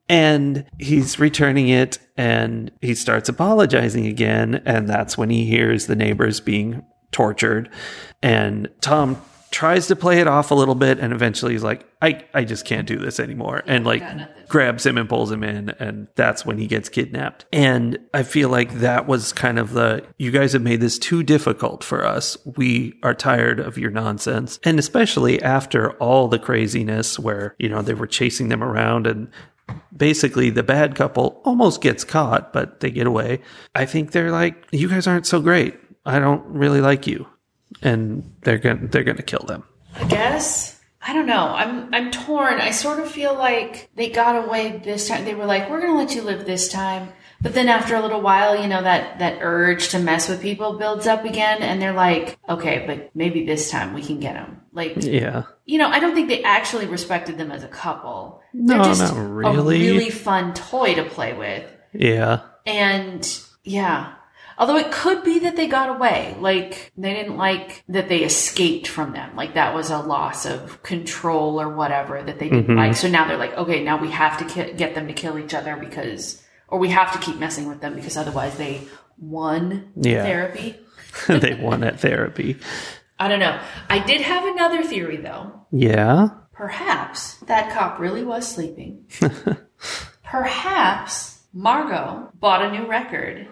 And 0.07 0.65
he's 0.79 1.19
returning 1.19 1.67
it 1.67 1.97
and 2.15 2.71
he 2.81 2.93
starts 2.93 3.27
apologizing 3.27 4.05
again. 4.05 4.61
And 4.65 4.87
that's 4.87 5.17
when 5.17 5.29
he 5.29 5.45
hears 5.45 5.87
the 5.87 5.95
neighbors 5.95 6.39
being 6.39 6.83
tortured. 7.11 7.69
And 8.21 8.69
Tom 8.81 9.19
tries 9.55 9.87
to 9.87 9.95
play 9.95 10.19
it 10.19 10.27
off 10.27 10.51
a 10.51 10.53
little 10.53 10.75
bit 10.75 10.99
and 10.99 11.13
eventually 11.13 11.53
he's 11.53 11.63
like, 11.63 11.87
I, 12.01 12.25
I 12.33 12.43
just 12.43 12.65
can't 12.65 12.85
do 12.85 12.97
this 12.97 13.21
anymore. 13.21 13.63
and 13.65 13.85
like 13.85 14.03
grabs 14.49 14.85
him 14.85 14.97
and 14.97 15.07
pulls 15.07 15.31
him 15.31 15.45
in. 15.45 15.69
And 15.79 16.09
that's 16.15 16.45
when 16.45 16.57
he 16.57 16.67
gets 16.67 16.89
kidnapped. 16.89 17.45
And 17.53 17.97
I 18.13 18.23
feel 18.23 18.49
like 18.49 18.73
that 18.79 19.07
was 19.07 19.31
kind 19.31 19.57
of 19.57 19.71
the, 19.71 20.05
you 20.17 20.29
guys 20.31 20.51
have 20.51 20.61
made 20.61 20.81
this 20.81 20.99
too 20.99 21.23
difficult 21.23 21.85
for 21.85 22.05
us. 22.05 22.37
We 22.57 22.99
are 23.01 23.13
tired 23.13 23.61
of 23.61 23.77
your 23.77 23.91
nonsense. 23.91 24.59
And 24.65 24.77
especially 24.77 25.41
after 25.41 25.93
all 25.99 26.27
the 26.27 26.37
craziness 26.37 27.17
where, 27.17 27.55
you 27.57 27.69
know, 27.69 27.81
they 27.81 27.93
were 27.93 28.07
chasing 28.07 28.49
them 28.49 28.61
around 28.61 29.07
and 29.07 29.31
basically 29.95 30.49
the 30.49 30.63
bad 30.63 30.95
couple 30.95 31.41
almost 31.45 31.79
gets 31.79 32.03
caught, 32.03 32.51
but 32.51 32.81
they 32.81 32.91
get 32.91 33.07
away. 33.07 33.39
I 33.73 33.85
think 33.85 34.11
they're 34.11 34.31
like, 34.31 34.67
you 34.71 34.89
guys 34.89 35.07
aren't 35.07 35.27
so 35.27 35.39
great. 35.39 35.79
I 36.05 36.19
don't 36.19 36.45
really 36.45 36.81
like 36.81 37.07
you. 37.07 37.25
And 37.81 38.33
they're 38.41 38.57
going 38.57 38.87
they're 38.87 39.03
going 39.03 39.17
to 39.17 39.23
kill 39.23 39.43
them. 39.47 39.63
I 39.95 40.05
guess. 40.05 40.79
I 41.07 41.13
don't 41.13 41.27
know. 41.27 41.47
I'm 41.49 41.93
I'm 41.93 42.09
torn. 42.11 42.59
I 42.59 42.71
sort 42.71 42.99
of 42.99 43.09
feel 43.11 43.35
like 43.35 43.89
they 43.95 44.09
got 44.09 44.43
away 44.45 44.77
this 44.83 45.07
time. 45.07 45.23
They 45.25 45.35
were 45.35 45.45
like, 45.45 45.69
"We're 45.69 45.79
going 45.81 45.93
to 45.93 45.97
let 45.97 46.15
you 46.15 46.23
live 46.23 46.45
this 46.45 46.67
time." 46.69 47.09
But 47.41 47.53
then 47.53 47.67
after 47.69 47.95
a 47.95 48.01
little 48.01 48.21
while, 48.21 48.59
you 48.59 48.67
know, 48.67 48.81
that 48.81 49.19
that 49.19 49.37
urge 49.41 49.89
to 49.89 49.99
mess 49.99 50.27
with 50.27 50.41
people 50.41 50.79
builds 50.79 51.05
up 51.05 51.23
again 51.23 51.61
and 51.61 51.79
they're 51.79 51.93
like, 51.93 52.39
"Okay, 52.49 52.85
but 52.87 53.11
maybe 53.15 53.45
this 53.45 53.69
time 53.69 53.93
we 53.93 54.01
can 54.01 54.19
get 54.19 54.33
them." 54.33 54.61
Like, 54.73 54.95
Yeah. 54.97 55.43
you 55.65 55.77
know, 55.77 55.87
I 55.87 55.99
don't 55.99 56.15
think 56.15 56.27
they 56.27 56.43
actually 56.43 56.87
respected 56.87 57.37
them 57.37 57.51
as 57.51 57.63
a 57.63 57.67
couple. 57.67 58.41
No, 58.53 58.75
They're 58.75 58.83
just 58.85 59.13
not 59.13 59.29
really. 59.29 59.87
a 59.87 59.93
really 59.93 60.09
fun 60.09 60.53
toy 60.55 60.95
to 60.95 61.03
play 61.03 61.33
with. 61.33 61.63
Yeah. 61.93 62.41
And 62.65 63.39
yeah. 63.63 64.14
Although 64.57 64.77
it 64.77 64.91
could 64.91 65.23
be 65.23 65.39
that 65.39 65.55
they 65.55 65.67
got 65.67 65.89
away. 65.89 66.35
Like, 66.39 66.91
they 66.97 67.13
didn't 67.13 67.37
like 67.37 67.83
that 67.89 68.07
they 68.07 68.23
escaped 68.23 68.87
from 68.87 69.13
them. 69.13 69.35
Like, 69.35 69.55
that 69.55 69.73
was 69.73 69.89
a 69.89 69.99
loss 69.99 70.45
of 70.45 70.81
control 70.81 71.59
or 71.59 71.69
whatever 71.75 72.21
that 72.23 72.39
they 72.39 72.49
didn't 72.49 72.67
mm-hmm. 72.67 72.77
like. 72.77 72.95
So 72.95 73.09
now 73.09 73.27
they're 73.27 73.37
like, 73.37 73.53
okay, 73.53 73.83
now 73.83 74.01
we 74.01 74.11
have 74.11 74.37
to 74.39 74.45
ki- 74.45 74.73
get 74.73 74.95
them 74.95 75.07
to 75.07 75.13
kill 75.13 75.37
each 75.37 75.53
other 75.53 75.75
because, 75.75 76.41
or 76.67 76.79
we 76.79 76.89
have 76.89 77.11
to 77.13 77.19
keep 77.19 77.37
messing 77.37 77.67
with 77.67 77.81
them 77.81 77.95
because 77.95 78.15
otherwise 78.15 78.57
they 78.57 78.81
won 79.17 79.91
Yeah. 79.95 80.23
therapy. 80.23 80.77
they 81.27 81.55
won 81.55 81.83
at 81.83 81.99
therapy. 81.99 82.57
I 83.19 83.27
don't 83.27 83.39
know. 83.39 83.59
I 83.89 83.99
did 83.99 84.21
have 84.21 84.45
another 84.45 84.83
theory 84.83 85.17
though. 85.17 85.65
Yeah. 85.71 86.29
Perhaps 86.51 87.35
that 87.47 87.73
cop 87.73 87.99
really 87.99 88.23
was 88.23 88.47
sleeping. 88.47 89.05
Perhaps 90.23 91.39
Margot 91.53 92.31
bought 92.39 92.63
a 92.63 92.71
new 92.71 92.87
record, 92.87 93.47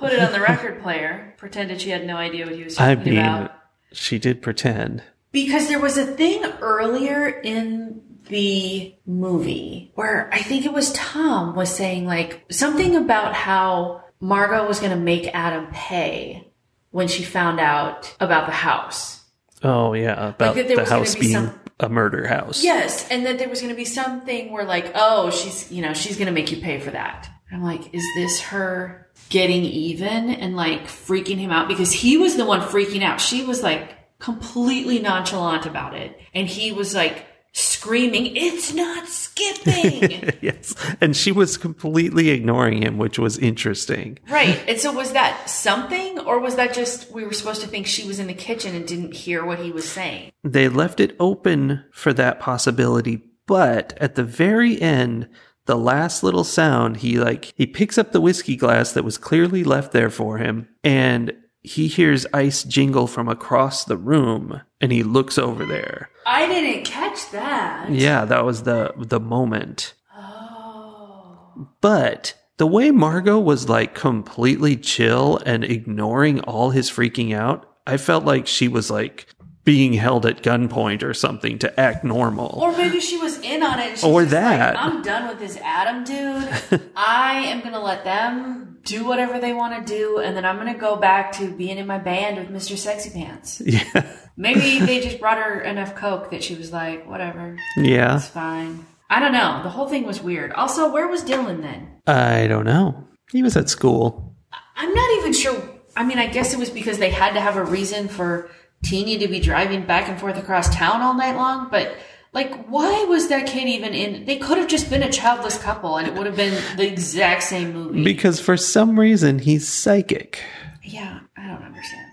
put 0.00 0.12
it 0.12 0.20
on 0.20 0.32
the 0.32 0.40
record 0.40 0.82
player, 0.82 1.34
pretended 1.36 1.80
she 1.80 1.90
had 1.90 2.06
no 2.06 2.16
idea 2.16 2.46
what 2.46 2.54
he 2.56 2.64
was 2.64 2.74
talking 2.74 2.90
I 2.90 2.94
talking 2.96 3.12
mean, 3.14 3.22
about. 3.24 3.52
she 3.92 4.18
did 4.18 4.42
pretend. 4.42 5.02
Because 5.30 5.68
there 5.68 5.78
was 5.78 5.96
a 5.96 6.06
thing 6.06 6.44
earlier 6.60 7.28
in 7.28 8.02
the 8.28 8.94
movie 9.06 9.92
where 9.94 10.28
I 10.32 10.40
think 10.40 10.64
it 10.64 10.72
was 10.72 10.92
Tom 10.92 11.54
was 11.54 11.74
saying 11.74 12.06
like 12.06 12.44
something 12.50 12.96
about 12.96 13.34
how 13.34 14.02
Margot 14.20 14.66
was 14.66 14.80
going 14.80 14.90
to 14.92 14.96
make 14.98 15.28
Adam 15.34 15.66
pay 15.72 16.48
when 16.90 17.06
she 17.08 17.22
found 17.22 17.60
out 17.60 18.14
about 18.20 18.46
the 18.46 18.52
house. 18.52 19.20
Oh 19.62 19.92
yeah, 19.92 20.30
about 20.30 20.54
that 20.56 20.68
there 20.68 20.76
the 20.76 20.84
house 20.84 21.14
be 21.14 21.20
being 21.22 21.32
some- 21.32 21.60
a 21.78 21.88
murder 21.88 22.26
house. 22.26 22.62
Yes, 22.62 23.08
and 23.10 23.24
that 23.26 23.38
there 23.38 23.48
was 23.48 23.60
going 23.60 23.72
to 23.72 23.76
be 23.76 23.84
something 23.84 24.52
where 24.52 24.64
like, 24.64 24.92
oh, 24.94 25.30
she's 25.30 25.70
you 25.70 25.82
know 25.82 25.92
she's 25.94 26.16
going 26.16 26.26
to 26.26 26.32
make 26.32 26.50
you 26.50 26.60
pay 26.60 26.78
for 26.80 26.90
that. 26.90 27.28
I'm 27.52 27.62
like, 27.62 27.92
is 27.94 28.04
this 28.14 28.40
her 28.40 29.08
getting 29.28 29.64
even 29.64 30.30
and 30.30 30.56
like 30.56 30.84
freaking 30.84 31.38
him 31.38 31.50
out 31.50 31.68
because 31.68 31.92
he 31.92 32.16
was 32.16 32.36
the 32.36 32.44
one 32.44 32.60
freaking 32.60 33.02
out. 33.02 33.20
She 33.20 33.44
was 33.44 33.62
like 33.62 33.96
completely 34.18 34.98
nonchalant 34.98 35.66
about 35.66 35.94
it, 35.94 36.18
and 36.34 36.46
he 36.46 36.72
was 36.72 36.94
like 36.94 37.26
screaming, 37.52 38.36
"It's 38.36 38.72
not 38.72 39.06
skipping!" 39.08 40.32
yes, 40.40 40.74
and 41.00 41.16
she 41.16 41.32
was 41.32 41.56
completely 41.56 42.28
ignoring 42.28 42.82
him, 42.82 42.98
which 42.98 43.18
was 43.18 43.38
interesting. 43.38 44.18
right. 44.28 44.62
And 44.68 44.78
so 44.78 44.92
was 44.92 45.12
that 45.12 45.48
something, 45.48 46.18
or 46.20 46.38
was 46.38 46.56
that 46.56 46.74
just 46.74 47.10
we 47.10 47.24
were 47.24 47.32
supposed 47.32 47.62
to 47.62 47.68
think 47.68 47.86
she 47.86 48.06
was 48.06 48.18
in 48.18 48.26
the 48.26 48.34
kitchen 48.34 48.74
and 48.74 48.86
didn't 48.86 49.14
hear 49.14 49.44
what 49.44 49.58
he 49.58 49.72
was 49.72 49.88
saying? 49.88 50.32
They 50.44 50.68
left 50.68 51.00
it 51.00 51.16
open 51.18 51.84
for 51.92 52.12
that 52.12 52.40
possibility, 52.40 53.22
but 53.46 53.96
at 53.98 54.14
the 54.14 54.24
very 54.24 54.80
end, 54.80 55.28
the 55.66 55.76
last 55.76 56.22
little 56.22 56.44
sound, 56.44 56.98
he 56.98 57.18
like 57.18 57.52
he 57.56 57.66
picks 57.66 57.98
up 57.98 58.12
the 58.12 58.20
whiskey 58.20 58.56
glass 58.56 58.92
that 58.92 59.04
was 59.04 59.18
clearly 59.18 59.64
left 59.64 59.92
there 59.92 60.10
for 60.10 60.38
him, 60.38 60.68
and 60.82 61.32
he 61.62 61.88
hears 61.88 62.26
ice 62.32 62.64
jingle 62.64 63.06
from 63.06 63.28
across 63.28 63.84
the 63.84 63.96
room, 63.96 64.62
and 64.80 64.92
he 64.92 65.02
looks 65.02 65.38
over 65.38 65.64
there. 65.66 66.10
I 66.26 66.46
didn't 66.46 66.84
catch 66.84 67.30
that. 67.32 67.90
Yeah, 67.90 68.24
that 68.24 68.44
was 68.44 68.62
the 68.62 68.92
the 68.96 69.20
moment. 69.20 69.94
Oh. 70.16 71.68
But 71.80 72.34
the 72.56 72.66
way 72.66 72.90
Margot 72.90 73.38
was 73.38 73.68
like 73.68 73.94
completely 73.94 74.76
chill 74.76 75.40
and 75.46 75.64
ignoring 75.64 76.40
all 76.40 76.70
his 76.70 76.90
freaking 76.90 77.34
out, 77.34 77.66
I 77.86 77.96
felt 77.96 78.24
like 78.24 78.46
she 78.46 78.68
was 78.68 78.90
like 78.90 79.26
being 79.64 79.92
held 79.92 80.24
at 80.26 80.42
gunpoint 80.42 81.02
or 81.02 81.12
something 81.14 81.58
to 81.58 81.80
act 81.80 82.02
normal. 82.04 82.58
Or 82.62 82.72
maybe 82.76 82.98
she 83.00 83.18
was 83.18 83.38
in 83.40 83.62
on 83.62 83.78
it. 83.78 84.02
Or 84.02 84.24
that. 84.24 84.74
Like, 84.74 84.84
I'm 84.84 85.02
done 85.02 85.28
with 85.28 85.38
this 85.38 85.56
Adam 85.58 86.04
dude. 86.04 86.48
I 86.96 87.44
am 87.46 87.60
going 87.60 87.74
to 87.74 87.80
let 87.80 88.04
them 88.04 88.78
do 88.84 89.04
whatever 89.04 89.38
they 89.38 89.52
want 89.52 89.86
to 89.86 89.94
do, 89.94 90.18
and 90.18 90.34
then 90.34 90.46
I'm 90.46 90.56
going 90.58 90.72
to 90.72 90.78
go 90.78 90.96
back 90.96 91.32
to 91.32 91.50
being 91.52 91.76
in 91.76 91.86
my 91.86 91.98
band 91.98 92.38
with 92.38 92.48
Mr. 92.48 92.76
Sexy 92.76 93.10
Pants. 93.10 93.60
Yeah. 93.66 94.14
Maybe 94.36 94.78
they 94.78 95.00
just 95.02 95.20
brought 95.20 95.36
her 95.36 95.60
enough 95.60 95.94
coke 95.94 96.30
that 96.30 96.42
she 96.42 96.54
was 96.54 96.72
like, 96.72 97.06
whatever, 97.06 97.58
Yeah. 97.76 98.16
it's 98.16 98.28
fine. 98.28 98.86
I 99.10 99.20
don't 99.20 99.32
know. 99.32 99.60
The 99.62 99.68
whole 99.68 99.86
thing 99.88 100.04
was 100.06 100.22
weird. 100.22 100.52
Also, 100.52 100.90
where 100.90 101.08
was 101.08 101.22
Dylan 101.22 101.60
then? 101.60 102.00
I 102.06 102.46
don't 102.46 102.64
know. 102.64 103.06
He 103.30 103.42
was 103.42 103.54
at 103.58 103.68
school. 103.68 104.34
I'm 104.76 104.94
not 104.94 105.10
even 105.18 105.34
sure. 105.34 105.62
I 105.94 106.04
mean, 106.04 106.18
I 106.18 106.26
guess 106.28 106.54
it 106.54 106.58
was 106.58 106.70
because 106.70 106.96
they 106.98 107.10
had 107.10 107.34
to 107.34 107.40
have 107.40 107.56
a 107.56 107.64
reason 107.64 108.08
for 108.08 108.48
Teeny 108.82 109.18
to 109.18 109.28
be 109.28 109.40
driving 109.40 109.84
back 109.84 110.08
and 110.08 110.18
forth 110.18 110.36
across 110.38 110.74
town 110.74 111.00
all 111.02 111.14
night 111.14 111.36
long, 111.36 111.68
but 111.70 111.96
like, 112.32 112.66
why 112.66 113.04
was 113.04 113.28
that 113.28 113.46
kid 113.46 113.68
even 113.68 113.92
in? 113.92 114.24
They 114.24 114.38
could 114.38 114.56
have 114.58 114.68
just 114.68 114.88
been 114.88 115.02
a 115.02 115.10
childless 115.10 115.58
couple 115.58 115.96
and 115.96 116.06
it 116.06 116.14
would 116.14 116.26
have 116.26 116.36
been 116.36 116.54
the 116.76 116.86
exact 116.86 117.42
same 117.42 117.72
movie. 117.72 118.02
Because 118.04 118.40
for 118.40 118.56
some 118.56 118.98
reason 118.98 119.38
he's 119.40 119.68
psychic. 119.68 120.42
yeah, 120.82 121.20
I 121.36 121.46
don't 121.46 121.62
understand. 121.62 122.12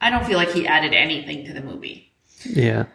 I 0.00 0.10
don't 0.10 0.24
feel 0.24 0.36
like 0.36 0.52
he 0.52 0.66
added 0.66 0.94
anything 0.94 1.44
to 1.46 1.52
the 1.52 1.62
movie. 1.62 2.12
Yeah. 2.44 2.86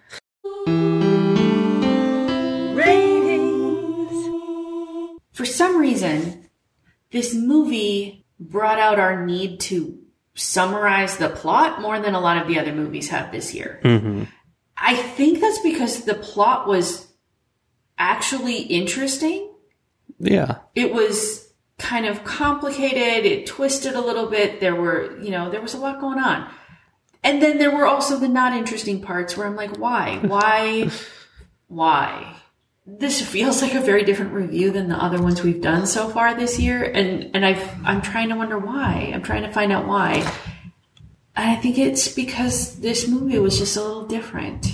For 5.34 5.46
some 5.46 5.78
reason, 5.78 6.50
this 7.12 7.34
movie 7.34 8.26
brought 8.40 8.80
out 8.80 9.00
our 9.00 9.26
need 9.26 9.60
to 9.62 9.98
summarize 10.34 11.18
the 11.18 11.30
plot 11.30 11.82
more 11.82 12.00
than 12.00 12.16
a 12.16 12.20
lot 12.20 12.38
of 12.38 12.48
the 12.48 12.60
other 12.60 12.74
movies 12.74 13.10
have 13.10 13.32
this 13.32 13.54
year. 13.54 13.80
Mm-hmm. 13.84 14.24
I 14.78 14.96
think 14.96 15.40
that's 15.40 15.60
because 15.60 16.06
the 16.06 16.16
plot 16.16 16.68
was 16.68 17.08
actually 17.98 18.62
interesting. 18.62 19.54
Yeah. 20.20 20.60
It 20.76 20.94
was 20.94 21.52
kind 21.78 22.06
of 22.06 22.24
complicated, 22.24 23.26
it 23.26 23.46
twisted 23.46 23.94
a 23.94 24.02
little 24.02 24.28
bit. 24.28 24.60
There 24.60 24.76
were, 24.76 25.20
you 25.22 25.32
know, 25.32 25.50
there 25.50 25.62
was 25.62 25.74
a 25.74 25.78
lot 25.78 26.00
going 26.00 26.20
on. 26.20 26.50
And 27.24 27.42
then 27.42 27.58
there 27.58 27.76
were 27.76 27.86
also 27.86 28.18
the 28.18 28.28
not 28.28 28.54
interesting 28.54 29.02
parts 29.02 29.38
where 29.38 29.46
I'm 29.46 29.56
like, 29.56 29.78
why? 29.78 30.18
Why? 30.18 30.90
why? 31.68 32.36
This 33.00 33.22
feels 33.22 33.62
like 33.62 33.74
a 33.74 33.82
very 33.82 34.04
different 34.04 34.34
review 34.34 34.72
than 34.72 34.90
the 34.90 34.96
other 34.96 35.22
ones 35.22 35.44
we've 35.44 35.62
done 35.62 35.88
so 35.88 36.10
far 36.10 36.36
this 36.36 36.60
year, 36.60 36.84
and 36.84 37.36
and 37.36 37.46
I 37.46 37.54
I'm 37.84 38.02
trying 38.02 38.30
to 38.30 38.36
wonder 38.36 38.58
why. 38.58 39.12
I'm 39.14 39.24
trying 39.24 39.44
to 39.44 39.52
find 39.52 39.72
out 39.72 39.88
why. 39.88 40.16
And 41.36 41.50
I 41.50 41.56
think 41.56 41.78
it's 41.78 42.08
because 42.14 42.80
this 42.80 43.08
movie 43.08 43.40
was 43.40 43.58
just 43.58 43.78
a 43.78 43.82
little 43.82 44.06
different. 44.06 44.68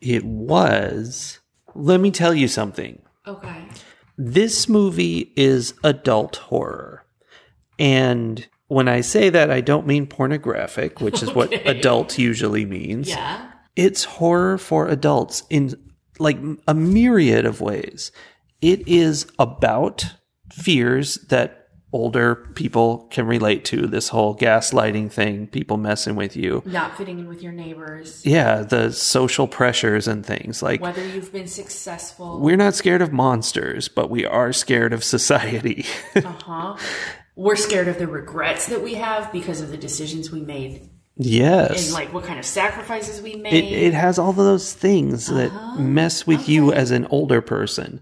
It 0.00 0.24
was. 0.24 1.40
Let 1.74 2.00
me 2.00 2.10
tell 2.10 2.34
you 2.34 2.48
something. 2.48 3.02
Okay. 3.26 3.64
This 4.16 4.68
movie 4.68 5.32
is 5.36 5.74
adult 5.84 6.36
horror. 6.36 7.04
And 7.78 8.46
when 8.68 8.88
I 8.88 9.00
say 9.00 9.28
that, 9.30 9.50
I 9.50 9.60
don't 9.60 9.86
mean 9.86 10.06
pornographic, 10.06 11.00
which 11.00 11.22
is 11.22 11.32
what 11.32 11.52
adult 11.66 12.18
usually 12.18 12.64
means. 12.64 13.08
Yeah. 13.08 13.50
It's 13.76 14.04
horror 14.04 14.58
for 14.58 14.88
adults 14.88 15.44
in 15.50 15.74
like 16.22 16.38
a 16.66 16.74
myriad 16.74 17.44
of 17.44 17.60
ways. 17.60 18.12
It 18.60 18.86
is 18.86 19.26
about 19.38 20.06
fears 20.52 21.16
that 21.28 21.58
older 21.92 22.34
people 22.54 23.06
can 23.10 23.26
relate 23.26 23.64
to 23.66 23.86
this 23.86 24.08
whole 24.08 24.34
gaslighting 24.36 25.12
thing, 25.12 25.46
people 25.46 25.76
messing 25.76 26.16
with 26.16 26.36
you. 26.36 26.62
Not 26.64 26.96
fitting 26.96 27.18
in 27.18 27.28
with 27.28 27.42
your 27.42 27.52
neighbors. 27.52 28.24
Yeah, 28.24 28.62
the 28.62 28.92
social 28.92 29.46
pressures 29.46 30.08
and 30.08 30.24
things. 30.24 30.62
Like, 30.62 30.80
Whether 30.80 31.06
you've 31.06 31.32
been 31.32 31.48
successful. 31.48 32.40
we're 32.40 32.56
not 32.56 32.74
scared 32.74 33.02
of 33.02 33.12
monsters, 33.12 33.88
but 33.88 34.08
we 34.08 34.24
are 34.24 34.52
scared 34.52 34.92
of 34.92 35.04
society. 35.04 35.84
Uh-huh. 36.16 36.76
We're 37.34 37.56
scared 37.56 37.88
of 37.88 37.98
the 37.98 38.06
regrets 38.06 38.66
that 38.66 38.82
we 38.82 38.94
have 38.94 39.32
because 39.32 39.60
of 39.62 39.70
the 39.70 39.78
decisions 39.78 40.30
we 40.30 40.40
made 40.42 40.90
yes. 41.16 41.86
and 41.86 41.94
like 41.94 42.12
what 42.12 42.24
kind 42.24 42.38
of 42.38 42.44
sacrifices 42.44 43.20
we 43.20 43.34
made. 43.34 43.52
it, 43.52 43.72
it 43.72 43.94
has 43.94 44.18
all 44.18 44.30
of 44.30 44.36
those 44.36 44.72
things 44.72 45.26
that 45.26 45.50
uh-huh. 45.50 45.80
mess 45.80 46.26
with 46.26 46.48
you 46.48 46.72
as 46.72 46.90
an 46.90 47.06
older 47.10 47.40
person. 47.40 48.00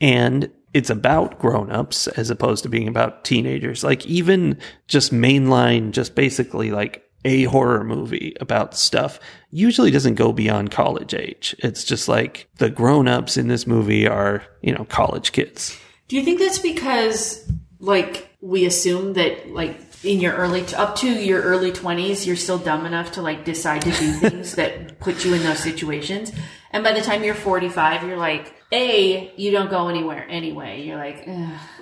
And 0.00 0.50
it's 0.74 0.90
about 0.90 1.38
grown-ups 1.38 2.06
as 2.08 2.28
opposed 2.28 2.62
to 2.62 2.68
being 2.68 2.88
about 2.88 3.24
teenagers. 3.24 3.82
Like 3.82 4.04
even 4.06 4.58
just 4.88 5.12
mainline, 5.12 5.92
just 5.92 6.14
basically 6.14 6.70
like 6.70 7.02
a 7.24 7.44
horror 7.44 7.82
movie 7.82 8.36
about 8.40 8.76
stuff 8.76 9.18
usually 9.50 9.90
doesn't 9.90 10.14
go 10.14 10.32
beyond 10.32 10.70
college 10.70 11.14
age. 11.14 11.56
It's 11.60 11.82
just 11.82 12.08
like 12.08 12.48
the 12.58 12.70
grown-ups 12.70 13.36
in 13.36 13.48
this 13.48 13.66
movie 13.66 14.06
are, 14.06 14.44
you 14.60 14.72
know, 14.72 14.84
college 14.84 15.32
kids. 15.32 15.76
Do 16.08 16.16
you 16.16 16.22
think 16.22 16.38
that's 16.38 16.58
because 16.58 17.50
like 17.80 18.30
we 18.40 18.64
assume 18.64 19.14
that 19.14 19.50
like 19.50 19.85
in 20.04 20.20
your 20.20 20.34
early 20.34 20.64
up 20.76 20.96
to 20.96 21.08
your 21.10 21.42
early 21.42 21.72
20s 21.72 22.26
you're 22.26 22.36
still 22.36 22.58
dumb 22.58 22.86
enough 22.86 23.12
to 23.12 23.22
like 23.22 23.44
decide 23.44 23.82
to 23.82 23.90
do 23.90 24.12
things 24.12 24.54
that 24.56 24.98
put 25.00 25.24
you 25.24 25.34
in 25.34 25.42
those 25.42 25.58
situations. 25.58 26.32
And 26.70 26.84
by 26.84 26.92
the 26.92 27.00
time 27.00 27.24
you're 27.24 27.34
45 27.34 28.02
you're 28.06 28.16
like 28.16 28.52
a 28.72 29.32
you 29.36 29.50
don't 29.52 29.70
go 29.70 29.88
anywhere 29.88 30.26
anyway. 30.28 30.82
You're 30.82 30.96
like 30.98 31.24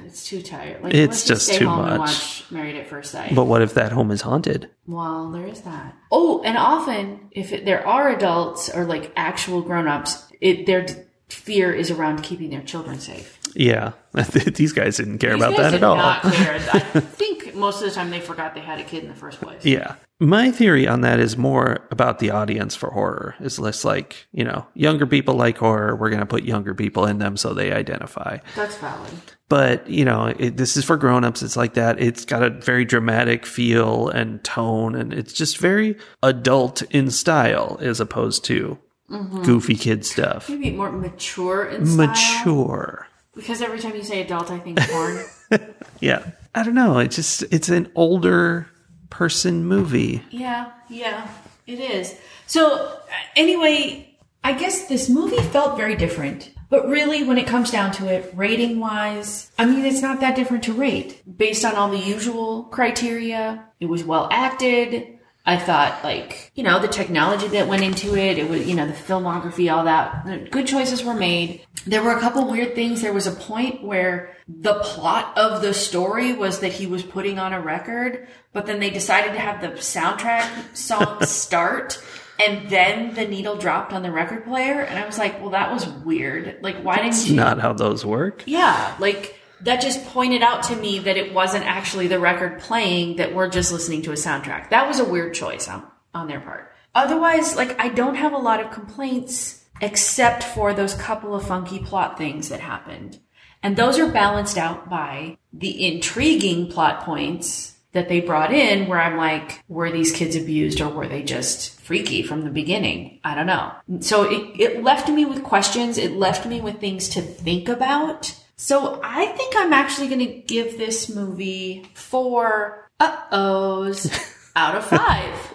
it's 0.05 0.27
too 0.27 0.43
tired. 0.43 0.83
Like 0.83 0.95
It's 0.95 1.25
just 1.25 1.47
stay 1.47 1.59
too 1.59 1.69
home 1.69 1.87
and 1.87 1.99
much. 1.99 2.09
watch 2.09 2.45
married 2.51 2.77
at 2.77 2.87
first 2.89 3.11
sight. 3.11 3.35
But 3.35 3.45
what 3.47 3.63
if 3.63 3.75
that 3.75 3.93
home 3.93 4.11
is 4.11 4.21
haunted? 4.23 4.71
well 4.87 5.31
there 5.31 5.47
is 5.47 5.63
that. 5.63 5.95
Oh 6.13 6.43
and 6.45 6.57
often 6.59 7.29
if 7.33 7.53
it, 7.53 7.65
there 7.65 7.87
are 7.87 8.11
adults 8.11 8.69
or 8.69 8.85
like 8.85 9.13
actual 9.17 9.61
grown-ups 9.63 10.25
it 10.41 10.67
their 10.67 10.83
d- 10.85 10.95
fear 11.31 11.73
is 11.73 11.91
around 11.91 12.23
keeping 12.23 12.51
their 12.51 12.63
children 12.63 13.01
safe 13.01 13.39
Yeah. 13.55 13.93
These 14.55 14.73
guys 14.73 14.97
didn't 14.97 15.19
care 15.19 15.35
These 15.35 15.43
about 15.43 15.57
guys 15.57 15.59
that 15.59 15.71
did 15.73 15.83
at 15.83 15.85
all. 15.85 15.97
Not 15.97 16.23
care. 16.33 16.55
I 16.73 16.79
think 16.81 17.55
most 17.55 17.83
of 17.83 17.89
the 17.89 17.95
time 17.95 18.11
they 18.11 18.21
forgot 18.21 18.55
they 18.55 18.61
had 18.61 18.81
a 18.81 18.85
kid 18.85 19.03
in 19.03 19.09
the 19.09 19.17
first 19.17 19.41
place. 19.41 19.65
Yeah. 19.65 19.97
My 20.21 20.53
theory 20.53 20.87
on 20.87 21.01
that 21.01 21.19
is 21.19 21.37
more 21.37 21.87
about 21.91 22.21
the 22.21 22.31
audience 22.31 22.77
for 22.77 22.91
horror. 22.91 23.35
It's 23.41 23.59
less 23.59 23.85
like, 23.85 24.27
you 24.33 24.45
know, 24.45 24.67
younger 24.75 25.07
people 25.07 25.35
like 25.35 25.59
horror. 25.59 25.97
We're 25.97 26.11
going 26.11 26.21
to 26.21 26.27
put 26.27 26.45
younger 26.45 26.75
people 26.75 27.05
in 27.07 27.19
them 27.19 27.37
so 27.37 27.53
they 27.53 27.73
identify. 27.73 28.39
That's 28.55 28.77
valid. 28.77 29.11
But, 29.49 29.89
you 29.89 30.05
know, 30.05 30.33
it, 30.39 30.57
this 30.57 30.77
is 30.77 30.85
for 30.85 30.97
grown-ups. 30.97 31.43
It's 31.43 31.57
like 31.57 31.75
that. 31.75 32.01
It's 32.01 32.25
got 32.25 32.43
a 32.43 32.51
very 32.51 32.85
dramatic 32.85 33.45
feel 33.45 34.09
and 34.09 34.43
tone, 34.45 34.95
and 34.95 35.13
it's 35.13 35.33
just 35.33 35.59
very 35.59 35.97
adult 36.23 36.83
in 36.91 37.11
style 37.11 37.77
as 37.81 38.01
opposed 38.01 38.45
to 38.47 38.79
mm-hmm. 39.11 39.43
goofy 39.43 39.75
kid 39.75 40.07
stuff. 40.07 40.49
Maybe 40.49 40.71
more 40.71 40.93
mature 40.93 41.67
in 41.67 41.87
style. 41.87 42.09
Mature. 42.09 43.09
Because 43.35 43.61
every 43.63 43.81
time 43.81 43.95
you 43.95 44.03
say 44.03 44.23
adult, 44.23 44.51
I 44.51 44.59
think 44.59 44.79
porn. 44.81 45.25
Yeah. 46.01 46.31
I 46.55 46.63
don't 46.63 46.75
know. 46.75 46.99
It's 46.99 47.17
just, 47.17 47.43
it's 47.51 47.69
an 47.69 47.91
older 47.95 48.67
person 49.11 49.65
movie. 49.65 50.23
yeah, 50.31 50.73
yeah, 50.89 51.29
it 51.67 51.79
is. 51.81 52.17
So 52.47 52.99
anyway, 53.37 54.17
I 54.43 54.53
guess 54.53 54.87
this 54.89 55.09
movie 55.09 55.41
felt 55.49 55.77
very 55.77 55.97
different. 55.97 56.51
But 56.71 56.89
really, 56.89 57.23
when 57.23 57.39
it 57.39 57.47
comes 57.47 57.71
down 57.71 57.93
to 57.93 58.09
it, 58.13 58.33
rating 58.35 58.81
wise, 58.81 59.51
I 59.59 59.65
mean, 59.67 59.85
it's 59.85 60.03
not 60.03 60.21
that 60.21 60.35
different 60.35 60.65
to 60.65 60.73
rate. 60.73 61.23
Based 61.39 61.65
on 61.65 61.75
all 61.77 61.89
the 61.91 61.99
usual 61.99 62.65
criteria, 62.65 63.65
it 63.81 63.87
was 63.87 64.03
well 64.03 64.29
acted. 64.33 65.14
I 65.47 65.59
thought, 65.59 66.03
like, 66.03 66.51
you 66.55 66.63
know, 66.63 66.81
the 66.81 66.89
technology 66.89 67.49
that 67.49 67.69
went 67.69 67.83
into 67.83 68.17
it, 68.17 68.39
it 68.39 68.49
was, 68.49 68.67
you 68.67 68.75
know, 68.75 68.87
the 68.87 68.95
filmography, 68.95 69.71
all 69.71 69.85
that. 69.85 70.51
Good 70.51 70.67
choices 70.67 71.05
were 71.05 71.15
made. 71.15 71.67
There 71.87 72.03
were 72.03 72.17
a 72.17 72.21
couple 72.21 72.51
weird 72.51 72.75
things. 72.75 73.03
There 73.03 73.13
was 73.13 73.27
a 73.27 73.33
point 73.33 73.85
where 73.85 74.35
the 74.49 74.75
plot 74.81 75.37
of 75.37 75.61
the 75.61 75.75
story 75.75 76.33
was 76.33 76.61
that 76.61 76.73
he 76.73 76.87
was 76.87 77.03
putting 77.03 77.39
on 77.39 77.53
a 77.53 77.61
record, 77.61 78.27
but 78.55 78.65
then 78.65 78.81
they 78.81 78.89
decided 78.89 79.33
to 79.33 79.39
have 79.39 79.61
the 79.61 79.69
soundtrack 79.79 80.75
song 80.75 81.23
start 81.27 82.03
and 82.41 82.69
then 82.69 83.15
the 83.15 83.27
needle 83.27 83.57
dropped 83.57 83.93
on 83.93 84.03
the 84.03 84.11
record 84.11 84.45
player. 84.45 84.81
And 84.81 84.99
I 84.99 85.07
was 85.07 85.19
like, 85.19 85.41
well, 85.41 85.51
that 85.51 85.73
was 85.73 85.87
weird. 85.87 86.59
Like, 86.63 86.77
why 86.79 86.97
didn't 86.97 87.27
you? 87.29 87.37
not 87.37 87.61
how 87.61 87.73
those 87.73 88.05
work. 88.05 88.43
Yeah, 88.47 88.97
like 88.99 89.39
that 89.61 89.81
just 89.81 90.05
pointed 90.07 90.43
out 90.43 90.65
to 90.65 90.77
me 90.77 90.99
that 91.01 91.17
it 91.17 91.33
wasn't 91.33 91.65
actually 91.65 92.07
the 92.07 92.19
record 92.19 92.61
playing, 92.61 93.17
that 93.17 93.35
we're 93.35 93.49
just 93.49 93.73
listening 93.73 94.03
to 94.03 94.11
a 94.11 94.15
soundtrack. 94.15 94.71
That 94.71 94.87
was 94.89 95.01
a 95.01 95.05
weird 95.05 95.35
choice 95.35 95.69
on, 95.69 95.87
on 96.13 96.29
their 96.29 96.41
part. 96.41 96.73
Otherwise, 96.95 97.57
like, 97.57 97.79
I 97.81 97.89
don't 97.89 98.15
have 98.15 98.33
a 98.33 98.39
lot 98.39 98.61
of 98.61 98.71
complaints 98.71 99.65
except 99.81 100.45
for 100.45 100.73
those 100.73 100.95
couple 100.95 101.35
of 101.35 101.47
funky 101.47 101.79
plot 101.79 102.17
things 102.17 102.49
that 102.49 102.61
happened. 102.61 103.19
And 103.63 103.77
those 103.77 103.99
are 103.99 104.11
balanced 104.11 104.59
out 104.59 104.89
by 104.89 105.39
the 105.53 105.87
intriguing 105.87 106.69
plot 106.69 107.01
points 107.05 107.75
that 107.93 108.09
they 108.09 108.21
brought 108.21 108.53
in 108.53 108.89
where 108.89 109.01
I'm 109.01 109.17
like, 109.17 109.65
were 109.69 109.91
these 109.91 110.13
kids 110.13 110.37
abused 110.37 110.81
or 110.81 110.91
were 110.91 111.09
they 111.09 111.23
just 111.23 111.81
freaky 111.81 112.23
from 112.23 112.43
the 112.43 112.51
beginning? 112.51 113.21
I 113.25 113.35
don't 113.35 113.47
know. 113.47 113.73
So 114.01 114.31
it, 114.31 114.61
it 114.61 114.83
left 114.83 115.09
me 115.09 115.25
with 115.25 115.45
questions. 115.45 115.97
It 115.97 116.13
left 116.13 116.45
me 116.45 116.61
with 116.61 116.81
things 116.81 117.09
to 117.11 117.23
think 117.23 117.69
about. 117.69 118.35
So 118.57 119.01
I 119.03 119.27
think 119.27 119.55
I'm 119.57 119.73
actually 119.73 120.09
going 120.09 120.21
to 120.21 120.41
give 120.47 120.79
this 120.79 121.09
movie 121.15 121.91
four 121.95 122.89
uh-ohs 123.01 124.11
out 124.57 124.77
of 124.77 124.85
five. 124.85 125.55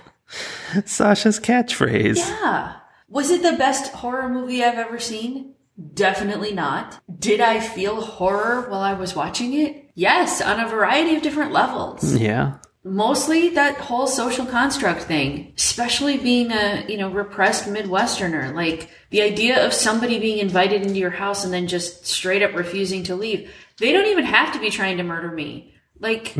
Sasha's 0.85 1.39
catchphrase. 1.39 2.17
Yeah. 2.17 2.75
Was 3.07 3.31
it 3.31 3.41
the 3.41 3.57
best 3.57 3.91
horror 3.93 4.29
movie 4.29 4.63
I've 4.63 4.77
ever 4.77 4.99
seen? 4.99 5.55
Definitely 5.93 6.53
not. 6.53 6.99
Did 7.17 7.39
I 7.41 7.59
feel 7.59 8.01
horror 8.01 8.69
while 8.69 8.81
I 8.81 8.93
was 8.93 9.15
watching 9.15 9.53
it? 9.53 9.89
Yes, 9.95 10.41
on 10.41 10.59
a 10.59 10.67
variety 10.67 11.15
of 11.15 11.21
different 11.23 11.51
levels. 11.51 12.15
Yeah. 12.15 12.57
Mostly 12.83 13.49
that 13.49 13.77
whole 13.77 14.07
social 14.07 14.45
construct 14.45 15.01
thing, 15.01 15.53
especially 15.57 16.17
being 16.17 16.51
a, 16.51 16.85
you 16.87 16.97
know, 16.97 17.09
repressed 17.09 17.65
Midwesterner. 17.65 18.53
Like 18.53 18.89
the 19.09 19.21
idea 19.21 19.65
of 19.65 19.73
somebody 19.73 20.17
being 20.19 20.37
invited 20.37 20.83
into 20.83 20.99
your 20.99 21.09
house 21.09 21.43
and 21.43 21.53
then 21.53 21.67
just 21.67 22.05
straight 22.05 22.41
up 22.41 22.55
refusing 22.55 23.03
to 23.03 23.15
leave. 23.15 23.51
They 23.79 23.91
don't 23.91 24.07
even 24.07 24.23
have 24.25 24.53
to 24.53 24.59
be 24.59 24.69
trying 24.69 24.97
to 24.97 25.03
murder 25.03 25.31
me. 25.31 25.75
Like, 25.99 26.33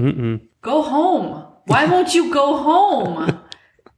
go 0.61 0.81
home. 0.81 1.45
Why 1.65 1.85
won't 1.85 2.13
you 2.15 2.33
go 2.33 2.57
home? 2.57 3.39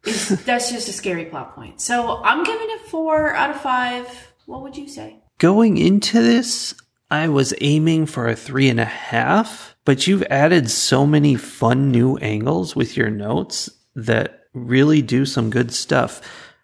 That's 0.03 0.71
just 0.71 0.89
a 0.89 0.93
scary 0.93 1.25
plot 1.25 1.53
point. 1.53 1.79
So 1.79 2.23
I'm 2.23 2.43
giving 2.43 2.67
it 2.71 2.81
four 2.81 3.35
out 3.35 3.51
of 3.51 3.61
five. 3.61 4.33
What 4.47 4.63
would 4.63 4.75
you 4.75 4.87
say? 4.87 5.19
Going 5.37 5.77
into 5.77 6.21
this, 6.21 6.73
I 7.11 7.29
was 7.29 7.53
aiming 7.61 8.07
for 8.07 8.27
a 8.27 8.35
three 8.35 8.67
and 8.69 8.79
a 8.79 8.85
half, 8.85 9.70
but 9.85 10.07
you've 10.07 10.23
added 10.23 10.69
so 10.69 11.05
many 11.05 11.35
fun 11.35 11.91
new 11.91 12.17
angles 12.17 12.75
with 12.75 12.95
your 12.95 13.09
notes 13.09 13.69
that 13.95 14.45
really 14.53 15.01
do 15.01 15.25
some 15.25 15.49
good 15.49 15.71
stuff. 15.73 16.21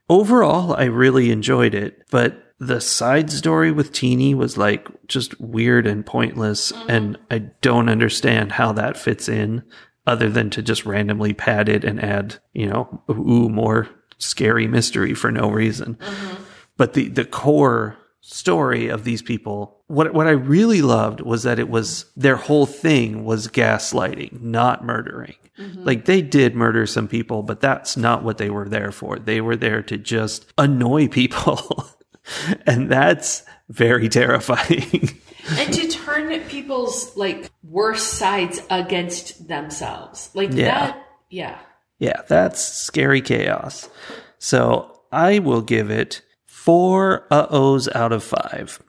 Overall, 0.09 0.73
I 0.75 0.85
really 0.85 1.31
enjoyed 1.31 1.73
it, 1.73 2.03
but 2.11 2.43
the 2.59 2.81
side 2.81 3.31
story 3.31 3.71
with 3.71 3.91
Teeny 3.91 4.33
was 4.33 4.57
like 4.57 4.87
just 5.07 5.39
weird 5.39 5.85
and 5.85 6.05
pointless, 6.05 6.71
mm-hmm. 6.71 6.89
and 6.89 7.17
I 7.29 7.39
don't 7.61 7.89
understand 7.89 8.53
how 8.53 8.71
that 8.73 8.97
fits 8.97 9.29
in 9.29 9.63
other 10.05 10.29
than 10.29 10.49
to 10.51 10.61
just 10.61 10.85
randomly 10.85 11.33
pad 11.33 11.69
it 11.69 11.83
and 11.83 12.01
add, 12.01 12.37
you 12.53 12.65
know, 12.65 13.03
ooh, 13.09 13.49
more 13.49 13.89
scary 14.17 14.67
mystery 14.67 15.13
for 15.13 15.31
no 15.31 15.49
reason. 15.49 15.95
Mm-hmm. 15.95 16.43
But 16.77 16.93
the, 16.93 17.09
the 17.09 17.25
core 17.25 17.97
story 18.27 18.89
of 18.89 19.03
these 19.05 19.21
people, 19.21 19.79
what, 19.87 20.13
what 20.13 20.27
I 20.27 20.31
really 20.31 20.81
loved 20.81 21.21
was 21.21 21.43
that 21.43 21.59
it 21.59 21.69
was 21.69 22.05
their 22.15 22.35
whole 22.35 22.65
thing 22.65 23.23
was 23.23 23.47
gaslighting, 23.47 24.41
not 24.41 24.83
murdering. 24.83 25.35
Mm-hmm. 25.57 25.83
Like 25.83 26.05
they 26.05 26.21
did 26.21 26.53
murder 26.55 26.85
some 26.85 27.07
people, 27.07 27.41
but 27.41 27.61
that's 27.61 27.95
not 27.95 28.23
what 28.23 28.37
they 28.37 28.49
were 28.49 28.67
there 28.67 28.91
for. 28.91 29.17
They 29.17 29.39
were 29.41 29.55
there 29.55 29.81
to 29.83 29.97
just 29.97 30.45
annoy 30.57 31.07
people. 31.07 31.85
and 32.65 32.91
that's 32.91 33.43
very 33.69 34.09
terrifying. 34.19 35.09
and 35.49 35.73
to 35.73 35.87
turn 35.87 36.39
people's 36.41 37.15
like 37.15 37.49
worst 37.63 38.13
sides 38.15 38.61
against 38.69 39.47
themselves. 39.47 40.29
Like 40.33 40.51
Yeah. 40.51 40.65
that. 40.65 41.07
Yeah. 41.29 41.57
Yeah, 41.99 42.21
that's 42.27 42.61
scary 42.61 43.21
chaos. 43.21 43.89
So 44.37 44.99
I 45.11 45.39
will 45.39 45.61
give 45.61 45.89
it 45.89 46.21
four 46.67 47.25
uh 47.31 47.47
ohs 47.49 47.87
out 47.95 48.11
of 48.11 48.21
five. 48.21 48.83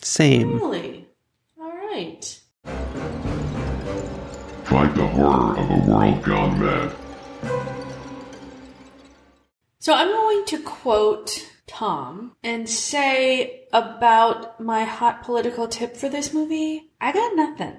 Same. 0.00 0.54
Really? 0.54 1.06
All 1.60 1.68
right. 1.68 2.40
Fight 4.64 4.94
the 4.94 5.06
horror 5.08 5.58
of 5.58 5.70
a 5.70 5.90
world 5.90 6.24
gone 6.24 6.58
mad. 6.58 6.96
So 9.78 9.92
I'm 9.92 10.08
going 10.08 10.46
to 10.46 10.62
quote 10.62 11.46
Tom 11.66 12.34
and 12.42 12.66
say 12.66 13.64
about 13.74 14.58
my 14.58 14.84
hot 14.84 15.22
political 15.22 15.68
tip 15.68 15.98
for 15.98 16.08
this 16.08 16.32
movie 16.32 16.92
I 16.98 17.12
got 17.12 17.36
nothing. 17.36 17.76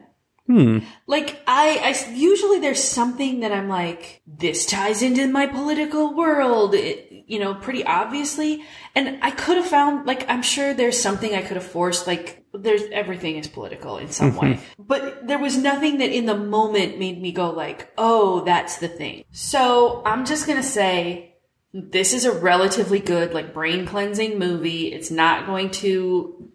Hmm. 0.49 0.79
Like 1.05 1.41
I, 1.45 1.77
I 1.77 2.11
usually 2.13 2.59
there's 2.59 2.83
something 2.83 3.41
that 3.41 3.51
I'm 3.51 3.69
like, 3.69 4.21
this 4.25 4.65
ties 4.65 5.03
into 5.03 5.27
my 5.27 5.45
political 5.45 6.15
world, 6.15 6.73
it, 6.73 7.08
you 7.29 7.39
know, 7.39 7.53
pretty 7.53 7.85
obviously. 7.85 8.63
And 8.95 9.19
I 9.21 9.31
could 9.31 9.57
have 9.57 9.67
found, 9.67 10.07
like, 10.07 10.27
I'm 10.27 10.41
sure 10.41 10.73
there's 10.73 10.99
something 10.99 11.33
I 11.33 11.41
could 11.41 11.55
have 11.55 11.65
forced, 11.65 12.07
like, 12.07 12.43
there's 12.53 12.81
everything 12.91 13.37
is 13.37 13.47
political 13.47 13.97
in 13.99 14.09
some 14.09 14.35
way. 14.35 14.53
Mm-hmm. 14.55 14.83
But 14.83 15.27
there 15.27 15.39
was 15.39 15.55
nothing 15.57 15.99
that 15.99 16.09
in 16.09 16.25
the 16.25 16.35
moment 16.35 16.97
made 16.97 17.21
me 17.21 17.31
go 17.31 17.51
like, 17.51 17.93
oh, 17.97 18.43
that's 18.43 18.77
the 18.77 18.87
thing. 18.87 19.23
So 19.31 20.01
I'm 20.05 20.25
just 20.25 20.47
gonna 20.47 20.63
say 20.63 21.35
this 21.71 22.13
is 22.13 22.25
a 22.25 22.31
relatively 22.31 22.99
good, 22.99 23.33
like, 23.33 23.53
brain 23.53 23.85
cleansing 23.85 24.39
movie. 24.39 24.91
It's 24.91 25.11
not 25.11 25.45
going 25.45 25.69
to 25.71 26.51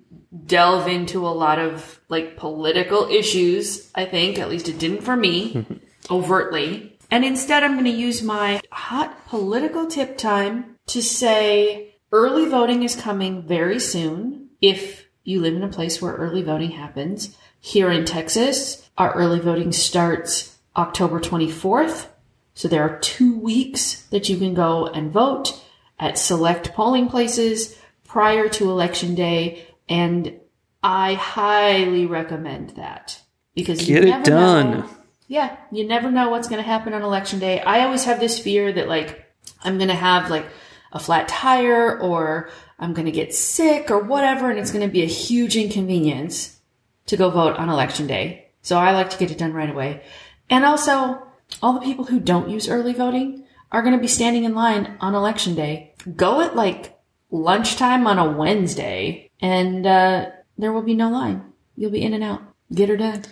delve 0.47 0.89
into 0.89 1.25
a 1.25 1.31
lot 1.31 1.61
of 1.61 2.01
like 2.09 2.37
political 2.37 3.09
issues, 3.09 3.89
I 3.95 4.05
think. 4.05 4.41
At 4.41 4.51
least 4.51 4.69
it 4.69 4.81
didn't 4.81 5.03
for 5.03 5.15
me, 5.15 5.55
mm-hmm. 5.55 5.75
overtly. 6.11 6.94
And 7.15 7.25
instead, 7.25 7.63
I'm 7.63 7.75
going 7.75 7.85
to 7.85 7.93
use 7.93 8.25
my 8.25 8.61
hot 8.73 9.29
political 9.29 9.87
tip 9.87 10.19
time 10.19 10.79
to 10.89 11.01
say 11.01 11.95
early 12.11 12.49
voting 12.49 12.83
is 12.83 12.97
coming 12.97 13.47
very 13.47 13.79
soon. 13.79 14.49
If 14.61 15.07
you 15.23 15.41
live 15.41 15.55
in 15.55 15.63
a 15.63 15.69
place 15.69 16.03
where 16.03 16.15
early 16.15 16.43
voting 16.43 16.73
happens, 16.73 17.37
here 17.61 17.89
in 17.89 18.05
Texas, 18.05 18.91
our 18.99 19.15
early 19.15 19.39
voting 19.39 19.71
starts 19.71 20.59
October 20.77 21.21
24th. 21.21 22.09
So 22.55 22.67
there 22.67 22.83
are 22.83 22.99
two 22.99 23.39
weeks 23.39 24.03
that 24.07 24.29
you 24.29 24.37
can 24.37 24.53
go 24.53 24.89
and 24.89 25.13
vote 25.13 25.63
at 26.01 26.19
select 26.19 26.75
polling 26.75 27.09
places 27.09 27.79
prior 28.09 28.49
to 28.49 28.69
election 28.73 29.15
day. 29.15 29.69
And 29.89 30.41
I 30.83 31.15
highly 31.15 32.07
recommend 32.07 32.71
that 32.71 33.23
because 33.55 33.89
you 33.89 34.01
Get 34.01 34.05
it 34.05 34.25
done. 34.25 34.71
know- 34.81 34.91
yeah, 35.27 35.57
you 35.71 35.87
never 35.87 36.11
know 36.11 36.29
what's 36.29 36.49
going 36.49 36.63
to 36.63 36.69
happen 36.69 36.93
on 36.93 37.03
election 37.03 37.39
day. 37.39 37.61
I 37.61 37.85
always 37.85 38.05
have 38.05 38.21
this 38.21 38.39
fear 38.39 38.73
that 38.73 38.89
like 38.89 39.25
I'm 39.63 39.79
going 39.79 39.89
to 39.89 39.95
have 39.95 40.31
like 40.31 40.47
a 40.93 40.99
flat 40.99 41.29
tire 41.29 41.99
or 41.99 42.51
I'm 42.79 42.93
going 42.93 43.07
to 43.07 43.13
get 43.13 43.35
sick 43.35 43.91
or 43.91 43.99
whatever, 43.99 44.51
and 44.51 44.59
it's 44.59 44.71
going 44.71 44.87
to 44.87 44.93
be 44.93 45.03
a 45.03 45.07
huge 45.07 45.57
inconvenience 45.57 46.61
to 47.07 47.17
go 47.17 47.31
vote 47.31 47.57
on 47.57 47.69
election 47.69 48.07
day. 48.07 48.49
So 48.63 48.79
I 48.79 48.93
like 48.93 49.11
to 49.11 49.19
get 49.19 49.31
it 49.31 49.39
done 49.39 49.53
right 49.53 49.71
away. 49.71 50.03
And 50.51 50.65
also, 50.65 51.23
all 51.63 51.75
the 51.75 51.85
people 51.85 52.05
who 52.05 52.21
don't 52.21 52.51
use 52.51 52.69
early 52.69 52.93
voting 52.93 53.45
are 53.73 53.83
going 53.83 53.95
to 53.95 54.01
be 54.01 54.09
standing 54.09 54.45
in 54.45 54.55
line 54.55 54.97
on 55.01 55.15
election 55.15 55.55
day. 55.55 55.95
Go 56.17 56.41
at 56.41 56.57
like 56.57 56.99
lunchtime 57.31 58.07
on 58.07 58.19
a 58.19 58.31
Wednesday, 58.31 59.31
and 59.41 59.87
uh, 59.87 60.31
there 60.59 60.73
will 60.73 60.83
be 60.83 60.95
no 60.95 61.11
line. 61.11 61.53
You'll 61.77 61.91
be 61.91 62.03
in 62.03 62.15
and 62.15 62.25
out. 62.25 62.43
Get 62.73 62.89
her 62.89 62.97
done. 62.97 63.25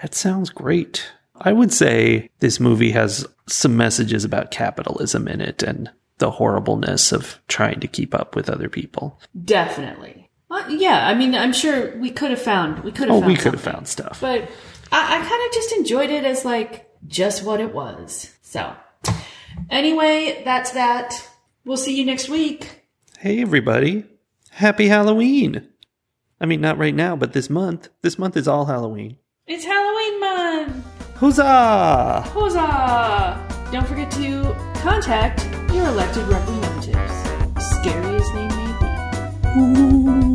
That 0.00 0.14
sounds 0.14 0.50
great. 0.50 1.10
I 1.44 1.52
would 1.52 1.72
say 1.72 2.30
this 2.38 2.60
movie 2.60 2.92
has 2.92 3.26
some 3.48 3.76
messages 3.76 4.24
about 4.24 4.50
capitalism 4.50 5.28
in 5.28 5.40
it 5.40 5.62
and 5.62 5.90
the 6.18 6.30
horribleness 6.30 7.10
of 7.12 7.40
trying 7.48 7.80
to 7.80 7.88
keep 7.88 8.14
up 8.14 8.36
with 8.36 8.48
other 8.48 8.68
people. 8.68 9.20
Definitely. 9.44 10.30
Well, 10.48 10.70
yeah, 10.70 11.08
I 11.08 11.14
mean, 11.14 11.34
I'm 11.34 11.52
sure 11.52 11.96
we 11.98 12.10
could 12.10 12.30
have 12.30 12.40
found 12.40 12.84
we 12.84 12.92
could 12.92 13.08
have. 13.08 13.16
Oh, 13.16 13.20
found 13.20 13.32
we 13.32 13.36
could 13.36 13.54
have 13.54 13.62
found 13.62 13.88
stuff. 13.88 14.20
but 14.20 14.42
I, 14.92 15.16
I 15.16 15.28
kind 15.28 15.46
of 15.46 15.52
just 15.52 15.72
enjoyed 15.72 16.10
it 16.10 16.24
as 16.24 16.44
like 16.44 16.88
just 17.08 17.42
what 17.42 17.60
it 17.60 17.74
was. 17.74 18.32
So, 18.42 18.72
anyway, 19.70 20.42
that's 20.44 20.72
that. 20.72 21.28
We'll 21.64 21.76
see 21.76 21.96
you 21.98 22.04
next 22.04 22.28
week. 22.28 22.82
Hey, 23.18 23.40
everybody. 23.40 24.04
Happy 24.50 24.88
Halloween. 24.88 25.66
I 26.40 26.46
mean, 26.46 26.60
not 26.60 26.78
right 26.78 26.94
now, 26.94 27.16
but 27.16 27.32
this 27.32 27.48
month. 27.48 27.88
This 28.02 28.18
month 28.18 28.36
is 28.36 28.46
all 28.46 28.66
Halloween. 28.66 29.16
It's 29.46 29.64
Halloween 29.64 30.20
month. 30.20 30.86
Huzzah! 31.22 32.24
Huzzah! 32.34 33.70
Don't 33.70 33.86
forget 33.86 34.10
to 34.10 34.56
contact 34.82 35.46
your 35.72 35.86
elected 35.86 36.26
representatives. 36.26 37.12
Scary 37.64 38.16
as 38.16 38.28
they 38.32 38.48
may 38.48 40.26
be. 40.26 40.31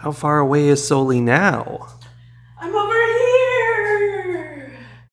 How 0.00 0.12
far 0.12 0.38
away 0.38 0.68
is 0.68 0.88
Soli 0.88 1.20
now? 1.20 1.99